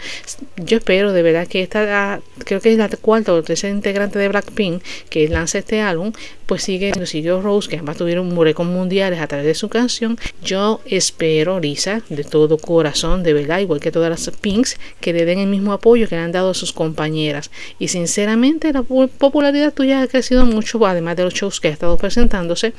yo 0.58 0.78
espero 0.78 1.14
de 1.14 1.22
verdad 1.22 1.48
que 1.48 1.62
esta, 1.62 2.22
creo 2.44 2.60
que 2.60 2.72
es 2.72 2.78
la 2.78 2.90
cuarta 2.90 3.34
o 3.34 3.44
tercera 3.44 3.74
integrante 3.74 4.18
de 4.18 4.28
Blackpink 4.30 4.82
que 5.10 5.28
lanza 5.28 5.60
este 5.60 5.82
álbum, 5.82 6.14
pues 6.48 6.64
sigue, 6.64 6.94
siguió 7.06 7.42
Rose, 7.42 7.70
que 7.70 7.76
además 7.76 7.98
tuvieron 7.98 8.32
un 8.32 8.44
récord 8.44 8.68
mundiales 8.68 9.20
a 9.20 9.28
través 9.28 9.46
de 9.46 9.54
su 9.54 9.68
canción. 9.68 10.18
Yo 10.42 10.80
espero, 10.86 11.60
Lisa, 11.60 12.02
de 12.10 12.24
todo 12.24 12.58
corazón, 12.58 13.22
de 13.22 13.34
verdad, 13.34 13.60
igual 13.60 13.82
que 13.82 13.92
todas 13.92 14.10
las 14.10 14.38
Pinks, 14.38 14.78
que 15.02 15.14
le 15.14 15.26
den 15.26 15.40
el 15.40 15.48
mismo 15.48 15.74
apoyo 15.74 16.08
que 16.08 16.16
le 16.16 16.22
han 16.22 16.32
dado 16.32 16.52
a 16.52 16.54
sus 16.54 16.72
compañeras. 16.72 17.52
Y 17.80 17.90
sinceramente, 17.90 18.72
la 18.72 18.84
popularidad 18.84 19.74
tuya 19.74 20.02
ha 20.02 20.08
crecido 20.08 20.46
mucho, 20.46 20.84
además 20.86 21.18
de 21.18 21.24
los 21.24 21.34
shows 21.34 21.60
que 21.60 21.68
ha 21.68 21.72
estado 21.72 21.98
presentándose 21.98 22.74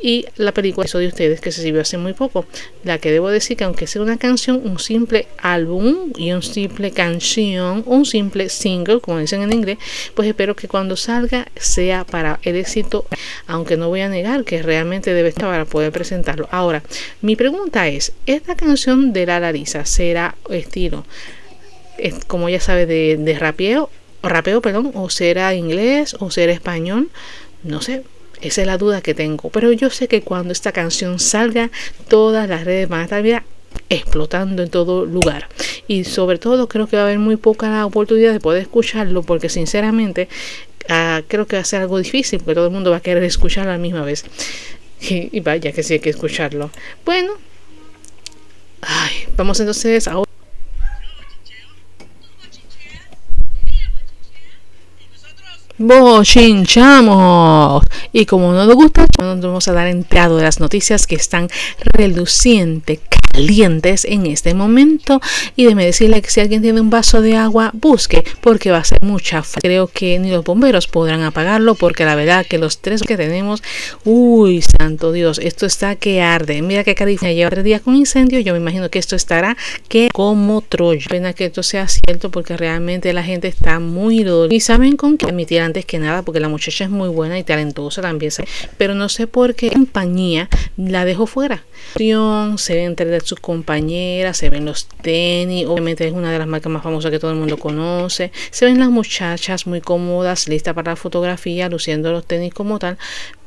y 0.00 0.26
la 0.36 0.52
película 0.52 0.84
eso 0.84 0.98
de 0.98 1.06
ustedes 1.06 1.40
que 1.40 1.52
se 1.52 1.62
sirvió 1.62 1.80
hace 1.80 1.96
muy 1.96 2.12
poco 2.12 2.44
la 2.84 2.98
que 2.98 3.10
debo 3.10 3.30
decir 3.30 3.56
que 3.56 3.64
aunque 3.64 3.86
sea 3.86 4.02
una 4.02 4.18
canción 4.18 4.60
un 4.62 4.78
simple 4.78 5.26
álbum 5.38 6.12
y 6.16 6.32
un 6.32 6.42
simple 6.42 6.90
canción 6.90 7.82
un 7.86 8.04
simple 8.04 8.48
single 8.48 9.00
como 9.00 9.18
dicen 9.18 9.42
en 9.42 9.52
inglés 9.52 9.78
pues 10.14 10.28
espero 10.28 10.54
que 10.54 10.68
cuando 10.68 10.96
salga 10.96 11.48
sea 11.56 12.04
para 12.04 12.40
el 12.42 12.56
éxito 12.56 13.06
aunque 13.46 13.76
no 13.76 13.88
voy 13.88 14.00
a 14.00 14.08
negar 14.08 14.44
que 14.44 14.62
realmente 14.62 15.14
debe 15.14 15.30
estar 15.30 15.48
para 15.48 15.64
poder 15.64 15.92
presentarlo. 15.92 16.48
Ahora 16.50 16.82
mi 17.22 17.36
pregunta 17.36 17.88
es 17.88 18.12
esta 18.26 18.54
canción 18.54 19.12
de 19.12 19.26
la 19.26 19.40
Larisa 19.40 19.86
será 19.86 20.34
estilo 20.50 21.04
como 22.26 22.48
ya 22.50 22.60
sabe 22.60 22.84
de, 22.84 23.16
de 23.16 23.38
rapeo 23.38 23.90
rapeo 24.22 24.60
perdón 24.60 24.90
o 24.94 25.08
será 25.08 25.54
inglés 25.54 26.16
o 26.20 26.30
será 26.30 26.52
español 26.52 27.08
no 27.62 27.80
sé 27.80 28.02
esa 28.40 28.60
es 28.60 28.66
la 28.66 28.78
duda 28.78 29.00
que 29.00 29.14
tengo. 29.14 29.50
Pero 29.50 29.72
yo 29.72 29.90
sé 29.90 30.08
que 30.08 30.22
cuando 30.22 30.52
esta 30.52 30.72
canción 30.72 31.18
salga, 31.18 31.70
todas 32.08 32.48
las 32.48 32.64
redes 32.64 32.88
van 32.88 33.00
a 33.00 33.04
estar 33.04 33.44
explotando 33.88 34.62
en 34.62 34.70
todo 34.70 35.04
lugar. 35.04 35.48
Y 35.88 36.04
sobre 36.04 36.38
todo 36.38 36.68
creo 36.68 36.86
que 36.86 36.96
va 36.96 37.02
a 37.02 37.06
haber 37.06 37.18
muy 37.18 37.36
poca 37.36 37.84
oportunidad 37.86 38.32
de 38.32 38.40
poder 38.40 38.62
escucharlo 38.62 39.22
porque 39.22 39.48
sinceramente 39.48 40.28
ah, 40.88 41.22
creo 41.28 41.46
que 41.46 41.56
va 41.56 41.62
a 41.62 41.64
ser 41.64 41.82
algo 41.82 41.98
difícil 41.98 42.40
porque 42.40 42.54
todo 42.54 42.66
el 42.66 42.72
mundo 42.72 42.90
va 42.90 42.98
a 42.98 43.00
querer 43.00 43.24
escucharlo 43.24 43.70
a 43.70 43.74
la 43.74 43.80
misma 43.80 44.02
vez. 44.02 44.24
Y, 44.98 45.40
vaya 45.40 45.72
que 45.72 45.82
sí 45.82 45.94
hay 45.94 46.00
que 46.00 46.10
escucharlo. 46.10 46.70
Bueno. 47.04 47.32
vamos 49.36 49.60
entonces 49.60 50.08
a 50.08 50.25
bochinchamos. 55.78 57.82
Y 58.12 58.26
como 58.26 58.52
no 58.52 58.66
nos 58.66 58.74
gusta, 58.74 59.06
nos 59.18 59.40
vamos 59.40 59.66
a 59.68 59.72
dar 59.72 59.86
entrado 59.86 60.36
de 60.36 60.42
las 60.44 60.60
noticias 60.60 61.06
que 61.06 61.16
están 61.16 61.48
relucientes, 61.78 63.00
calientes 63.26 64.04
en 64.04 64.26
este 64.26 64.54
momento. 64.54 65.20
Y 65.56 65.64
déjeme 65.64 65.86
decirle 65.86 66.20
que 66.22 66.30
si 66.30 66.40
alguien 66.40 66.62
tiene 66.62 66.80
un 66.80 66.90
vaso 66.90 67.20
de 67.20 67.36
agua, 67.36 67.70
busque, 67.74 68.24
porque 68.40 68.70
va 68.70 68.78
a 68.78 68.84
ser 68.84 68.98
mucha. 69.02 69.42
Creo 69.60 69.86
que 69.86 70.18
ni 70.18 70.30
los 70.30 70.44
bomberos 70.44 70.88
podrán 70.88 71.22
apagarlo, 71.22 71.74
porque 71.74 72.04
la 72.04 72.14
verdad 72.14 72.44
que 72.46 72.58
los 72.58 72.78
tres 72.78 73.02
que 73.02 73.16
tenemos, 73.16 73.62
uy, 74.04 74.62
santo 74.62 75.12
Dios, 75.12 75.38
esto 75.38 75.66
está 75.66 75.96
que 75.96 76.20
arde. 76.20 76.62
Mira 76.62 76.84
que 76.84 76.94
California 76.94 77.34
lleva 77.34 77.50
tres 77.50 77.64
días 77.64 77.80
con 77.80 77.94
incendio. 77.94 78.40
Yo 78.40 78.52
me 78.52 78.58
imagino 78.58 78.90
que 78.90 78.98
esto 78.98 79.16
estará 79.16 79.56
que 79.88 80.08
como 80.12 80.60
Troya. 80.62 81.06
Pena 81.08 81.32
que 81.32 81.46
esto 81.46 81.62
sea 81.62 81.88
cierto, 81.88 82.30
porque 82.30 82.56
realmente 82.56 83.12
la 83.12 83.22
gente 83.22 83.48
está 83.48 83.78
muy 83.80 84.24
dolorida. 84.24 84.56
Y 84.56 84.60
saben 84.60 84.96
con 84.96 85.16
qué 85.16 85.26
admitir 85.26 85.60
antes 85.60 85.84
que 85.84 85.98
nada, 85.98 86.22
porque 86.22 86.40
la 86.40 86.48
muchacha 86.48 86.84
es 86.84 86.90
muy 86.90 87.08
buena 87.08 87.38
y 87.38 87.44
talentosa 87.44 88.02
también, 88.02 88.32
pero 88.76 88.94
no 88.94 89.08
sé 89.08 89.26
por 89.26 89.54
qué 89.54 89.70
compañía 89.70 90.48
la 90.76 91.04
dejó 91.04 91.26
fuera. 91.26 91.64
Se 92.56 92.74
ve 92.74 92.84
entre 92.84 93.06
sus 93.26 93.40
compañeras, 93.40 94.36
se 94.36 94.50
ven 94.50 94.64
los 94.64 94.86
tenis, 94.86 95.66
obviamente 95.66 96.06
es 96.06 96.12
una 96.12 96.32
de 96.32 96.38
las 96.38 96.46
marcas 96.46 96.72
más 96.72 96.82
famosas 96.82 97.10
que 97.10 97.18
todo 97.18 97.30
el 97.30 97.36
mundo 97.36 97.58
conoce. 97.58 98.32
Se 98.50 98.64
ven 98.64 98.78
las 98.78 98.88
muchachas 98.88 99.66
muy 99.66 99.80
cómodas, 99.80 100.48
listas 100.48 100.74
para 100.74 100.92
la 100.92 100.96
fotografía, 100.96 101.68
luciendo 101.68 102.12
los 102.12 102.24
tenis 102.24 102.54
como 102.54 102.78
tal, 102.78 102.98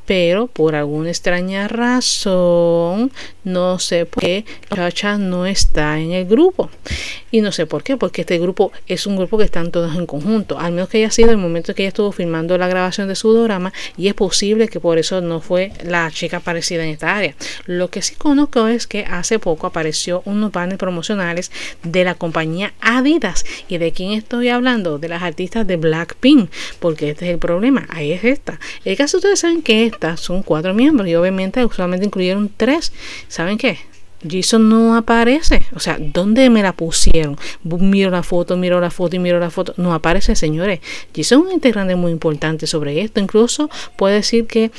pero 0.09 0.47
por 0.47 0.73
alguna 0.73 1.09
extraña 1.09 1.67
razón, 1.67 3.11
no 3.43 3.77
sé 3.77 4.07
por 4.07 4.23
qué, 4.23 4.43
Chacha 4.73 5.19
no 5.19 5.45
está 5.45 5.99
en 5.99 6.13
el 6.13 6.25
grupo. 6.25 6.71
Y 7.29 7.41
no 7.41 7.51
sé 7.51 7.67
por 7.67 7.83
qué, 7.83 7.95
porque 7.95 8.21
este 8.21 8.39
grupo 8.39 8.71
es 8.87 9.05
un 9.05 9.15
grupo 9.15 9.37
que 9.37 9.43
están 9.43 9.69
todos 9.69 9.95
en 9.95 10.07
conjunto, 10.07 10.57
al 10.57 10.71
menos 10.71 10.89
que 10.89 10.97
haya 10.97 11.11
sido 11.11 11.29
el 11.29 11.37
momento 11.37 11.75
que 11.75 11.83
ella 11.83 11.89
estuvo 11.89 12.11
filmando 12.11 12.57
la 12.57 12.67
grabación 12.67 13.07
de 13.07 13.13
su 13.13 13.31
drama, 13.33 13.71
y 13.97 14.07
es 14.07 14.15
posible 14.15 14.67
que 14.67 14.79
por 14.79 14.97
eso 14.97 15.21
no 15.21 15.41
fue 15.41 15.73
la 15.83 16.09
chica 16.09 16.37
aparecida 16.37 16.83
en 16.83 16.89
esta 16.89 17.15
área. 17.15 17.35
Lo 17.67 17.91
que 17.91 18.01
sí 18.01 18.15
conozco 18.15 18.67
es 18.67 18.87
que 18.87 19.05
hace 19.05 19.37
poco 19.37 19.67
apareció 19.67 20.23
unos 20.25 20.49
paneles 20.49 20.79
promocionales 20.79 21.51
de 21.83 22.03
la 22.03 22.15
compañía 22.15 22.73
Adidas. 22.81 23.45
¿Y 23.67 23.77
de 23.77 23.91
quién 23.91 24.13
estoy 24.13 24.49
hablando? 24.49 24.97
De 24.97 25.07
las 25.07 25.21
artistas 25.21 25.67
de 25.67 25.77
Blackpink, 25.77 26.49
porque 26.79 27.11
este 27.11 27.25
es 27.25 27.31
el 27.33 27.37
problema, 27.37 27.85
ahí 27.91 28.11
es 28.11 28.23
esta. 28.23 28.59
El 28.85 28.97
caso 28.97 29.17
ustedes 29.17 29.41
saben 29.41 29.61
que 29.61 29.85
es 29.85 29.98
son 30.15 30.43
cuatro 30.43 30.73
miembros 30.73 31.07
y 31.07 31.15
obviamente 31.15 31.65
solamente 31.75 32.05
incluyeron 32.05 32.51
tres. 32.55 32.91
¿Saben 33.27 33.57
qué? 33.57 33.79
Jason 34.27 34.67
no 34.67 34.95
aparece. 34.95 35.63
O 35.75 35.79
sea, 35.79 35.97
¿dónde 35.99 36.49
me 36.49 36.61
la 36.61 36.73
pusieron? 36.73 37.37
Miro 37.63 38.09
la 38.09 38.23
foto, 38.23 38.57
miro 38.57 38.79
la 38.81 38.91
foto 38.91 39.15
y 39.15 39.19
miro 39.19 39.39
la 39.39 39.49
foto. 39.49 39.73
No 39.77 39.93
aparece, 39.93 40.35
señores. 40.35 40.79
Jason 41.15 41.41
es 41.41 41.45
un 41.47 41.51
integrante 41.53 41.95
muy 41.95 42.11
importante 42.11 42.67
sobre 42.67 43.01
esto. 43.01 43.19
Incluso 43.19 43.69
puede 43.95 44.15
decir 44.15 44.45
que 44.47 44.71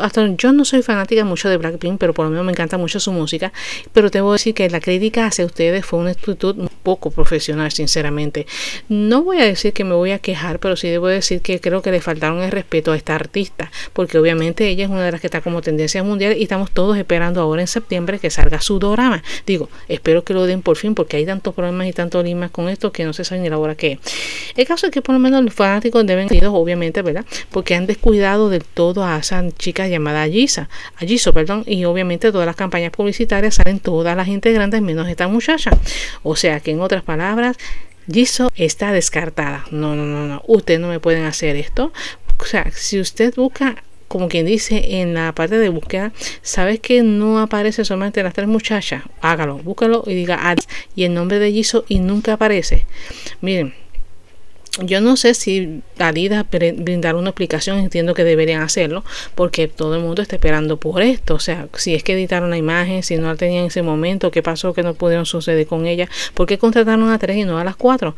hasta 0.00 0.26
yo 0.36 0.52
no 0.52 0.64
soy 0.64 0.82
fanática 0.82 1.24
mucho 1.24 1.48
de 1.48 1.56
Blackpink, 1.56 1.98
pero 1.98 2.14
por 2.14 2.24
lo 2.24 2.30
menos 2.30 2.44
me 2.46 2.52
encanta 2.52 2.78
mucho 2.78 3.00
su 3.00 3.12
música. 3.12 3.52
Pero 3.92 4.10
te 4.10 4.20
voy 4.20 4.30
a 4.30 4.32
decir 4.34 4.54
que 4.54 4.68
la 4.70 4.80
crítica 4.80 5.26
hacia 5.26 5.44
ustedes 5.44 5.84
fue 5.84 5.98
una 5.98 6.10
actitud 6.10 6.68
poco 6.82 7.10
profesional, 7.10 7.70
sinceramente. 7.72 8.46
No 8.88 9.22
voy 9.22 9.40
a 9.40 9.44
decir 9.44 9.72
que 9.72 9.84
me 9.84 9.94
voy 9.94 10.12
a 10.12 10.18
quejar, 10.18 10.58
pero 10.58 10.76
sí 10.76 10.88
debo 10.88 11.08
decir 11.08 11.40
que 11.40 11.60
creo 11.60 11.82
que 11.82 11.90
le 11.90 12.00
faltaron 12.00 12.42
el 12.42 12.50
respeto 12.50 12.92
a 12.92 12.96
esta 12.96 13.14
artista, 13.14 13.70
porque 13.92 14.18
obviamente 14.18 14.68
ella 14.68 14.84
es 14.84 14.90
una 14.90 15.04
de 15.04 15.12
las 15.12 15.20
que 15.20 15.26
está 15.26 15.40
como 15.40 15.60
tendencia 15.62 16.02
mundial 16.02 16.36
y 16.36 16.42
estamos 16.42 16.70
todos 16.70 16.96
esperando 16.96 17.40
ahora 17.40 17.60
en 17.60 17.68
septiembre 17.68 18.18
que 18.18 18.30
salga 18.30 18.60
su 18.60 18.78
drama. 18.78 19.22
Digo, 19.46 19.68
espero 19.88 20.24
que 20.24 20.34
lo 20.34 20.46
den 20.46 20.62
por 20.62 20.76
fin, 20.76 20.94
porque 20.94 21.16
hay 21.16 21.26
tantos 21.26 21.54
problemas 21.54 21.86
y 21.86 21.92
tantos 21.92 22.24
limas 22.24 22.50
con 22.50 22.68
esto 22.68 22.92
que 22.92 23.04
no 23.04 23.12
se 23.12 23.24
sabe 23.24 23.42
ni 23.42 23.48
la 23.48 23.58
hora 23.58 23.74
que 23.74 23.92
es. 23.92 23.98
El 24.56 24.66
caso 24.66 24.86
es 24.86 24.92
que 24.92 25.02
por 25.02 25.14
lo 25.14 25.18
menos 25.18 25.44
los 25.44 25.54
fanáticos 25.54 26.06
deben 26.06 26.28
obviamente, 26.46 27.02
¿verdad? 27.02 27.24
Porque 27.50 27.74
han 27.74 27.86
descuidado 27.86 28.48
del 28.50 28.64
todo 28.64 29.04
a 29.04 29.16
esa 29.28 29.44
chica 29.56 29.88
llamada 29.88 30.26
Gisa, 30.26 30.68
Giso, 30.98 31.32
perdón, 31.32 31.64
y 31.66 31.84
obviamente 31.84 32.32
todas 32.32 32.46
las 32.46 32.56
campañas 32.56 32.90
publicitarias 32.92 33.56
salen 33.56 33.78
todas 33.80 34.16
las 34.16 34.28
integrantes 34.28 34.80
menos 34.80 35.08
esta 35.08 35.28
muchacha. 35.28 35.70
O 36.22 36.34
sea 36.36 36.60
que 36.60 36.70
en 36.70 36.80
otras 36.80 37.02
palabras, 37.02 37.56
Jisoo 38.10 38.50
está 38.56 38.92
descartada. 38.92 39.66
No, 39.70 39.94
no, 39.94 40.06
no, 40.06 40.26
no. 40.26 40.42
Ustedes 40.46 40.80
no 40.80 40.88
me 40.88 40.98
pueden 40.98 41.24
hacer 41.24 41.56
esto. 41.56 41.92
O 42.38 42.44
sea, 42.44 42.70
si 42.72 42.98
usted 43.00 43.34
busca 43.34 43.82
como 44.06 44.28
quien 44.28 44.46
dice 44.46 45.00
en 45.00 45.12
la 45.12 45.34
parte 45.34 45.58
de 45.58 45.68
búsqueda, 45.68 46.12
sabes 46.40 46.80
que 46.80 47.02
no 47.02 47.40
aparece 47.40 47.84
solamente 47.84 48.22
las 48.22 48.32
tres 48.32 48.48
muchachas, 48.48 49.02
hágalo, 49.20 49.58
búscalo 49.58 50.02
y 50.06 50.14
diga 50.14 50.56
y 50.96 51.04
el 51.04 51.12
nombre 51.12 51.38
de 51.38 51.52
Jisoo 51.52 51.84
y 51.88 51.98
nunca 51.98 52.32
aparece. 52.32 52.86
Miren, 53.42 53.74
yo 54.80 55.00
no 55.00 55.16
sé 55.16 55.34
si 55.34 55.82
Adidas 55.98 56.44
brindar 56.50 57.16
una 57.16 57.30
explicación, 57.30 57.78
entiendo 57.78 58.14
que 58.14 58.24
deberían 58.24 58.62
hacerlo, 58.62 59.04
porque 59.34 59.68
todo 59.68 59.96
el 59.96 60.02
mundo 60.02 60.22
está 60.22 60.36
esperando 60.36 60.78
por 60.78 61.02
esto. 61.02 61.34
O 61.34 61.38
sea, 61.38 61.68
si 61.74 61.94
es 61.94 62.02
que 62.02 62.14
editaron 62.14 62.50
la 62.50 62.56
imagen, 62.56 63.02
si 63.02 63.16
no 63.16 63.28
la 63.28 63.36
tenían 63.36 63.62
en 63.62 63.66
ese 63.68 63.82
momento, 63.82 64.30
qué 64.30 64.42
pasó 64.42 64.72
que 64.74 64.82
no 64.82 64.94
pudieron 64.94 65.26
suceder 65.26 65.66
con 65.66 65.86
ella, 65.86 66.08
por 66.34 66.46
qué 66.46 66.58
contrataron 66.58 67.10
a 67.10 67.18
tres 67.18 67.36
y 67.36 67.44
no 67.44 67.58
a 67.58 67.64
las 67.64 67.76
cuatro. 67.76 68.14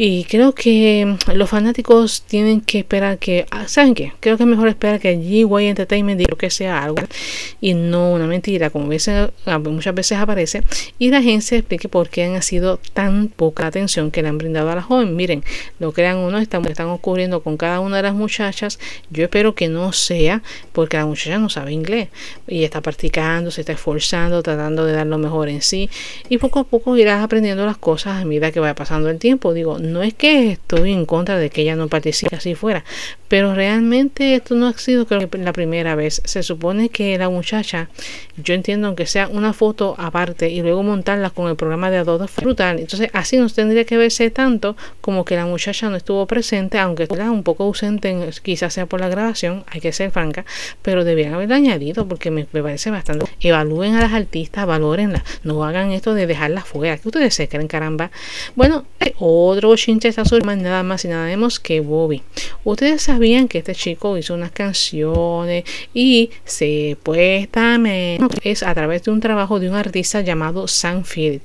Y 0.00 0.22
creo 0.24 0.54
que 0.54 1.16
los 1.34 1.50
fanáticos 1.50 2.22
tienen 2.22 2.60
que 2.60 2.78
esperar 2.78 3.18
que, 3.18 3.46
ah, 3.50 3.66
¿saben 3.66 3.94
qué? 3.94 4.12
Creo 4.20 4.36
que 4.36 4.44
es 4.44 4.48
mejor 4.48 4.68
esperar 4.68 5.00
que 5.00 5.16
GY 5.16 5.66
Entertainment 5.66 6.20
diga 6.20 6.36
que 6.38 6.50
sea 6.50 6.84
algo 6.84 7.02
y 7.60 7.74
no 7.74 8.12
una 8.12 8.28
mentira, 8.28 8.70
como 8.70 8.86
veces, 8.86 9.30
muchas 9.64 9.96
veces 9.96 10.18
aparece, 10.18 10.62
y 11.00 11.10
la 11.10 11.18
agencia 11.18 11.58
explique 11.58 11.88
por 11.88 12.10
qué 12.10 12.22
han 12.22 12.40
sido 12.42 12.78
tan 12.92 13.26
poca 13.26 13.66
atención 13.66 14.12
que 14.12 14.22
le 14.22 14.28
han 14.28 14.38
brindado 14.38 14.70
a 14.70 14.76
la 14.76 14.82
joven. 14.82 15.16
Miren, 15.16 15.42
lo 15.80 15.90
crean 15.90 16.18
uno, 16.18 16.38
están, 16.38 16.64
están 16.66 16.86
ocurriendo 16.90 17.42
con 17.42 17.56
cada 17.56 17.80
una 17.80 17.96
de 17.96 18.04
las 18.04 18.14
muchachas. 18.14 18.78
Yo 19.10 19.24
espero 19.24 19.56
que 19.56 19.66
no 19.66 19.92
sea 19.92 20.44
porque 20.72 20.96
la 20.96 21.06
muchacha 21.06 21.38
no 21.38 21.48
sabe 21.48 21.72
inglés 21.72 22.08
y 22.46 22.62
está 22.62 22.80
practicando, 22.82 23.50
se 23.50 23.62
está 23.62 23.72
esforzando, 23.72 24.44
tratando 24.44 24.84
de 24.84 24.92
dar 24.92 25.08
lo 25.08 25.18
mejor 25.18 25.48
en 25.48 25.60
sí, 25.60 25.90
y 26.28 26.38
poco 26.38 26.60
a 26.60 26.64
poco 26.64 26.96
irás 26.96 27.24
aprendiendo 27.24 27.66
las 27.66 27.78
cosas 27.78 28.22
a 28.22 28.24
medida 28.24 28.52
que 28.52 28.60
vaya 28.60 28.76
pasando 28.76 29.10
el 29.10 29.18
tiempo. 29.18 29.52
Digo, 29.52 29.80
no 29.88 30.02
es 30.02 30.14
que 30.14 30.52
estoy 30.52 30.92
en 30.92 31.06
contra 31.06 31.38
de 31.38 31.50
que 31.50 31.62
ella 31.62 31.76
no 31.76 31.88
participe 31.88 32.36
así 32.36 32.54
fuera, 32.54 32.84
pero 33.28 33.54
realmente 33.54 34.34
esto 34.34 34.54
no 34.54 34.66
ha 34.66 34.72
sido 34.74 35.06
creo 35.06 35.28
la 35.32 35.52
primera 35.52 35.94
vez. 35.94 36.22
Se 36.24 36.42
supone 36.42 36.88
que 36.88 37.16
la 37.18 37.28
muchacha, 37.28 37.88
yo 38.36 38.54
entiendo 38.54 38.86
aunque 38.86 39.06
sea 39.06 39.28
una 39.28 39.52
foto 39.52 39.94
aparte 39.98 40.48
y 40.50 40.62
luego 40.62 40.82
montarla 40.82 41.30
con 41.30 41.48
el 41.48 41.56
programa 41.56 41.90
de 41.90 41.98
Adobe 41.98 42.28
fue 42.28 42.44
brutal. 42.44 42.78
Entonces 42.78 43.10
así 43.12 43.36
nos 43.36 43.54
tendría 43.54 43.84
que 43.84 43.96
verse 43.96 44.30
tanto 44.30 44.76
como 45.00 45.24
que 45.24 45.36
la 45.36 45.46
muchacha 45.46 45.90
no 45.90 45.96
estuvo 45.96 46.26
presente, 46.26 46.78
aunque 46.78 47.04
estuviera 47.04 47.30
un 47.30 47.42
poco 47.42 47.64
ausente, 47.64 48.30
quizás 48.42 48.72
sea 48.72 48.86
por 48.86 49.00
la 49.00 49.08
grabación, 49.08 49.64
hay 49.68 49.80
que 49.80 49.92
ser 49.92 50.10
franca, 50.10 50.44
pero 50.82 51.04
debían 51.04 51.34
haberla 51.34 51.56
añadido 51.56 52.08
porque 52.08 52.30
me, 52.30 52.44
parece 52.44 52.90
bastante. 52.90 53.26
Evalúen 53.40 53.94
a 53.94 54.00
las 54.00 54.12
artistas, 54.12 54.66
valórenlas, 54.66 55.22
no 55.42 55.64
hagan 55.64 55.92
esto 55.92 56.14
de 56.14 56.26
dejarlas 56.26 56.66
fuera. 56.66 56.96
que 56.96 57.08
ustedes 57.08 57.34
se 57.34 57.48
creen, 57.48 57.68
caramba? 57.68 58.10
Bueno, 58.56 58.86
otro 59.18 59.76
chinche 59.78 60.08
está 60.08 60.22
más 60.44 60.58
nada 60.58 60.82
más 60.82 61.04
y 61.04 61.08
nada 61.08 61.26
menos 61.26 61.60
que 61.60 61.80
Bobby. 61.80 62.22
Ustedes 62.64 63.02
sabían 63.02 63.48
que 63.48 63.58
este 63.58 63.74
chico 63.74 64.18
hizo 64.18 64.34
unas 64.34 64.50
canciones 64.50 65.64
y 65.94 66.30
supuestamente 66.44 68.18
es 68.42 68.62
a 68.62 68.74
través 68.74 69.04
de 69.04 69.10
un 69.10 69.20
trabajo 69.20 69.60
de 69.60 69.68
un 69.68 69.74
artista 69.74 70.20
llamado 70.20 70.68
Sam 70.68 71.04
Phillips 71.04 71.44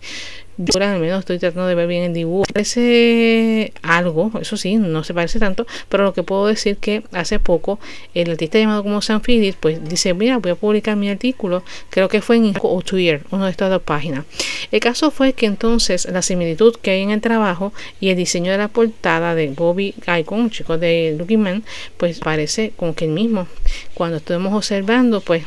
yo 0.57 0.81
al 0.81 0.99
menos 0.99 1.19
estoy 1.19 1.39
tratando 1.39 1.67
de 1.67 1.75
ver 1.75 1.87
bien 1.87 2.03
el 2.03 2.13
dibujo. 2.13 2.45
Parece 2.51 3.73
algo, 3.81 4.31
eso 4.39 4.57
sí, 4.57 4.75
no 4.75 5.03
se 5.03 5.13
parece 5.13 5.39
tanto, 5.39 5.65
pero 5.89 6.03
lo 6.03 6.13
que 6.13 6.23
puedo 6.23 6.47
decir 6.47 6.77
que 6.77 7.03
hace 7.11 7.39
poco 7.39 7.79
el 8.13 8.31
artista 8.31 8.59
llamado 8.59 8.83
como 8.83 9.01
San 9.01 9.21
Phillips, 9.21 9.57
pues 9.59 9.83
dice, 9.87 10.13
mira, 10.13 10.37
voy 10.37 10.51
a 10.51 10.55
publicar 10.55 10.95
mi 10.95 11.09
artículo, 11.09 11.63
creo 11.89 12.09
que 12.09 12.21
fue 12.21 12.37
en 12.37 12.53
o 12.61 12.81
Twitter, 12.81 13.23
una 13.31 13.45
de 13.45 13.51
estas 13.51 13.69
dos 13.69 13.81
páginas. 13.81 14.25
El 14.71 14.79
caso 14.79 15.11
fue 15.11 15.33
que 15.33 15.45
entonces 15.45 16.05
la 16.05 16.21
similitud 16.21 16.75
que 16.81 16.91
hay 16.91 17.01
en 17.01 17.11
el 17.11 17.21
trabajo 17.21 17.73
y 17.99 18.09
el 18.09 18.17
diseño 18.17 18.51
de 18.51 18.57
la 18.57 18.67
portada 18.67 19.35
de 19.35 19.49
Bobby 19.49 19.95
Icon, 20.19 20.49
chico 20.49 20.77
de 20.77 21.15
Looking 21.17 21.41
Man, 21.41 21.63
pues 21.97 22.19
parece 22.19 22.73
como 22.75 22.95
que 22.95 23.05
el 23.05 23.11
mismo. 23.11 23.47
Cuando 23.93 24.17
estuvimos 24.17 24.53
observando, 24.53 25.21
pues 25.21 25.43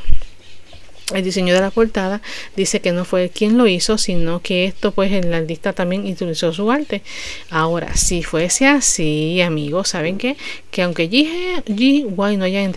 el 1.14 1.22
diseño 1.22 1.54
de 1.54 1.60
la 1.60 1.70
portada 1.70 2.20
dice 2.56 2.80
que 2.80 2.92
no 2.92 3.04
fue 3.04 3.28
quien 3.28 3.56
lo 3.56 3.66
hizo, 3.66 3.96
sino 3.96 4.40
que 4.40 4.64
esto 4.64 4.92
pues 4.92 5.12
el 5.12 5.32
artista 5.32 5.72
también 5.72 6.04
utilizó 6.06 6.52
su 6.52 6.70
arte. 6.70 7.02
Ahora, 7.50 7.94
si 7.96 8.22
fuese 8.22 8.66
así, 8.66 9.40
amigos, 9.40 9.90
¿saben 9.90 10.18
qué? 10.18 10.36
Que 10.70 10.82
aunque 10.82 11.08
GY 11.08 12.06
no 12.36 12.44
haya 12.44 12.70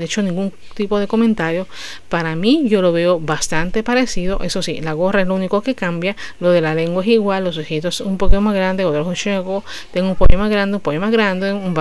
hecho 0.00 0.22
ningún 0.22 0.52
tipo 0.74 0.98
de 0.98 1.06
comentario, 1.06 1.68
para 2.08 2.34
mí 2.36 2.64
yo 2.68 2.80
lo 2.80 2.92
veo 2.92 3.20
bastante 3.20 3.82
parecido. 3.82 4.40
Eso 4.42 4.62
sí, 4.62 4.80
la 4.80 4.94
gorra 4.94 5.22
es 5.22 5.28
lo 5.28 5.34
único 5.34 5.60
que 5.60 5.74
cambia, 5.74 6.16
lo 6.40 6.50
de 6.50 6.60
la 6.60 6.74
lengua 6.74 7.02
es 7.02 7.08
igual, 7.08 7.44
los 7.44 7.58
ojitos 7.58 8.00
un 8.00 8.16
poco 8.16 8.40
más 8.40 8.54
grandes, 8.54 8.86
otros 8.86 9.06
ojos 9.06 9.64
tengo 9.92 10.08
un 10.08 10.16
poco 10.16 10.36
más 10.36 10.50
grande, 10.50 10.76
un 10.76 10.80
poco 10.80 10.98
más 10.98 11.10
grande, 11.10 11.52
un 11.52 11.74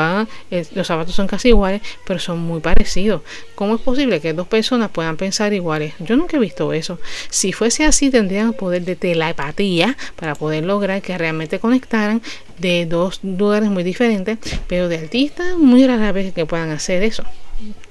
eh, 0.52 0.66
los 0.76 0.88
zapatos 0.88 1.16
son 1.16 1.28
casi 1.28 1.50
iguales, 1.50 1.82
pero 2.06 2.20
son 2.20 2.40
muy 2.40 2.60
parecidos. 2.60 3.22
¿Cómo 3.56 3.76
es 3.76 3.82
posible 3.82 4.20
que 4.20 4.34
dos 4.34 4.48
personas 4.48 4.90
puedan 4.92 5.18
pensar 5.18 5.54
iguales? 5.54 5.93
Yo 6.00 6.18
nunca 6.18 6.38
he 6.38 6.40
visto 6.40 6.74
eso. 6.74 7.00
Si 7.30 7.54
fuese 7.54 7.86
así, 7.86 8.10
tendrían 8.10 8.54
poder 8.54 8.84
de 8.84 8.96
telepatía 8.96 9.98
para 10.16 10.36
poder 10.36 10.66
lograr 10.66 11.02
que 11.02 11.18
realmente 11.18 11.60
conectaran 11.60 12.22
de 12.58 12.86
dos 12.86 13.20
lugares 13.24 13.70
muy 13.70 13.84
diferentes, 13.84 14.38
pero 14.68 14.90
de 14.90 14.98
artistas 14.98 15.58
muy 15.58 15.86
rara 15.86 16.12
vez 16.12 16.34
que 16.34 16.46
puedan 16.46 16.72
hacer 16.72 17.04
eso. 17.04 17.24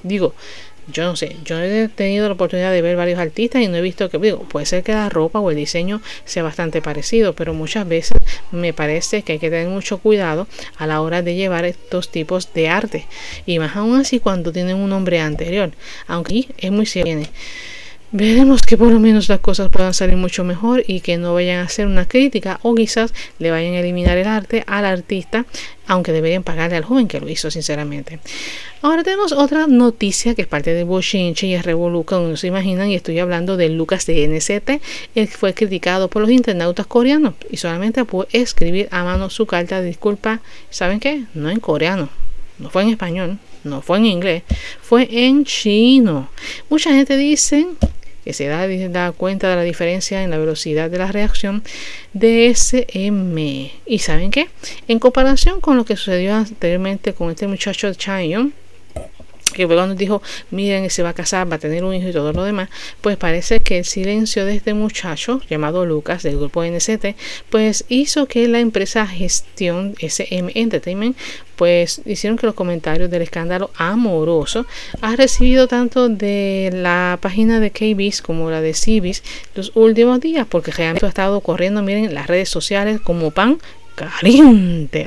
Digo, 0.03 0.35
yo 0.89 1.05
no 1.05 1.15
sé, 1.15 1.37
yo 1.45 1.61
he 1.61 1.89
tenido 1.89 2.27
la 2.27 2.35
oportunidad 2.35 2.73
de 2.73 2.83
ver 2.83 2.97
varios 2.97 3.21
artistas 3.21 3.63
y 3.63 3.69
no 3.69 3.77
he 3.77 3.81
visto 3.81 4.11
que, 4.11 4.19
digo, 4.19 4.41
puede 4.41 4.67
ser 4.67 4.83
que 4.83 4.93
la 4.93 5.09
ropa 5.09 5.39
o 5.39 5.51
el 5.51 5.57
diseño 5.57 6.03
sea 6.25 6.43
bastante 6.43 6.83
parecido, 6.83 7.35
pero 7.35 7.55
muchas 7.55 7.87
veces 7.87 8.17
me 8.51 8.73
parece 8.73 9.23
que 9.23 9.35
hay 9.35 9.39
que 9.39 9.51
tener 9.51 9.69
mucho 9.69 9.99
cuidado 9.99 10.49
a 10.77 10.87
la 10.87 11.01
hora 11.01 11.23
de 11.23 11.37
llevar 11.37 11.65
estos 11.65 12.11
tipos 12.11 12.53
de 12.53 12.69
arte, 12.69 13.07
y 13.47 13.61
más 13.61 13.77
aún 13.77 14.01
así 14.01 14.19
cuando 14.19 14.53
tienen 14.53 14.77
un 14.77 14.91
nombre 14.91 15.21
anterior, 15.21 15.71
aunque 16.09 16.49
es 16.59 16.73
muy 16.73 16.87
cierto. 16.87 17.31
Veremos 18.15 18.61
que 18.61 18.77
por 18.77 18.93
lo 18.93 19.01
menos 19.01 19.31
las 19.31 19.41
cosas 19.41 19.71
puedan 19.71 19.95
salir 19.95 20.17
mucho 20.17 20.45
mejor 20.45 20.85
y 20.87 21.01
que 21.01 21.17
no 21.17 21.33
vayan 21.33 21.61
a 21.61 21.63
hacer 21.63 21.87
una 21.87 22.07
crítica 22.07 22.61
o 22.63 22.75
quizás 22.75 23.15
le 23.39 23.51
vayan 23.51 23.73
a 23.73 23.81
eliminar 23.81 24.19
el 24.19 24.27
arte 24.27 24.65
al 24.67 24.85
artista, 24.85 25.47
aunque 25.87 26.13
deberían 26.13 26.43
pagarle 26.43 26.77
al 26.77 26.85
joven 26.85 27.09
que 27.09 27.21
lo 27.21 27.29
hizo, 27.31 27.51
sinceramente. 27.51 28.19
Ahora 28.83 29.03
tenemos 29.03 29.33
otra 29.33 29.67
noticia 29.67 30.35
que 30.35 30.43
es 30.43 30.47
parte 30.47 30.75
de 30.75 30.85
Bochinche 30.85 31.47
y 31.47 31.55
es 31.55 31.65
Revoluca, 31.65 32.17
como 32.17 32.37
se 32.37 32.49
imaginan, 32.49 32.91
y 32.91 32.97
estoy 32.97 33.19
hablando 33.19 33.57
de 33.57 33.71
Lucas 33.71 34.05
de 34.05 34.29
NCT. 34.29 34.83
Él 35.15 35.29
fue 35.29 35.55
criticado 35.55 36.09
por 36.09 36.21
los 36.21 36.31
internautas 36.31 36.87
coreanos 36.87 37.33
y 37.51 37.57
solamente 37.57 38.05
pudo 38.05 38.29
escribir 38.33 38.89
a 38.91 39.05
mano 39.05 39.31
su 39.31 39.47
carta 39.47 39.81
de 39.81 39.87
disculpa. 39.87 40.43
¿Saben 40.69 41.01
qué? 41.01 41.25
No 41.33 41.49
en 41.49 41.61
coreano, 41.61 42.11
no 42.59 42.69
fue 42.69 42.83
en 42.83 42.91
español, 42.91 43.39
no 43.65 43.81
fue 43.81 43.97
en 43.97 44.05
inglés, 44.05 44.43
fue 44.83 45.09
en 45.11 45.47
chino. 45.47 46.29
Mucha 46.69 46.91
gente 46.93 47.17
dice 47.17 47.67
que 48.25 48.33
se 48.33 48.47
da, 48.47 49.13
cuenta 49.13 49.51
de 49.51 49.57
la 49.57 49.63
diferencia 49.63 50.23
en 50.23 50.31
la 50.31 50.39
velocidad 50.39 50.91
de 50.91 50.99
la 50.99 51.11
reacción 51.11 51.63
de 52.13 52.49
SM. 52.49 53.73
¿Y 53.87 53.99
saben 53.99 54.31
qué? 54.31 54.49
En 54.89 54.99
comparación 54.99 55.61
con 55.61 55.77
lo 55.77 55.85
que 55.85 55.97
sucedió 55.97 56.35
anteriormente 56.35 57.13
con 57.15 57.31
este 57.31 57.47
muchacho 57.47 57.93
Chayon, 57.93 58.53
que 59.53 59.67
fue 59.67 59.77
cuando 59.77 59.95
dijo, 59.95 60.23
miren, 60.51 60.91
se 60.91 61.03
va 61.03 61.11
a 61.11 61.15
casar, 61.15 61.51
va 61.51 61.57
a 61.57 61.59
tener 61.59 61.85
un 61.85 61.95
hijo 61.95 62.09
y 62.09 62.13
todo 62.13 62.33
lo 62.33 62.45
demás, 62.45 62.69
pues 63.01 63.17
parece 63.17 63.61
que 63.61 63.79
el 63.79 63.85
silencio 63.85 64.45
de 64.47 64.57
este 64.57 64.75
muchacho 64.75 65.41
llamado 65.49 65.87
Lucas 65.87 66.23
del 66.23 66.37
grupo 66.37 66.65
NCT, 66.65 67.17
pues 67.51 67.85
hizo 67.89 68.27
que 68.27 68.49
la 68.49 68.61
empresa 68.61 69.07
gestión 69.07 69.95
SM 70.01 70.53
Entertainment 70.55 71.17
pues 71.57 72.01
hicieron 72.07 72.39
que 72.39 72.47
los 72.47 72.55
comentarios 72.55 73.11
del 73.11 73.23
escándalo 73.23 73.71
amoroso 73.77 74.67
ha 75.01 75.15
recibido 75.17 75.69
tanto 75.69 76.09
de 76.09 76.71
la 76.73 77.19
página 77.21 77.61
de 77.61 77.71
KBIS 77.71 78.23
como 78.23 78.51
la 78.51 78.61
de 78.61 78.73
CBIS 78.73 79.23
los 79.55 79.71
últimos 79.77 80.21
días 80.21 80.47
porque 80.49 80.73
realmente 80.73 81.07
ha 81.07 81.11
estado 81.11 81.41
corriendo 81.41 81.83
miren 81.83 82.15
las 82.15 82.27
redes 82.27 82.49
sociales 82.49 83.01
como 83.01 83.31
pan 83.31 83.59
caliente. 84.11 85.07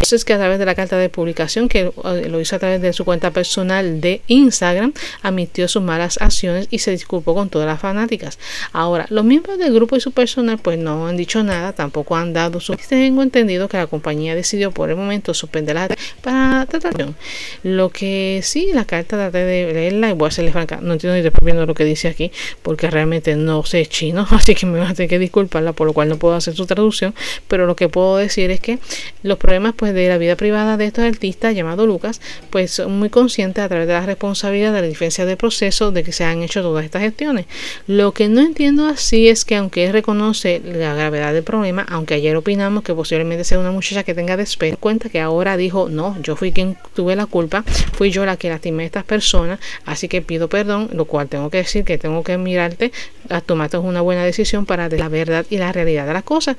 eso 0.00 0.16
es 0.16 0.24
que 0.24 0.32
a 0.32 0.38
través 0.38 0.58
de 0.58 0.66
la 0.66 0.74
carta 0.74 0.96
de 0.96 1.08
publicación, 1.08 1.68
que 1.68 1.92
lo 2.28 2.40
hizo 2.40 2.56
a 2.56 2.58
través 2.58 2.80
de 2.80 2.92
su 2.92 3.04
cuenta 3.04 3.30
personal 3.30 4.00
de 4.00 4.22
Instagram, 4.26 4.92
admitió 5.22 5.68
sus 5.68 5.82
malas 5.82 6.18
acciones 6.20 6.68
y 6.70 6.78
se 6.78 6.90
disculpó 6.90 7.34
con 7.34 7.48
todas 7.48 7.66
las 7.66 7.80
fanáticas. 7.80 8.38
Ahora, 8.72 9.06
los 9.10 9.24
miembros 9.24 9.58
del 9.58 9.74
grupo 9.74 9.96
y 9.96 10.00
su 10.00 10.12
personal 10.12 10.58
pues 10.58 10.78
no 10.78 11.06
han 11.06 11.16
dicho 11.16 11.42
nada, 11.42 11.72
tampoco 11.72 12.16
han 12.16 12.32
dado 12.32 12.60
su... 12.60 12.74
Tengo 12.88 13.22
entendido 13.22 13.68
que 13.68 13.76
la 13.76 13.86
compañía 13.86 14.34
decidió 14.34 14.70
por 14.70 14.90
el 14.90 14.96
momento 14.96 15.34
suspender 15.34 15.76
la 15.76 15.88
para 16.22 16.66
tratación. 16.66 17.16
Lo 17.62 17.90
que 17.90 18.40
sí, 18.42 18.70
la 18.72 18.84
carta 18.84 19.16
traté 19.16 19.44
de 19.44 19.72
leerla 19.72 20.10
y 20.10 20.12
voy 20.12 20.28
a 20.28 20.30
serle 20.30 20.52
franca, 20.52 20.78
no 20.80 20.92
entiendo 20.92 21.16
ni 21.16 21.22
después 21.22 21.44
viendo 21.44 21.66
lo 21.66 21.74
que 21.74 21.84
dice 21.84 22.08
aquí, 22.08 22.30
porque 22.62 22.90
realmente 22.90 23.36
no 23.36 23.64
sé 23.64 23.86
chino, 23.86 24.26
así 24.30 24.54
que 24.54 24.66
me 24.66 24.78
voy 24.78 24.88
a 24.88 24.94
tener 24.94 25.08
que 25.08 25.18
disculparla, 25.18 25.72
por 25.72 25.86
lo 25.86 25.92
cual 25.92 26.08
no 26.08 26.16
puedo 26.16 26.34
hacer 26.34 26.54
su 26.54 26.66
traducción 26.66 27.14
pero 27.48 27.66
lo 27.66 27.76
que 27.76 27.88
puedo 27.88 28.16
decir 28.16 28.50
es 28.50 28.60
que 28.60 28.78
los 29.22 29.38
problemas 29.38 29.74
pues 29.76 29.94
de 29.94 30.08
la 30.08 30.18
vida 30.18 30.36
privada 30.36 30.76
de 30.76 30.86
estos 30.86 31.04
artistas 31.04 31.54
llamado 31.54 31.86
Lucas, 31.86 32.20
pues 32.50 32.70
son 32.70 32.98
muy 32.98 33.10
conscientes 33.10 33.62
a 33.64 33.68
través 33.68 33.86
de 33.86 33.94
la 33.94 34.06
responsabilidad 34.06 34.72
de 34.72 34.80
la 34.82 34.86
diferencia 34.86 35.24
del 35.26 35.36
proceso 35.36 35.92
de 35.92 36.02
que 36.02 36.12
se 36.12 36.24
han 36.24 36.42
hecho 36.42 36.62
todas 36.62 36.84
estas 36.84 37.02
gestiones. 37.02 37.46
Lo 37.86 38.12
que 38.12 38.28
no 38.28 38.40
entiendo 38.40 38.86
así 38.86 39.28
es 39.28 39.44
que 39.44 39.56
aunque 39.56 39.86
él 39.86 39.92
reconoce 39.92 40.60
la 40.64 40.94
gravedad 40.94 41.32
del 41.32 41.42
problema, 41.42 41.86
aunque 41.88 42.14
ayer 42.14 42.36
opinamos 42.36 42.82
que 42.82 42.94
posiblemente 42.94 43.44
sea 43.44 43.58
una 43.58 43.70
muchacha 43.70 44.02
que 44.02 44.14
tenga 44.14 44.36
despecho, 44.36 44.76
cuenta 44.78 45.08
que 45.08 45.20
ahora 45.20 45.56
dijo, 45.56 45.88
no, 45.88 46.16
yo 46.22 46.36
fui 46.36 46.52
quien 46.52 46.76
tuve 46.94 47.16
la 47.16 47.26
culpa, 47.26 47.64
fui 47.92 48.10
yo 48.10 48.24
la 48.24 48.36
que 48.36 48.48
lastimé 48.48 48.84
a 48.84 48.86
estas 48.86 49.04
personas, 49.04 49.60
así 49.84 50.08
que 50.08 50.22
pido 50.22 50.48
perdón, 50.48 50.90
lo 50.92 51.04
cual 51.04 51.28
tengo 51.28 51.50
que 51.50 51.58
decir 51.58 51.84
que 51.84 51.98
tengo 51.98 52.22
que 52.22 52.36
mirarte, 52.38 52.92
a 53.28 53.40
tomarte 53.40 53.78
una 53.78 54.00
buena 54.00 54.24
decisión 54.24 54.66
para 54.66 54.88
de 54.88 54.98
la 54.98 55.08
verdad 55.08 55.46
y 55.50 55.58
la 55.58 55.72
realidad 55.72 56.06
de 56.06 56.12
las 56.12 56.24
cosas. 56.24 56.56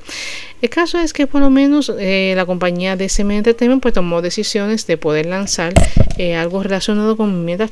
El 0.60 0.70
caso 0.70 0.98
es 0.98 1.12
que 1.12 1.26
por 1.26 1.40
lo 1.40 1.50
menos 1.50 1.92
eh, 1.98 2.34
la 2.36 2.46
compañía 2.46 2.96
de 2.96 3.06
SM 3.06 3.36
Entertainment 3.36 3.82
pues 3.82 3.94
tomó 3.94 4.22
decisiones 4.22 4.86
de 4.86 4.96
poder 4.96 5.26
lanzar 5.26 5.72
eh, 6.18 6.34
algo 6.34 6.62
relacionado 6.62 7.16
con 7.16 7.44
mientras, 7.44 7.70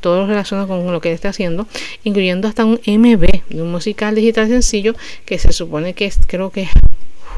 todo 0.00 0.26
relacionado 0.26 0.68
con 0.68 0.92
lo 0.92 1.00
que 1.00 1.12
está 1.12 1.28
haciendo, 1.28 1.66
incluyendo 2.04 2.48
hasta 2.48 2.64
un 2.64 2.80
MV, 2.86 3.42
un 3.52 3.70
musical 3.70 4.14
digital 4.14 4.48
sencillo 4.48 4.94
que 5.24 5.38
se 5.38 5.52
supone 5.52 5.94
que 5.94 6.06
es, 6.06 6.18
creo 6.26 6.50
que 6.50 6.68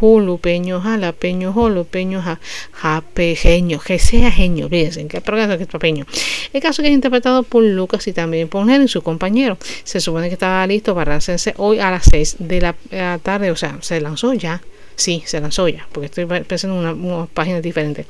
julupeño, 0.01 0.81
jalapeño, 0.81 1.53
jolopeño, 1.53 2.23
ja, 2.23 2.41
japejeño, 2.73 3.79
que 3.79 3.99
sea 3.99 4.31
genio, 4.31 4.69
fíjense, 4.71 5.07
que 5.07 5.21
que 5.21 5.63
es 5.63 5.67
papeño. 5.67 6.07
El 6.55 6.63
caso 6.63 6.83
que 6.83 6.89
es 6.89 6.95
interpretado 6.95 7.43
por 7.43 7.63
Lucas 7.63 8.07
y 8.09 8.15
también 8.15 8.49
por 8.49 8.69
Henry, 8.69 8.89
su 8.89 9.03
compañero. 9.03 9.59
Se 9.85 10.01
supone 10.01 10.29
que 10.29 10.35
estaba 10.35 10.67
listo 10.67 10.95
para 10.95 11.17
hacerse 11.17 11.53
hoy 11.59 11.81
a 11.81 11.91
las 11.91 12.07
6 12.11 12.37
de 12.39 12.61
la 12.61 13.19
tarde, 13.23 13.51
o 13.51 13.57
sea, 13.57 13.77
se 13.83 14.01
lanzó 14.01 14.33
ya. 14.33 14.63
Sí, 14.97 15.23
se 15.27 15.41
lanzó 15.41 15.69
ya, 15.69 15.87
porque 15.93 16.07
estoy 16.07 16.25
pensando 16.27 16.81
en 16.81 16.87
una, 16.87 17.15
una 17.17 17.27
página 17.27 17.61
diferente. 17.61 18.07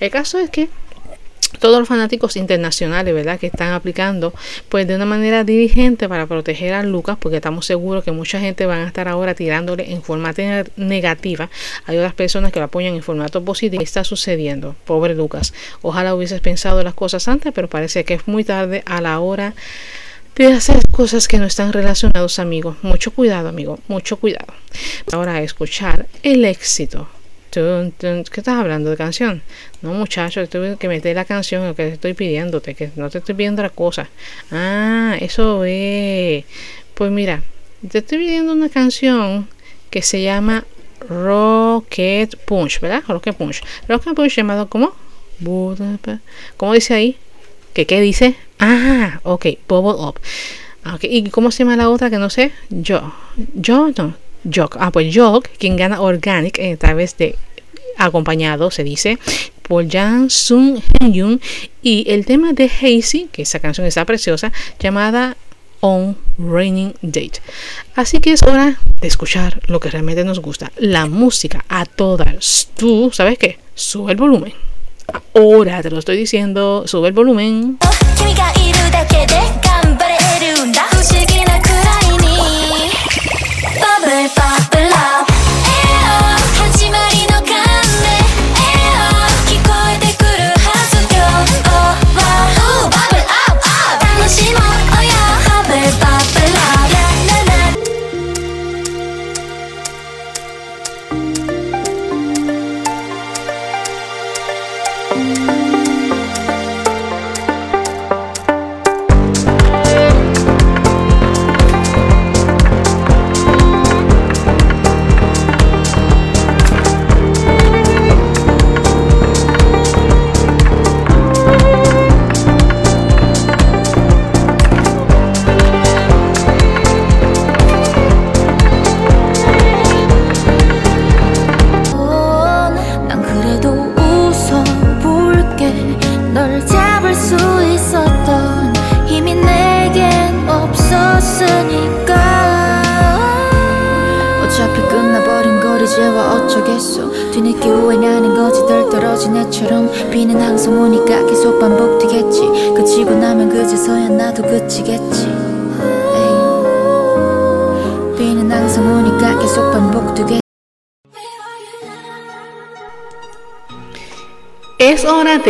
El 0.00 0.10
caso 0.10 0.38
es 0.38 0.50
que 0.50 0.68
todos 1.58 1.78
los 1.78 1.88
fanáticos 1.88 2.36
internacionales, 2.36 3.14
¿verdad? 3.14 3.38
Que 3.38 3.46
están 3.46 3.72
aplicando, 3.72 4.32
pues 4.68 4.86
de 4.86 4.96
una 4.96 5.06
manera 5.06 5.44
dirigente 5.44 6.08
para 6.08 6.26
proteger 6.26 6.74
a 6.74 6.82
Lucas, 6.82 7.16
porque 7.18 7.36
estamos 7.36 7.66
seguros 7.66 8.04
que 8.04 8.12
mucha 8.12 8.40
gente 8.40 8.66
van 8.66 8.80
a 8.80 8.86
estar 8.86 9.08
ahora 9.08 9.34
tirándole 9.34 9.92
en 9.92 10.02
formato 10.02 10.42
negativa. 10.76 11.50
Hay 11.86 11.96
otras 11.96 12.14
personas 12.14 12.52
que 12.52 12.58
lo 12.58 12.66
apoyan 12.66 12.94
en 12.94 13.02
formato 13.02 13.44
positivo. 13.44 13.78
¿Qué 13.80 13.84
está 13.84 14.04
sucediendo? 14.04 14.74
Pobre 14.84 15.14
Lucas. 15.14 15.54
Ojalá 15.82 16.14
hubieses 16.14 16.40
pensado 16.40 16.82
las 16.82 16.94
cosas 16.94 17.28
antes, 17.28 17.52
pero 17.54 17.68
parece 17.68 18.04
que 18.04 18.14
es 18.14 18.26
muy 18.26 18.44
tarde 18.44 18.82
a 18.86 19.00
la 19.00 19.20
hora 19.20 19.54
de 20.36 20.46
hacer 20.52 20.82
cosas 20.90 21.28
que 21.28 21.38
no 21.38 21.46
están 21.46 21.72
relacionados, 21.72 22.38
amigos. 22.38 22.76
Mucho 22.82 23.12
cuidado, 23.12 23.48
amigo. 23.48 23.78
Mucho 23.88 24.16
cuidado. 24.16 24.52
Ahora 25.12 25.34
a 25.34 25.42
escuchar 25.42 26.06
el 26.22 26.44
éxito 26.44 27.08
¿Qué 27.54 28.40
estás 28.40 28.58
hablando 28.58 28.90
de 28.90 28.96
canción? 28.96 29.42
No, 29.82 29.92
muchacho, 29.94 30.46
tengo 30.48 30.76
que 30.76 30.88
meter 30.88 31.14
la 31.16 31.24
canción 31.24 31.66
lo 31.66 31.74
que 31.74 31.88
estoy 31.88 32.14
pidiéndote, 32.14 32.74
que 32.74 32.90
no 32.96 33.10
te 33.10 33.18
estoy 33.18 33.34
pidiendo 33.34 33.62
la 33.62 33.70
cosa. 33.70 34.08
Ah, 34.50 35.16
eso 35.20 35.64
es. 35.64 36.44
Pues 36.94 37.10
mira, 37.10 37.42
te 37.88 37.98
estoy 37.98 38.18
pidiendo 38.18 38.52
una 38.52 38.68
canción 38.68 39.48
que 39.90 40.02
se 40.02 40.22
llama 40.22 40.64
Rocket 41.08 42.36
Punch, 42.44 42.80
¿verdad? 42.80 43.02
Rocket 43.06 43.36
Punch. 43.36 43.62
Rocket 43.88 44.14
Punch 44.14 44.36
llamado 44.36 44.68
como 44.68 44.92
¿Cómo 46.56 46.72
dice 46.72 46.94
ahí? 46.94 47.16
¿Qué 47.72 47.86
qué 47.86 48.00
dice? 48.00 48.36
Ah, 48.58 49.20
ok, 49.24 49.46
Bubble 49.68 50.00
Up. 50.00 50.20
Okay. 50.94 51.16
¿Y 51.16 51.30
cómo 51.30 51.50
se 51.50 51.64
llama 51.64 51.76
la 51.76 51.88
otra 51.88 52.10
que 52.10 52.18
no 52.18 52.28
sé? 52.30 52.52
Yo. 52.68 53.14
Yo 53.54 53.90
no. 53.96 54.14
Jok. 54.52 54.76
Ah, 54.80 54.90
pues 54.90 55.16
quien 55.58 55.76
gana 55.76 56.00
Organic 56.00 56.58
a 56.58 56.76
través 56.76 57.16
de 57.16 57.36
acompañado, 57.96 58.70
se 58.70 58.84
dice, 58.84 59.18
por 59.62 59.88
Jang 59.88 60.30
Sung 60.30 60.80
Hyun 61.00 61.40
y 61.82 62.10
el 62.10 62.26
tema 62.26 62.52
de 62.52 62.64
Hazy, 62.64 63.28
que 63.32 63.42
esa 63.42 63.60
canción 63.60 63.86
está 63.86 64.04
preciosa, 64.04 64.52
llamada 64.78 65.36
On 65.80 66.16
Raining 66.38 66.94
Date. 67.02 67.40
Así 67.94 68.18
que 68.18 68.32
es 68.32 68.42
hora 68.42 68.78
de 69.00 69.08
escuchar 69.08 69.60
lo 69.66 69.80
que 69.80 69.90
realmente 69.90 70.24
nos 70.24 70.40
gusta, 70.40 70.72
la 70.78 71.06
música 71.06 71.64
a 71.68 71.84
todas. 71.86 72.68
Tú, 72.76 73.10
¿sabes 73.12 73.38
qué? 73.38 73.58
Sube 73.74 74.12
el 74.12 74.18
volumen. 74.18 74.54
Ahora 75.34 75.82
te 75.82 75.90
lo 75.90 75.98
estoy 75.98 76.16
diciendo, 76.16 76.84
sube 76.86 77.08
el 77.08 77.14
volumen. 77.14 77.78
Es 84.14 84.73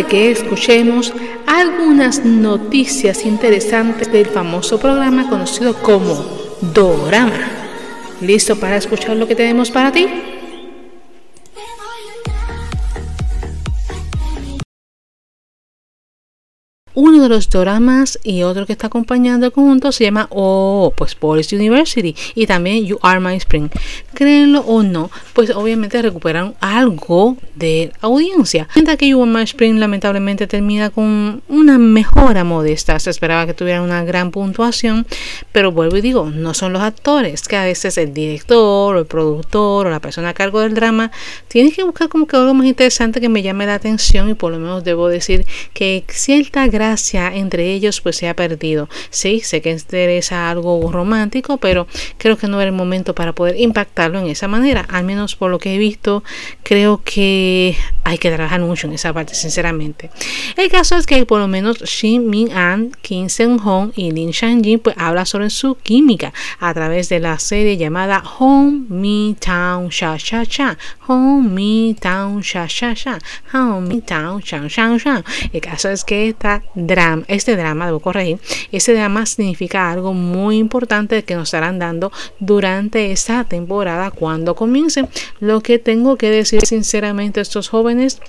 que 0.03 0.33
escuchemos 0.33 1.13
algunas 1.47 2.25
noticias 2.25 3.25
interesantes 3.25 4.11
del 4.11 4.27
famoso 4.27 4.81
programa 4.81 5.29
conocido 5.31 5.75
como 5.75 6.27
Dorama. 6.61 7.39
¿Listo 8.21 8.57
para 8.57 8.77
escuchar 8.77 9.17
lo 9.17 9.29
que 9.29 9.37
tenemos 9.37 9.71
para 9.71 9.93
ti? 9.93 10.34
De 17.25 17.29
los 17.31 17.51
dramas 17.51 18.19
y 18.23 18.43
otro 18.43 18.65
que 18.65 18.73
está 18.73 18.87
acompañando 18.87 19.47
el 19.47 19.53
conjunto 19.53 19.93
se 19.93 20.05
llama 20.05 20.29
Oh, 20.31 20.93
pues 20.97 21.15
Police 21.15 21.55
University 21.55 22.15
y 22.35 22.47
también 22.47 22.85
You 22.85 22.99
Are 23.03 23.21
My 23.21 23.35
Spring. 23.37 23.69
Créenlo 24.15 24.61
o 24.61 24.83
no, 24.83 25.11
pues 25.33 25.51
obviamente 25.51 26.01
recuperan 26.01 26.55
algo 26.61 27.37
de 27.57 27.93
audiencia. 28.01 28.69
Mientras 28.75 28.97
que 28.97 29.09
You 29.09 29.23
Are 29.23 29.31
My 29.31 29.43
Spring 29.43 29.79
lamentablemente 29.79 30.47
termina 30.47 30.91
con 30.91 31.43
una 31.49 31.79
mejora 31.79 32.45
modesta. 32.45 32.99
Se 32.99 33.11
esperaba 33.11 33.47
que 33.47 33.55
tuviera 33.55 33.83
una 33.83 34.05
gran 34.05 34.31
puntuación, 34.31 35.07
pero 35.53 35.73
vuelvo 35.73 35.97
y 35.97 36.01
digo, 36.01 36.31
no 36.31 36.55
son 36.55 36.73
los 36.73 36.83
actores, 36.83 37.49
que 37.49 37.57
a 37.57 37.65
veces 37.65 37.99
el 37.99 38.15
director 38.15 38.97
o 38.97 38.99
el 38.99 39.07
productor 39.07 39.87
o 39.87 39.91
la 39.91 40.01
persona 40.01 40.31
a 40.31 40.35
cargo 40.35 40.61
del 40.61 40.75
drama 40.75 41.11
tiene 41.49 41.73
que 41.73 41.83
buscar 41.83 42.09
como 42.09 42.27
que 42.27 42.37
algo 42.37 42.55
más 42.55 42.67
interesante 42.67 43.21
que 43.21 43.29
me 43.29 43.43
llame 43.43 43.67
la 43.67 43.75
atención 43.75 44.29
y 44.31 44.35
por 44.35 44.53
lo 44.53 44.59
menos 44.59 44.85
debo 44.85 45.09
decir 45.09 45.45
que 45.73 46.05
cierta 46.09 46.67
gran 46.69 46.85
gracia 47.15 47.35
entre 47.35 47.73
ellos 47.73 48.01
pues 48.01 48.17
se 48.17 48.29
ha 48.29 48.35
perdido. 48.35 48.89
Sí, 49.11 49.41
sé 49.41 49.61
que 49.61 49.71
interesa 49.71 50.51
algo 50.51 50.91
romántico, 50.91 51.59
pero 51.59 51.87
creo 52.19 52.37
que 52.37 52.49
no 52.49 52.61
era 52.61 52.69
el 52.69 52.75
momento 52.75 53.15
para 53.15 53.33
poder 53.33 53.61
impactarlo 53.61 54.19
en 54.19 54.27
esa 54.27 54.49
manera. 54.49 54.87
Al 54.89 55.05
menos 55.05 55.37
por 55.37 55.51
lo 55.51 55.59
que 55.59 55.75
he 55.75 55.79
visto, 55.79 56.23
creo 56.63 57.01
que 57.05 57.77
hay 58.05 58.19
que 58.19 58.31
trabajar 58.31 58.61
mucho 58.61 58.87
en 58.87 58.95
esa 58.95 59.13
parte, 59.13 59.35
sinceramente. 59.35 60.11
El 60.57 60.71
caso 60.71 60.97
es 60.97 61.07
que 61.07 61.25
por 61.27 61.41
lo 61.41 61.49
menos 61.49 61.79
Shin 61.83 62.29
Min 62.29 62.53
An, 62.53 62.93
Kim 63.03 63.29
Seung 63.29 63.59
Hong 63.59 63.93
y 63.97 64.11
Lin 64.11 64.31
Shangjin 64.31 64.79
pues 64.79 64.97
habla 64.99 65.25
sobre 65.25 65.51
su 65.51 65.77
química 65.77 66.33
a 66.61 66.75
través 66.75 67.09
de 67.09 67.21
la 67.21 67.39
serie 67.39 67.77
llamada 67.77 68.23
Home 68.39 68.85
Me 68.89 69.35
Town 69.39 69.89
Sha 69.89 70.17
Sha 70.17 70.45
Sha. 70.45 70.77
Home 71.07 71.49
Me 71.49 71.95
Town 71.95 72.41
Sha 72.43 72.67
Sha 72.67 72.95
Sha. 72.95 73.19
Home 73.53 73.89
Me 73.89 74.01
Town 74.01 74.41
Sha 74.43 74.69
Sha 74.69 74.99
Sha. 74.99 75.25
El 75.53 75.61
caso 75.61 75.91
es 75.91 76.05
que 76.05 76.29
esta 76.29 76.63
drama, 76.75 77.04
este 77.29 77.57
drama, 77.57 77.87
debo 77.87 78.01
corregir, 78.01 78.39
este 78.73 78.95
drama 78.95 79.27
significa 79.27 79.91
algo 79.91 80.15
muy 80.15 80.59
importante 80.59 81.23
que 81.25 81.35
nos 81.35 81.49
estarán 81.49 81.79
dando 81.79 82.13
durante 82.39 83.13
esta 83.13 83.45
temporada 83.45 84.11
cuando 84.11 84.55
comience. 84.55 85.09
Lo 85.41 85.61
que 85.61 85.79
tengo 85.79 86.17
que 86.17 86.31
decir 86.31 86.65
sinceramente 86.67 87.41
a 87.41 87.43
estos 87.43 87.69
jóvenes 87.69 88.21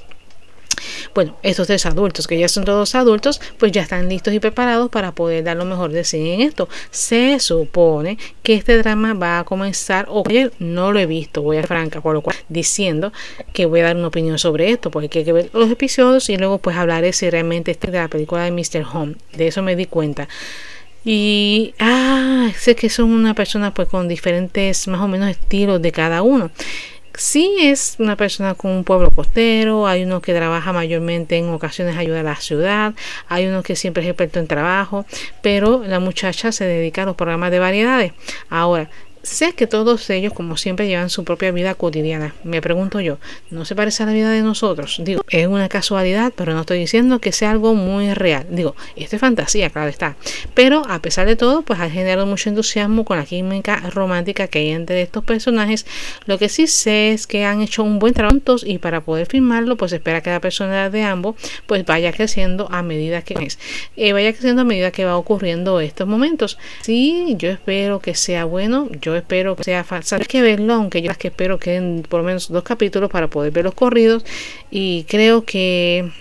bueno, 1.14 1.36
estos 1.44 1.68
tres 1.68 1.86
adultos, 1.86 2.28
que 2.28 2.38
ya 2.38 2.48
son 2.48 2.66
todos 2.66 2.96
adultos, 2.96 3.42
pues 3.58 3.72
ya 3.72 3.82
están 3.82 4.10
listos 4.10 4.34
y 4.34 4.40
preparados 4.40 4.90
para 4.90 5.14
poder 5.14 5.44
dar 5.44 5.58
lo 5.58 5.66
mejor 5.66 5.92
de 5.92 6.04
sí 6.04 6.30
en 6.30 6.42
esto. 6.42 6.70
Se 6.92 7.40
supone 7.40 8.18
que 8.44 8.56
este 8.56 8.78
drama 8.78 9.14
va 9.14 9.40
a 9.40 9.44
comenzar, 9.44 10.08
o 10.10 10.24
ayer 10.28 10.52
no 10.60 10.92
lo 10.92 11.00
he 11.00 11.06
visto, 11.06 11.42
voy 11.42 11.58
a 11.58 11.64
franca, 11.64 12.02
por 12.02 12.14
lo 12.14 12.22
cual 12.22 12.38
diciendo 12.50 13.12
que 13.54 13.66
voy 13.66 13.82
a 13.82 13.86
dar 13.86 13.96
una 13.96 14.08
opinión 14.08 14.38
sobre 14.40 14.72
esto, 14.72 14.92
porque 14.92 15.20
hay 15.20 15.26
que 15.26 15.34
ver 15.34 15.50
los 15.54 15.70
episodios 15.70 16.30
y 16.30 16.38
luego 16.38 16.58
pues 16.58 16.76
hablaré 16.76 17.14
si 17.14 17.30
realmente 17.30 17.72
este 17.72 17.92
de 17.92 17.98
la 17.98 18.08
película 18.08 18.44
de 18.44 18.52
Mr. 18.52 18.86
Home. 18.94 19.16
De 19.34 19.48
eso 19.48 19.62
me 19.62 19.76
di 19.76 19.86
cuenta. 19.86 20.28
Y 21.08 21.76
ah, 21.80 22.50
sé 22.58 22.76
que 22.76 22.90
son 22.90 23.12
una 23.12 23.36
persona 23.36 23.74
pues 23.74 23.88
con 23.88 24.08
diferentes 24.08 24.88
más 24.88 25.02
o 25.02 25.08
menos 25.08 25.30
estilos 25.30 25.80
de 25.80 25.92
cada 25.92 26.24
uno 26.24 26.50
sí 27.18 27.58
es 27.62 27.96
una 28.00 28.16
persona 28.16 28.54
con 28.56 28.72
un 28.72 28.84
pueblo 28.84 29.12
costero, 29.12 29.88
hay 29.88 30.04
uno 30.04 30.22
que 30.22 30.34
trabaja 30.34 30.74
mayormente 30.74 31.38
en 31.38 31.50
ocasiones 31.50 31.98
ayuda 31.98 32.22
a 32.22 32.24
la 32.24 32.36
ciudad, 32.36 32.94
hay 33.28 33.48
uno 33.48 33.64
que 33.64 33.76
siempre 33.76 34.04
es 34.04 34.10
experto 34.10 34.40
en 34.40 34.48
trabajo, 34.48 35.06
pero 35.42 35.84
la 35.86 36.00
muchacha 36.00 36.52
se 36.52 36.66
dedica 36.66 37.04
a 37.04 37.06
los 37.06 37.16
programas 37.16 37.52
de 37.52 37.60
variedades. 37.60 38.14
Ahora, 38.50 38.90
Sé 39.26 39.54
que 39.54 39.66
todos 39.66 40.10
ellos, 40.10 40.34
como 40.34 40.56
siempre, 40.56 40.88
llevan 40.88 41.10
su 41.10 41.24
propia 41.24 41.52
vida 41.52 41.74
cotidiana. 41.74 42.36
Me 42.44 42.62
pregunto 42.62 43.00
yo, 43.00 43.18
¿no 43.50 43.66
se 43.66 43.76
parece 43.76 44.04
a 44.04 44.06
la 44.06 44.14
vida 44.14 44.30
de 44.30 44.42
nosotros? 44.42 45.02
Digo, 45.04 45.24
es 45.30 45.48
una 45.48 45.68
casualidad, 45.68 46.32
pero 46.36 46.54
no 46.54 46.62
estoy 46.62 46.78
diciendo 46.78 47.20
que 47.20 47.32
sea 47.32 47.52
algo 47.52 47.74
muy 47.74 48.14
real. 48.14 48.46
Digo, 48.52 48.76
esto 48.96 49.16
es 49.16 49.20
fantasía, 49.20 49.70
claro 49.72 49.90
está. 49.90 50.16
Pero 50.54 50.84
a 50.88 51.02
pesar 51.02 51.26
de 51.26 51.36
todo, 51.36 51.64
pues 51.64 51.80
ha 51.80 51.90
generado 51.90 52.26
mucho 52.26 52.50
entusiasmo 52.50 53.04
con 53.04 53.18
la 53.18 53.26
química 53.26 53.78
romántica 53.90 54.48
que 54.48 54.60
hay 54.60 54.70
entre 54.70 55.02
estos 55.02 55.24
personajes. 55.24 55.86
Lo 56.26 56.38
que 56.38 56.48
sí 56.48 56.68
sé 56.68 57.12
es 57.12 57.26
que 57.26 57.46
han 57.46 57.62
hecho 57.62 57.84
un 57.84 58.00
buen 58.00 58.14
trabajo 58.14 58.36
y 58.66 58.80
para 58.80 59.02
poder 59.02 59.28
filmarlo, 59.28 59.78
pues 59.78 59.94
espera 59.94 60.22
que 60.22 60.30
la 60.30 60.40
personalidad 60.40 60.92
de 60.92 61.04
ambos 61.04 61.36
pues 61.66 61.86
vaya 61.86 62.12
creciendo 62.12 62.68
a 62.72 62.82
medida 62.82 63.22
que 63.22 63.36
es. 63.46 63.60
Eh, 63.96 64.14
vaya 64.14 64.32
creciendo 64.32 64.64
a 64.64 64.66
medida 64.66 64.92
que 64.92 65.06
va 65.06 65.18
ocurriendo 65.18 65.80
estos 65.80 66.08
momentos. 66.08 66.58
Sí, 66.82 67.36
yo 67.38 67.50
espero 67.50 68.00
que 68.00 68.16
sea 68.16 68.46
bueno. 68.46 68.90
Yo 69.02 69.15
espero 69.16 69.56
que 69.56 69.64
sea 69.64 69.84
falsa. 69.84 70.18
Hay 70.18 70.26
que 70.26 70.42
verlo, 70.42 70.74
aunque 70.74 71.02
yo 71.02 71.12
que 71.18 71.30
espero 71.30 71.60
que 71.60 71.76
en 71.76 72.04
por 72.08 72.22
lo 72.22 72.26
menos 72.26 72.50
dos 72.50 72.64
capítulos 72.64 73.10
para 73.10 73.28
poder 73.28 73.52
ver 73.52 73.66
los 73.66 73.74
corridos. 73.74 74.26
Y 74.70 75.06
creo 75.08 75.46
que 75.46 76.12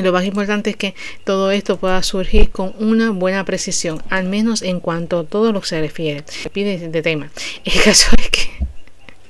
lo 0.00 0.12
más 0.12 0.24
importante 0.24 0.70
es 0.70 0.76
que 0.76 0.94
todo 1.24 1.50
esto 1.50 1.76
pueda 1.76 2.02
surgir 2.02 2.50
con 2.50 2.74
una 2.78 3.10
buena 3.10 3.44
precisión, 3.44 4.02
al 4.08 4.24
menos 4.24 4.62
en 4.62 4.80
cuanto 4.80 5.18
a 5.20 5.24
todo 5.24 5.52
lo 5.52 5.60
que 5.60 5.66
se 5.66 5.80
refiere. 5.80 6.24
Pide 6.52 6.88
de 6.88 7.02
tema. 7.02 7.30
El 7.64 7.82
caso 7.82 8.08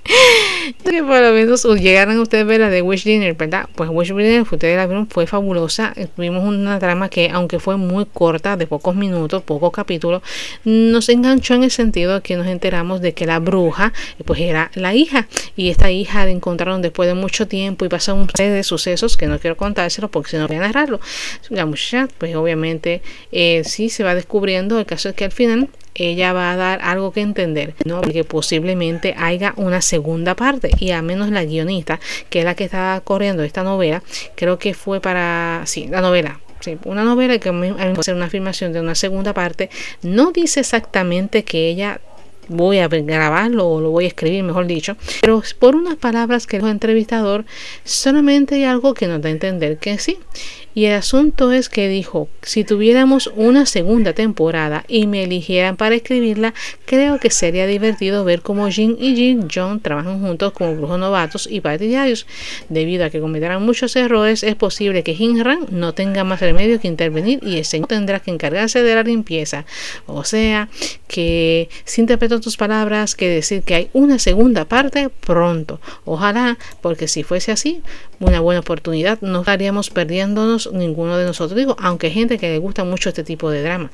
que 0.85 1.03
por 1.03 1.21
lo 1.21 1.33
menos 1.33 1.65
llegaran 1.81 2.19
ustedes 2.19 2.45
a 2.45 2.47
ver 2.47 2.61
la 2.61 2.71
de 2.71 2.83
Wish 2.83 3.05
Dinner, 3.05 3.35
¿verdad? 3.35 3.69
Pues 3.75 3.89
Wish 3.91 4.09
Dinner, 4.09 4.43
ustedes 4.43 4.77
la 4.77 4.87
vieron, 4.87 5.09
fue 5.09 5.27
fabulosa. 5.27 5.95
Tuvimos 6.17 6.45
una 6.45 6.79
trama 6.79 7.09
que, 7.09 7.31
aunque 7.31 7.61
fue 7.61 7.77
muy 7.77 8.07
corta, 8.07 8.57
de 8.57 8.67
pocos 8.67 8.95
minutos, 8.95 9.43
pocos 9.43 9.73
capítulos, 9.73 10.23
nos 10.65 11.09
enganchó 11.09 11.55
en 11.55 11.65
el 11.65 11.71
sentido 11.71 12.15
de 12.15 12.21
que 12.23 12.37
nos 12.37 12.47
enteramos 12.47 13.01
de 13.01 13.15
que 13.15 13.27
la 13.27 13.39
bruja, 13.39 13.93
pues 14.25 14.41
era 14.41 14.71
la 14.75 14.95
hija. 14.95 15.29
Y 15.57 15.71
esta 15.71 15.91
hija 15.91 16.25
la 16.25 16.31
encontraron 16.31 16.83
después 16.83 17.09
de 17.09 17.15
mucho 17.15 17.47
tiempo 17.47 17.85
y 17.85 17.89
pasaron 17.89 18.23
un 18.23 18.31
serie 18.35 18.53
de 18.53 18.65
sucesos 18.65 19.17
que 19.17 19.27
no 19.27 19.39
quiero 19.39 19.57
contárselo 19.57 20.11
porque 20.11 20.31
si 20.31 20.37
no 20.37 20.49
voy 20.49 20.57
a 20.57 20.61
narrarlo. 20.61 21.01
La 21.49 21.67
muchacha, 21.67 22.09
pues 22.19 22.35
obviamente, 22.35 23.03
eh, 23.31 23.63
sí 23.65 23.89
se 23.89 24.05
va 24.05 24.15
descubriendo. 24.15 24.79
El 24.79 24.87
caso 24.87 25.09
es 25.09 25.15
que 25.15 25.25
al 25.25 25.33
final 25.33 25.69
ella 25.95 26.33
va 26.33 26.53
a 26.53 26.57
dar 26.57 26.81
algo 26.83 27.13
que 27.13 27.21
entender, 27.21 27.75
¿no? 27.85 28.01
Porque 28.01 28.25
posiblemente 28.25 29.15
haya 29.19 29.55
una 29.57 29.83
segunda 29.83 30.35
parte 30.35 30.71
y 30.79 30.91
a 30.91 31.03
menos 31.03 31.31
la 31.31 31.45
guionista, 31.45 32.01
que 32.31 32.41
es 32.41 32.45
la 32.45 32.55
que 32.55 32.65
estaba 32.65 33.01
corriendo 33.01 33.43
esta 33.43 33.63
novela, 33.63 34.03
creo 34.35 34.59
que 34.59 34.75
fue 34.75 35.01
para, 35.01 35.63
sí, 35.67 35.89
la 35.89 36.01
novela, 36.01 36.41
Sí, 36.61 36.79
una 36.85 37.03
novela 37.03 37.39
que 37.39 37.51
va 37.51 37.67
a 37.67 37.91
hacer 37.91 38.15
una 38.15 38.27
afirmación 38.27 38.73
de 38.73 38.81
una 38.81 38.95
segunda 38.95 39.35
parte, 39.35 39.69
no 40.03 40.31
dice 40.31 40.61
exactamente 40.61 41.43
que 41.43 41.69
ella 41.69 42.01
voy 42.49 42.79
a 42.79 42.89
grabarlo 42.89 43.69
o 43.69 43.81
lo 43.81 43.91
voy 43.91 44.05
a 44.05 44.09
escribir, 44.09 44.43
mejor 44.45 44.67
dicho, 44.67 44.97
pero 45.21 45.43
por 45.59 45.75
unas 45.75 45.97
palabras 45.97 46.47
que 46.47 46.59
el 46.59 46.67
entrevistador 46.69 47.45
solamente 47.85 48.57
hay 48.57 48.65
algo 48.65 48.95
que 48.95 49.09
nos 49.09 49.21
da 49.21 49.29
a 49.29 49.33
entender 49.33 49.79
que 49.79 49.99
sí. 49.99 50.19
Y 50.75 50.87
el 50.87 50.95
asunto 50.95 51.53
es 51.53 51.69
que 51.69 51.89
dijo, 51.89 52.29
si 52.43 52.65
tuviéramos 52.65 53.31
una 53.37 53.67
segunda 53.67 54.13
temporada 54.13 54.85
y 54.89 55.07
me 55.07 55.25
eligieran 55.25 55.77
para 55.77 55.95
escribirla, 55.95 56.55
creo 56.87 57.19
que 57.19 57.31
sería 57.31 57.67
divertido 57.67 58.25
ver 58.25 58.43
cómo 58.43 58.69
Jin 58.71 58.97
y 58.99 59.15
Jin 59.15 59.49
John 59.53 59.81
trabajan 59.81 60.21
juntos 60.21 60.53
como 60.53 60.75
brujos 60.75 60.99
novatos 60.99 61.49
y 61.51 61.61
partidarios. 61.61 62.27
Debido 62.69 63.05
a 63.05 63.11
que 63.11 63.21
cometerán 63.21 63.63
muchos 63.65 63.95
errores, 63.97 64.43
es 64.43 64.55
posible 64.55 65.03
que 65.03 65.17
Ran 65.43 65.67
no 65.71 65.95
tenga 65.95 66.25
más 66.25 66.41
remedio 66.41 66.81
que 66.81 66.89
intervenir 66.89 67.41
y 67.43 67.59
el 67.59 67.65
señor 67.65 67.89
tendrá 67.89 68.21
que 68.21 68.31
encargarse 68.31 68.83
de 68.83 68.95
la 68.95 69.03
limpieza. 69.03 69.65
O 70.07 70.25
sea, 70.25 70.69
que 71.07 71.69
si 71.85 72.01
interpreto 72.01 72.41
tus 72.41 72.57
palabras, 72.57 73.15
que 73.15 73.29
decir 73.29 73.63
que 73.63 73.75
hay 73.75 73.91
una 73.93 74.19
segunda 74.19 74.65
parte 74.65 75.09
pronto. 75.09 75.81
Ojalá, 76.05 76.59
porque 76.81 77.09
si 77.09 77.23
fuese 77.23 77.53
así, 77.53 77.83
una 78.21 78.41
buena 78.41 78.61
oportunidad, 78.61 79.21
no 79.21 79.41
estaríamos 79.41 79.91
perdiéndonos 79.91 80.62
ninguno 80.73 81.17
de 81.17 81.25
nosotros. 81.25 81.57
Digo, 81.57 81.77
aunque 81.79 82.09
hay 82.09 82.13
gente 82.13 82.39
que 82.39 82.49
le 82.49 82.59
gusta 82.59 82.85
mucho 82.85 83.09
este 83.09 83.25
tipo 83.25 83.51
de 83.51 83.63
drama. 83.63 83.91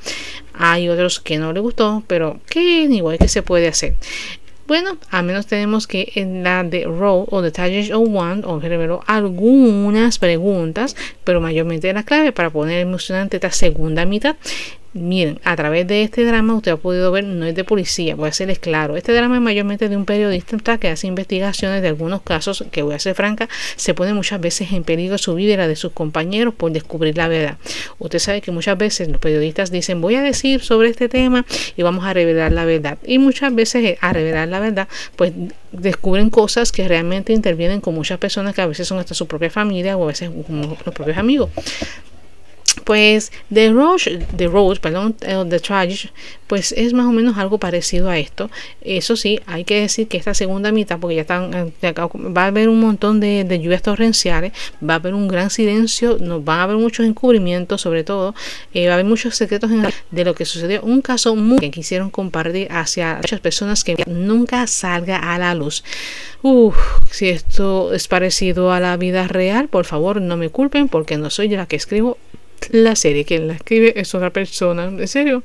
Hay 0.55 0.89
otros 0.89 1.21
que 1.21 1.39
no 1.39 1.53
le 1.53 1.61
gustó, 1.61 2.03
pero 2.07 2.41
que 2.49 2.83
igual 2.83 3.19
que 3.19 3.29
se 3.29 3.43
puede 3.43 3.69
hacer. 3.69 3.95
Bueno, 4.66 4.99
al 5.09 5.25
menos 5.25 5.47
tenemos 5.47 5.87
que 5.87 6.12
en 6.16 6.45
la 6.45 6.62
de 6.62 6.85
Row 6.85 7.27
o 7.31 7.41
de 7.41 7.51
Tages 7.51 7.91
of 7.91 8.07
One, 8.14 8.43
o 8.45 8.59
primero 8.59 9.03
algunas 9.07 10.19
preguntas, 10.19 10.95
pero 11.25 11.41
mayormente 11.41 11.91
la 11.95 12.03
clave 12.03 12.33
para 12.33 12.51
poner 12.51 12.81
emocionante 12.81 13.39
esta 13.39 13.51
segunda 13.51 14.05
mitad. 14.05 14.37
Miren, 14.95 15.39
a 15.45 15.55
través 15.55 15.86
de 15.86 16.03
este 16.03 16.24
drama 16.24 16.55
usted 16.55 16.72
ha 16.72 16.76
podido 16.78 17.12
ver, 17.12 17.22
no 17.22 17.45
es 17.45 17.55
de 17.55 17.62
policía, 17.62 18.14
voy 18.14 18.30
a 18.30 18.32
serles 18.32 18.59
claro. 18.59 18.97
Este 18.97 19.12
drama 19.12 19.36
es 19.36 19.43
mayormente 19.43 19.91
de 19.91 19.97
un 19.99 20.07
periodista 20.07 20.78
que 20.78 20.89
hace 20.89 21.07
investigaciones 21.07 21.82
de 21.82 21.89
algunos 21.89 22.22
casos 22.22 22.64
que, 22.70 22.80
voy 22.80 22.95
a 22.95 22.99
ser 22.99 23.14
franca, 23.14 23.51
se 23.76 23.93
pone 23.93 24.14
muchas 24.14 24.41
veces 24.41 24.72
en 24.72 24.84
peligro 24.84 25.18
su 25.18 25.34
vida 25.34 25.53
y 25.53 25.57
la 25.59 25.68
de 25.68 25.76
sus 25.76 25.93
compañeros 25.93 26.55
por 26.55 26.72
descubrir 26.72 27.18
la 27.18 27.28
verdad. 27.28 27.59
Usted 27.99 28.18
sabe 28.18 28.41
que 28.41 28.51
muchas 28.51 28.78
veces 28.78 29.09
los 29.09 29.20
periodistas 29.20 29.70
dicen, 29.70 30.01
voy 30.01 30.14
a 30.14 30.22
decir 30.22 30.62
sobre 30.62 30.89
este 30.89 31.11
tema 31.11 31.45
y 31.76 31.82
vamos 31.82 32.07
a 32.07 32.14
revelar 32.14 32.53
la 32.53 32.64
verdad. 32.64 32.97
Y 33.05 33.18
muchas 33.18 33.55
veces 33.55 33.84
eh, 33.84 33.99
a 34.01 34.14
revelar 34.14 34.49
la 34.49 34.59
verdad, 34.59 34.89
pues 35.16 35.32
descubren 35.70 36.30
cosas 36.30 36.72
que 36.72 36.89
realmente 36.89 37.34
intervienen 37.34 37.82
con 37.82 37.95
muchas 37.95 38.18
personas 38.18 38.55
que 38.55 38.62
a 38.62 38.66
veces 38.66 38.89
son 38.89 38.99
hasta 38.99 39.14
su 39.14 39.26
propia 39.26 39.51
familia 39.51 39.99
o 39.99 40.05
a 40.05 40.07
veces 40.07 40.30
los 40.49 40.95
propios 40.95 41.18
amigos 41.18 41.51
pues 42.89 43.32
The 43.53 43.70
Rose, 43.70 44.18
The 44.34 44.47
Rose, 44.47 44.80
perdón, 44.80 45.14
eh, 45.20 45.45
The 45.47 45.61
Trash, 45.61 46.07
pues 46.47 46.72
es 46.72 46.95
más 46.95 47.05
o 47.05 47.12
menos 47.12 47.36
algo 47.36 47.59
parecido 47.59 48.09
a 48.09 48.18
esto. 48.18 48.51
Eso 48.80 49.14
sí, 49.14 49.41
hay 49.45 49.64
que 49.64 49.82
decir 49.82 50.09
que 50.09 50.16
esta 50.16 50.32
segunda 50.32 50.72
mitad, 50.72 50.99
porque 50.99 51.16
ya 51.16 51.20
están, 51.20 51.53
eh, 51.55 51.93
va 51.93 52.45
a 52.45 52.47
haber 52.47 52.70
un 52.70 52.80
montón 52.80 53.20
de, 53.20 53.45
lluvias 53.62 53.82
torrenciales, 53.82 54.53
va 54.82 54.95
a 54.95 54.97
haber 54.97 55.12
un 55.12 55.28
gran 55.28 55.51
silencio, 55.51 56.16
nos 56.18 56.43
van 56.43 56.61
a 56.61 56.62
haber 56.62 56.78
muchos 56.78 57.05
encubrimientos, 57.05 57.82
sobre 57.82 58.05
todo, 58.05 58.34
eh, 58.72 58.86
va 58.86 58.93
a 58.93 58.95
haber 58.95 59.05
muchos 59.05 59.36
secretos 59.36 59.70
de 60.11 60.24
lo 60.24 60.34
que 60.34 60.47
sucedió. 60.47 60.80
Un 60.80 61.03
caso 61.03 61.36
muy 61.36 61.59
que 61.59 61.70
quisieron 61.70 62.09
compartir 62.09 62.68
hacia 62.70 63.16
muchas 63.16 63.41
personas 63.41 63.84
que 63.84 64.03
nunca 64.07 64.66
salga 64.66 65.34
a 65.34 65.39
la 65.39 65.55
luz. 65.55 65.84
Uf, 66.41 66.74
si 67.11 67.28
esto 67.28 67.93
es 67.93 68.09
parecido 68.09 68.72
a 68.72 68.80
la 68.80 68.97
vida 68.97 69.28
real, 69.28 69.68
por 69.68 69.84
favor 69.84 70.22
no 70.22 70.39
me 70.39 70.49
culpen 70.49 70.89
porque 70.89 71.18
no 71.18 71.28
soy 71.28 71.51
yo 71.51 71.59
la 71.59 71.66
que 71.66 71.76
escribo 71.76 72.16
la 72.71 72.97
serie. 72.97 73.25
Quien 73.25 73.49
la 73.49 73.55
escribe 73.55 73.99
es 73.99 74.15
otra 74.15 74.31
persona. 74.31 74.85
¿En 74.85 75.09
serio? 75.09 75.43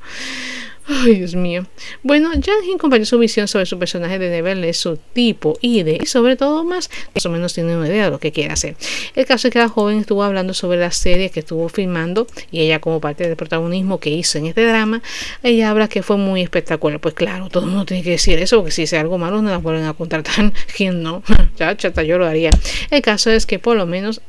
Ay, 0.86 1.16
Dios 1.16 1.36
mío. 1.36 1.66
Bueno, 2.02 2.30
Jan 2.32 2.78
compartió 2.78 3.06
su 3.06 3.18
visión 3.18 3.48
sobre 3.48 3.66
su 3.66 3.80
personaje 3.80 4.20
de 4.20 4.30
Neverland, 4.30 4.74
su 4.74 4.98
tipo 4.98 5.58
y 5.62 5.84
de, 5.84 5.98
y 6.02 6.06
sobre 6.08 6.36
todo 6.36 6.66
más, 6.66 6.90
más 7.16 7.26
o 7.26 7.30
menos 7.30 7.54
tiene 7.54 7.78
una 7.78 7.88
idea 7.88 8.06
de 8.06 8.12
lo 8.12 8.20
que 8.20 8.34
quiere 8.34 8.52
hacer. 8.52 8.76
El 9.16 9.26
caso 9.26 9.48
es 9.48 9.54
que 9.54 9.60
la 9.60 9.70
joven 9.70 10.00
estuvo 10.00 10.24
hablando 10.24 10.54
sobre 10.54 10.78
la 10.78 10.92
serie 10.92 11.30
que 11.30 11.40
estuvo 11.40 11.70
filmando 11.70 12.28
y 12.52 12.60
ella 12.62 12.80
como 12.80 13.00
parte 13.00 13.26
del 13.26 13.38
protagonismo 13.38 14.02
que 14.02 14.10
hizo 14.10 14.38
en 14.38 14.48
este 14.48 14.66
drama, 14.66 15.02
ella 15.42 15.70
habla 15.70 15.88
que 15.88 16.04
fue 16.04 16.18
muy 16.18 16.42
espectacular. 16.42 17.00
Pues 17.00 17.14
claro, 17.14 17.48
todo 17.48 17.64
el 17.64 17.70
mundo 17.70 17.86
tiene 17.86 18.04
que 18.04 18.12
decir 18.12 18.38
eso, 18.40 18.58
porque 18.58 18.72
si 18.72 18.84
es 18.84 18.94
algo 18.94 19.18
malo 19.18 19.42
no 19.42 19.52
la 19.52 19.58
vuelven 19.58 19.86
a 19.86 19.94
contratar. 19.94 20.52
¿Quién 20.76 21.02
no? 21.02 21.24
ya, 21.58 21.78
chata, 21.78 22.04
yo 22.04 22.18
lo 22.18 22.26
haría. 22.26 22.50
El 22.92 23.02
caso 23.02 23.32
es 23.32 23.46
que 23.46 23.58
por 23.58 23.78
lo 23.78 23.86
menos 23.86 24.22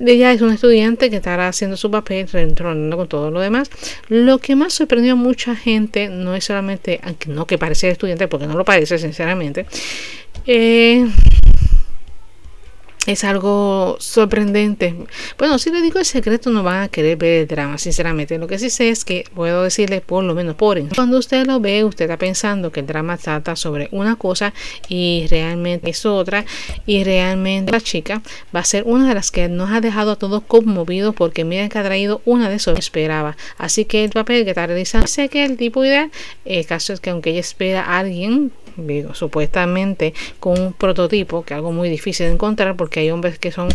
ella 0.00 0.32
es 0.32 0.40
una 0.40 0.54
estudiante 0.54 1.10
que 1.10 1.16
estará 1.16 1.48
haciendo 1.48 1.76
su 1.76 1.90
papel, 1.90 2.28
retornando 2.28 2.96
con 2.96 3.08
todo 3.08 3.30
lo 3.30 3.40
demás. 3.40 3.70
Lo 4.08 4.38
que 4.38 4.56
más 4.56 4.72
sorprendió 4.72 5.12
a 5.14 5.16
mucha 5.16 5.56
gente 5.56 6.08
no 6.08 6.34
es 6.34 6.44
solamente, 6.44 7.00
no 7.26 7.46
que 7.46 7.58
parece 7.58 7.90
estudiante, 7.90 8.28
porque 8.28 8.46
no 8.46 8.56
lo 8.56 8.64
parece, 8.64 8.98
sinceramente, 8.98 9.66
eh, 10.46 11.06
es 13.06 13.24
algo 13.24 13.96
sorprendente. 14.00 14.94
Bueno, 15.38 15.58
si 15.58 15.70
le 15.70 15.80
digo 15.80 15.98
el 15.98 16.04
secreto, 16.04 16.50
no 16.50 16.62
van 16.62 16.82
a 16.82 16.88
querer 16.88 17.16
ver 17.16 17.42
el 17.42 17.46
drama, 17.46 17.78
sinceramente. 17.78 18.38
Lo 18.38 18.46
que 18.46 18.58
sí 18.58 18.70
sé 18.70 18.90
es 18.90 19.04
que 19.04 19.24
puedo 19.34 19.62
decirle, 19.62 20.00
por 20.00 20.24
lo 20.24 20.34
menos 20.34 20.56
por 20.56 20.78
Cuando 20.94 21.18
usted 21.18 21.46
lo 21.46 21.60
ve, 21.60 21.84
usted 21.84 22.04
está 22.04 22.18
pensando 22.18 22.70
que 22.70 22.80
el 22.80 22.86
drama 22.86 23.16
trata 23.16 23.56
sobre 23.56 23.88
una 23.92 24.16
cosa 24.16 24.52
y 24.88 25.26
realmente 25.30 25.90
es 25.90 26.04
otra. 26.04 26.44
Y 26.86 27.04
realmente 27.04 27.72
la 27.72 27.80
chica 27.80 28.22
va 28.54 28.60
a 28.60 28.64
ser 28.64 28.84
una 28.84 29.08
de 29.08 29.14
las 29.14 29.30
que 29.30 29.48
nos 29.48 29.70
ha 29.70 29.80
dejado 29.80 30.12
a 30.12 30.16
todos 30.16 30.42
conmovidos 30.42 31.14
porque 31.14 31.44
miren 31.44 31.68
que 31.68 31.78
ha 31.78 31.84
traído 31.84 32.20
una 32.24 32.48
de 32.48 32.56
eso 32.56 32.74
que 32.74 32.80
esperaba. 32.80 33.36
Así 33.56 33.84
que 33.84 34.04
el 34.04 34.10
papel 34.10 34.44
que 34.44 34.50
está 34.50 34.66
realizando, 34.66 35.06
sé 35.06 35.28
que 35.28 35.44
el 35.44 35.56
tipo 35.56 35.84
ideal, 35.84 36.10
el 36.44 36.66
caso 36.66 36.92
es 36.92 37.00
que 37.00 37.10
aunque 37.10 37.30
ella 37.30 37.40
espera 37.40 37.82
a 37.82 37.98
alguien 37.98 38.52
digo, 38.86 39.14
supuestamente 39.14 40.14
con 40.40 40.60
un 40.60 40.72
prototipo, 40.72 41.44
que 41.44 41.54
es 41.54 41.56
algo 41.56 41.72
muy 41.72 41.88
difícil 41.88 42.26
de 42.26 42.32
encontrar 42.32 42.76
porque 42.76 43.00
hay 43.00 43.10
hombres 43.10 43.38
que 43.38 43.52
son 43.52 43.68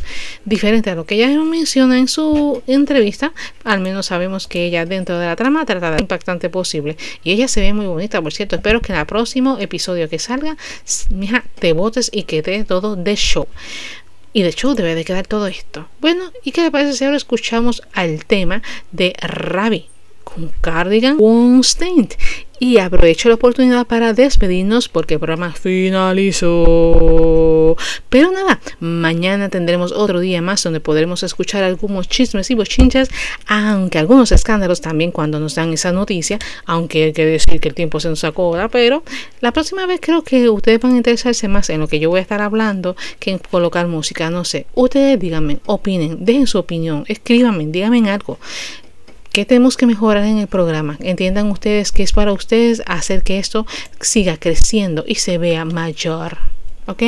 diferentes 0.46 0.92
a 0.92 0.96
lo 0.96 1.06
que 1.06 1.16
ella 1.16 1.28
menciona 1.44 1.98
en 1.98 2.08
su 2.08 2.64
entrevista, 2.68 3.34
al 3.64 3.80
menos 3.80 4.08
sabemos 4.08 4.48
que 4.48 4.66
ella 4.66 4.86
dentro 4.86 5.20
de 5.20 5.26
la 5.26 5.36
trama 5.36 5.66
trata 5.66 5.92
de 5.92 6.02
impactante 6.02 6.50
posible 6.50 6.98
y 7.24 7.32
ella 7.32 7.48
se 7.48 7.62
ve 7.62 7.74
muy 7.74 7.86
bonita, 7.86 8.22
por 8.22 8.34
cierto, 8.34 8.56
espero 8.56 8.82
que 8.82 8.94
en 8.94 9.00
el 9.00 9.06
próximo 9.06 9.58
episodio 9.60 10.10
que 10.10 10.20
salga, 10.20 10.58
mija, 11.10 11.44
te 11.60 11.74
botes 11.74 12.10
y 12.14 12.24
que 12.24 12.42
dé 12.42 12.64
todo 12.64 12.96
de 12.96 13.16
show. 13.16 13.48
Y 14.36 14.42
de 14.42 14.50
hecho 14.50 14.74
debe 14.74 14.96
de 14.96 15.06
quedar 15.06 15.28
todo 15.28 15.46
esto. 15.46 15.88
Bueno, 16.02 16.32
¿y 16.44 16.52
qué 16.52 16.64
le 16.64 16.72
parece 16.72 16.94
si 16.94 17.06
ahora 17.06 17.18
escuchamos 17.18 17.84
al 17.94 18.26
tema 18.26 18.64
de 18.92 19.14
Ravi? 19.22 19.88
Con 20.24 20.52
Cardigan 20.62 21.18
Wonstein. 21.20 22.10
Y 22.60 22.78
aprovecho 22.78 23.28
la 23.28 23.36
oportunidad 23.36 23.86
para 23.88 24.14
despedirnos 24.14 24.88
porque 24.88 25.16
el 25.16 25.20
programa 25.20 25.52
finalizó. 25.52 26.56
Pero 28.08 28.32
nada, 28.32 28.62
mañana 28.80 29.50
tendremos 29.50 29.92
otro 29.92 30.22
día 30.22 30.42
más 30.42 30.64
donde 30.64 30.80
podremos 30.80 31.24
escuchar 31.24 31.64
algunos 31.64 32.08
chismes 32.08 32.50
y 32.52 32.56
bochinchas, 32.56 33.10
aunque 33.48 34.00
algunos 34.00 34.32
escándalos 34.32 34.80
también 34.80 35.12
cuando 35.12 35.42
nos 35.42 35.56
dan 35.56 35.74
esa 35.74 35.92
noticia, 35.92 36.40
aunque 36.66 37.04
hay 37.06 37.12
que 37.12 37.26
decir 37.26 37.60
que 37.60 37.68
el 37.68 37.76
tiempo 37.76 38.00
se 38.00 38.08
nos 38.08 38.24
acobra, 38.24 38.70
pero 38.70 39.04
la 39.42 39.52
próxima 39.52 39.86
vez 39.86 40.00
creo 40.02 40.24
que 40.24 40.48
ustedes 40.48 40.80
van 40.80 40.94
a 40.94 40.98
interesarse 40.98 41.50
más 41.50 41.70
en 41.70 41.82
lo 41.82 41.90
que 41.90 42.00
yo 42.00 42.10
voy 42.12 42.20
a 42.20 42.22
estar 42.22 42.42
hablando 42.42 42.96
que 43.20 43.32
en 43.32 43.40
colocar 43.40 43.88
música, 43.88 44.30
no 44.30 44.46
sé. 44.46 44.68
Ustedes 44.74 45.20
díganme, 45.20 45.60
opinen, 45.66 46.24
dejen 46.24 46.48
su 46.48 46.60
opinión, 46.60 47.04
escríbanme, 47.08 47.66
díganme 47.66 48.10
algo. 48.10 48.40
¿Qué 49.34 49.46
tenemos 49.46 49.78
que 49.78 49.88
mejorar 49.88 50.26
en 50.26 50.38
el 50.38 50.46
programa? 50.46 50.96
Entiendan 51.00 51.50
ustedes 51.50 51.92
que 51.92 52.04
es 52.04 52.12
para 52.12 52.32
ustedes 52.32 52.84
hacer 52.86 53.24
que 53.24 53.40
esto 53.40 53.66
siga 54.00 54.38
creciendo 54.38 55.06
y 55.08 55.16
se 55.16 55.40
vea 55.40 55.66
mayor. 55.66 56.38
¿Ok? 56.86 57.02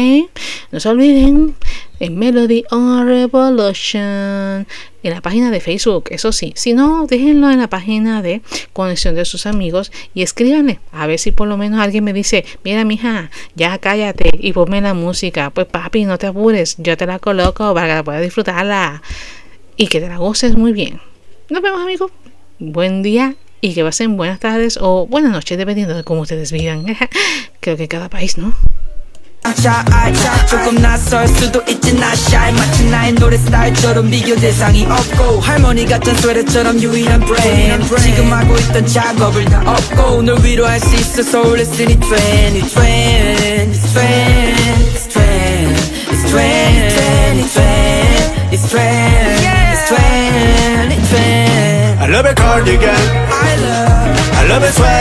No 0.71 0.79
se 0.79 0.89
olviden 0.89 1.53
en 1.99 2.17
Melody 2.17 2.63
on 2.71 3.05
Revolution 3.05 4.65
en 5.03 5.13
la 5.13 5.21
página 5.21 5.51
de 5.51 5.59
Facebook, 5.59 6.05
eso 6.09 6.31
sí. 6.31 6.51
Si 6.55 6.73
no, 6.73 7.05
déjenlo 7.05 7.51
en 7.51 7.59
la 7.59 7.69
página 7.69 8.23
de 8.23 8.41
conexión 8.73 9.13
de 9.13 9.25
sus 9.25 9.45
amigos 9.45 9.91
y 10.15 10.23
escríbanle. 10.23 10.79
A 10.91 11.05
ver 11.05 11.19
si 11.19 11.31
por 11.31 11.47
lo 11.47 11.57
menos 11.57 11.79
alguien 11.79 12.03
me 12.03 12.11
dice, 12.11 12.43
mira 12.63 12.85
mija, 12.85 13.29
ya 13.53 13.77
cállate 13.77 14.31
y 14.39 14.51
ponme 14.51 14.81
la 14.81 14.95
música. 14.95 15.51
Pues 15.51 15.67
papi, 15.67 16.05
no 16.05 16.17
te 16.17 16.25
apures, 16.25 16.75
yo 16.79 16.97
te 16.97 17.05
la 17.05 17.19
coloco 17.19 17.71
para 17.75 17.97
que 17.97 18.03
puedas 18.03 18.23
disfrutarla 18.23 19.03
y 19.77 19.89
que 19.89 20.01
te 20.01 20.07
la 20.07 20.17
goces 20.17 20.55
muy 20.55 20.73
bien. 20.73 20.99
Nos 21.49 21.61
vemos 21.61 21.81
amigos. 21.81 22.11
Buen 22.57 23.03
día 23.03 23.35
y 23.61 23.73
que 23.75 23.83
pasen 23.83 24.17
buenas 24.17 24.39
tardes 24.39 24.79
o 24.81 25.05
buenas 25.05 25.31
noches, 25.31 25.57
dependiendo 25.57 25.95
de 25.95 26.03
cómo 26.03 26.21
ustedes 26.21 26.51
vivan. 26.51 26.85
Creo 27.59 27.77
que 27.77 27.87
cada 27.87 28.09
país, 28.09 28.37
¿no? 28.37 28.53
I 52.05 52.07
love 52.07 52.25
a 52.27 52.35
cardigan. 52.35 52.93
I 52.93 53.55
love, 53.65 54.33
I 54.33 54.47
love 54.47 54.61
a 54.61 54.71
sweater. 54.73 54.95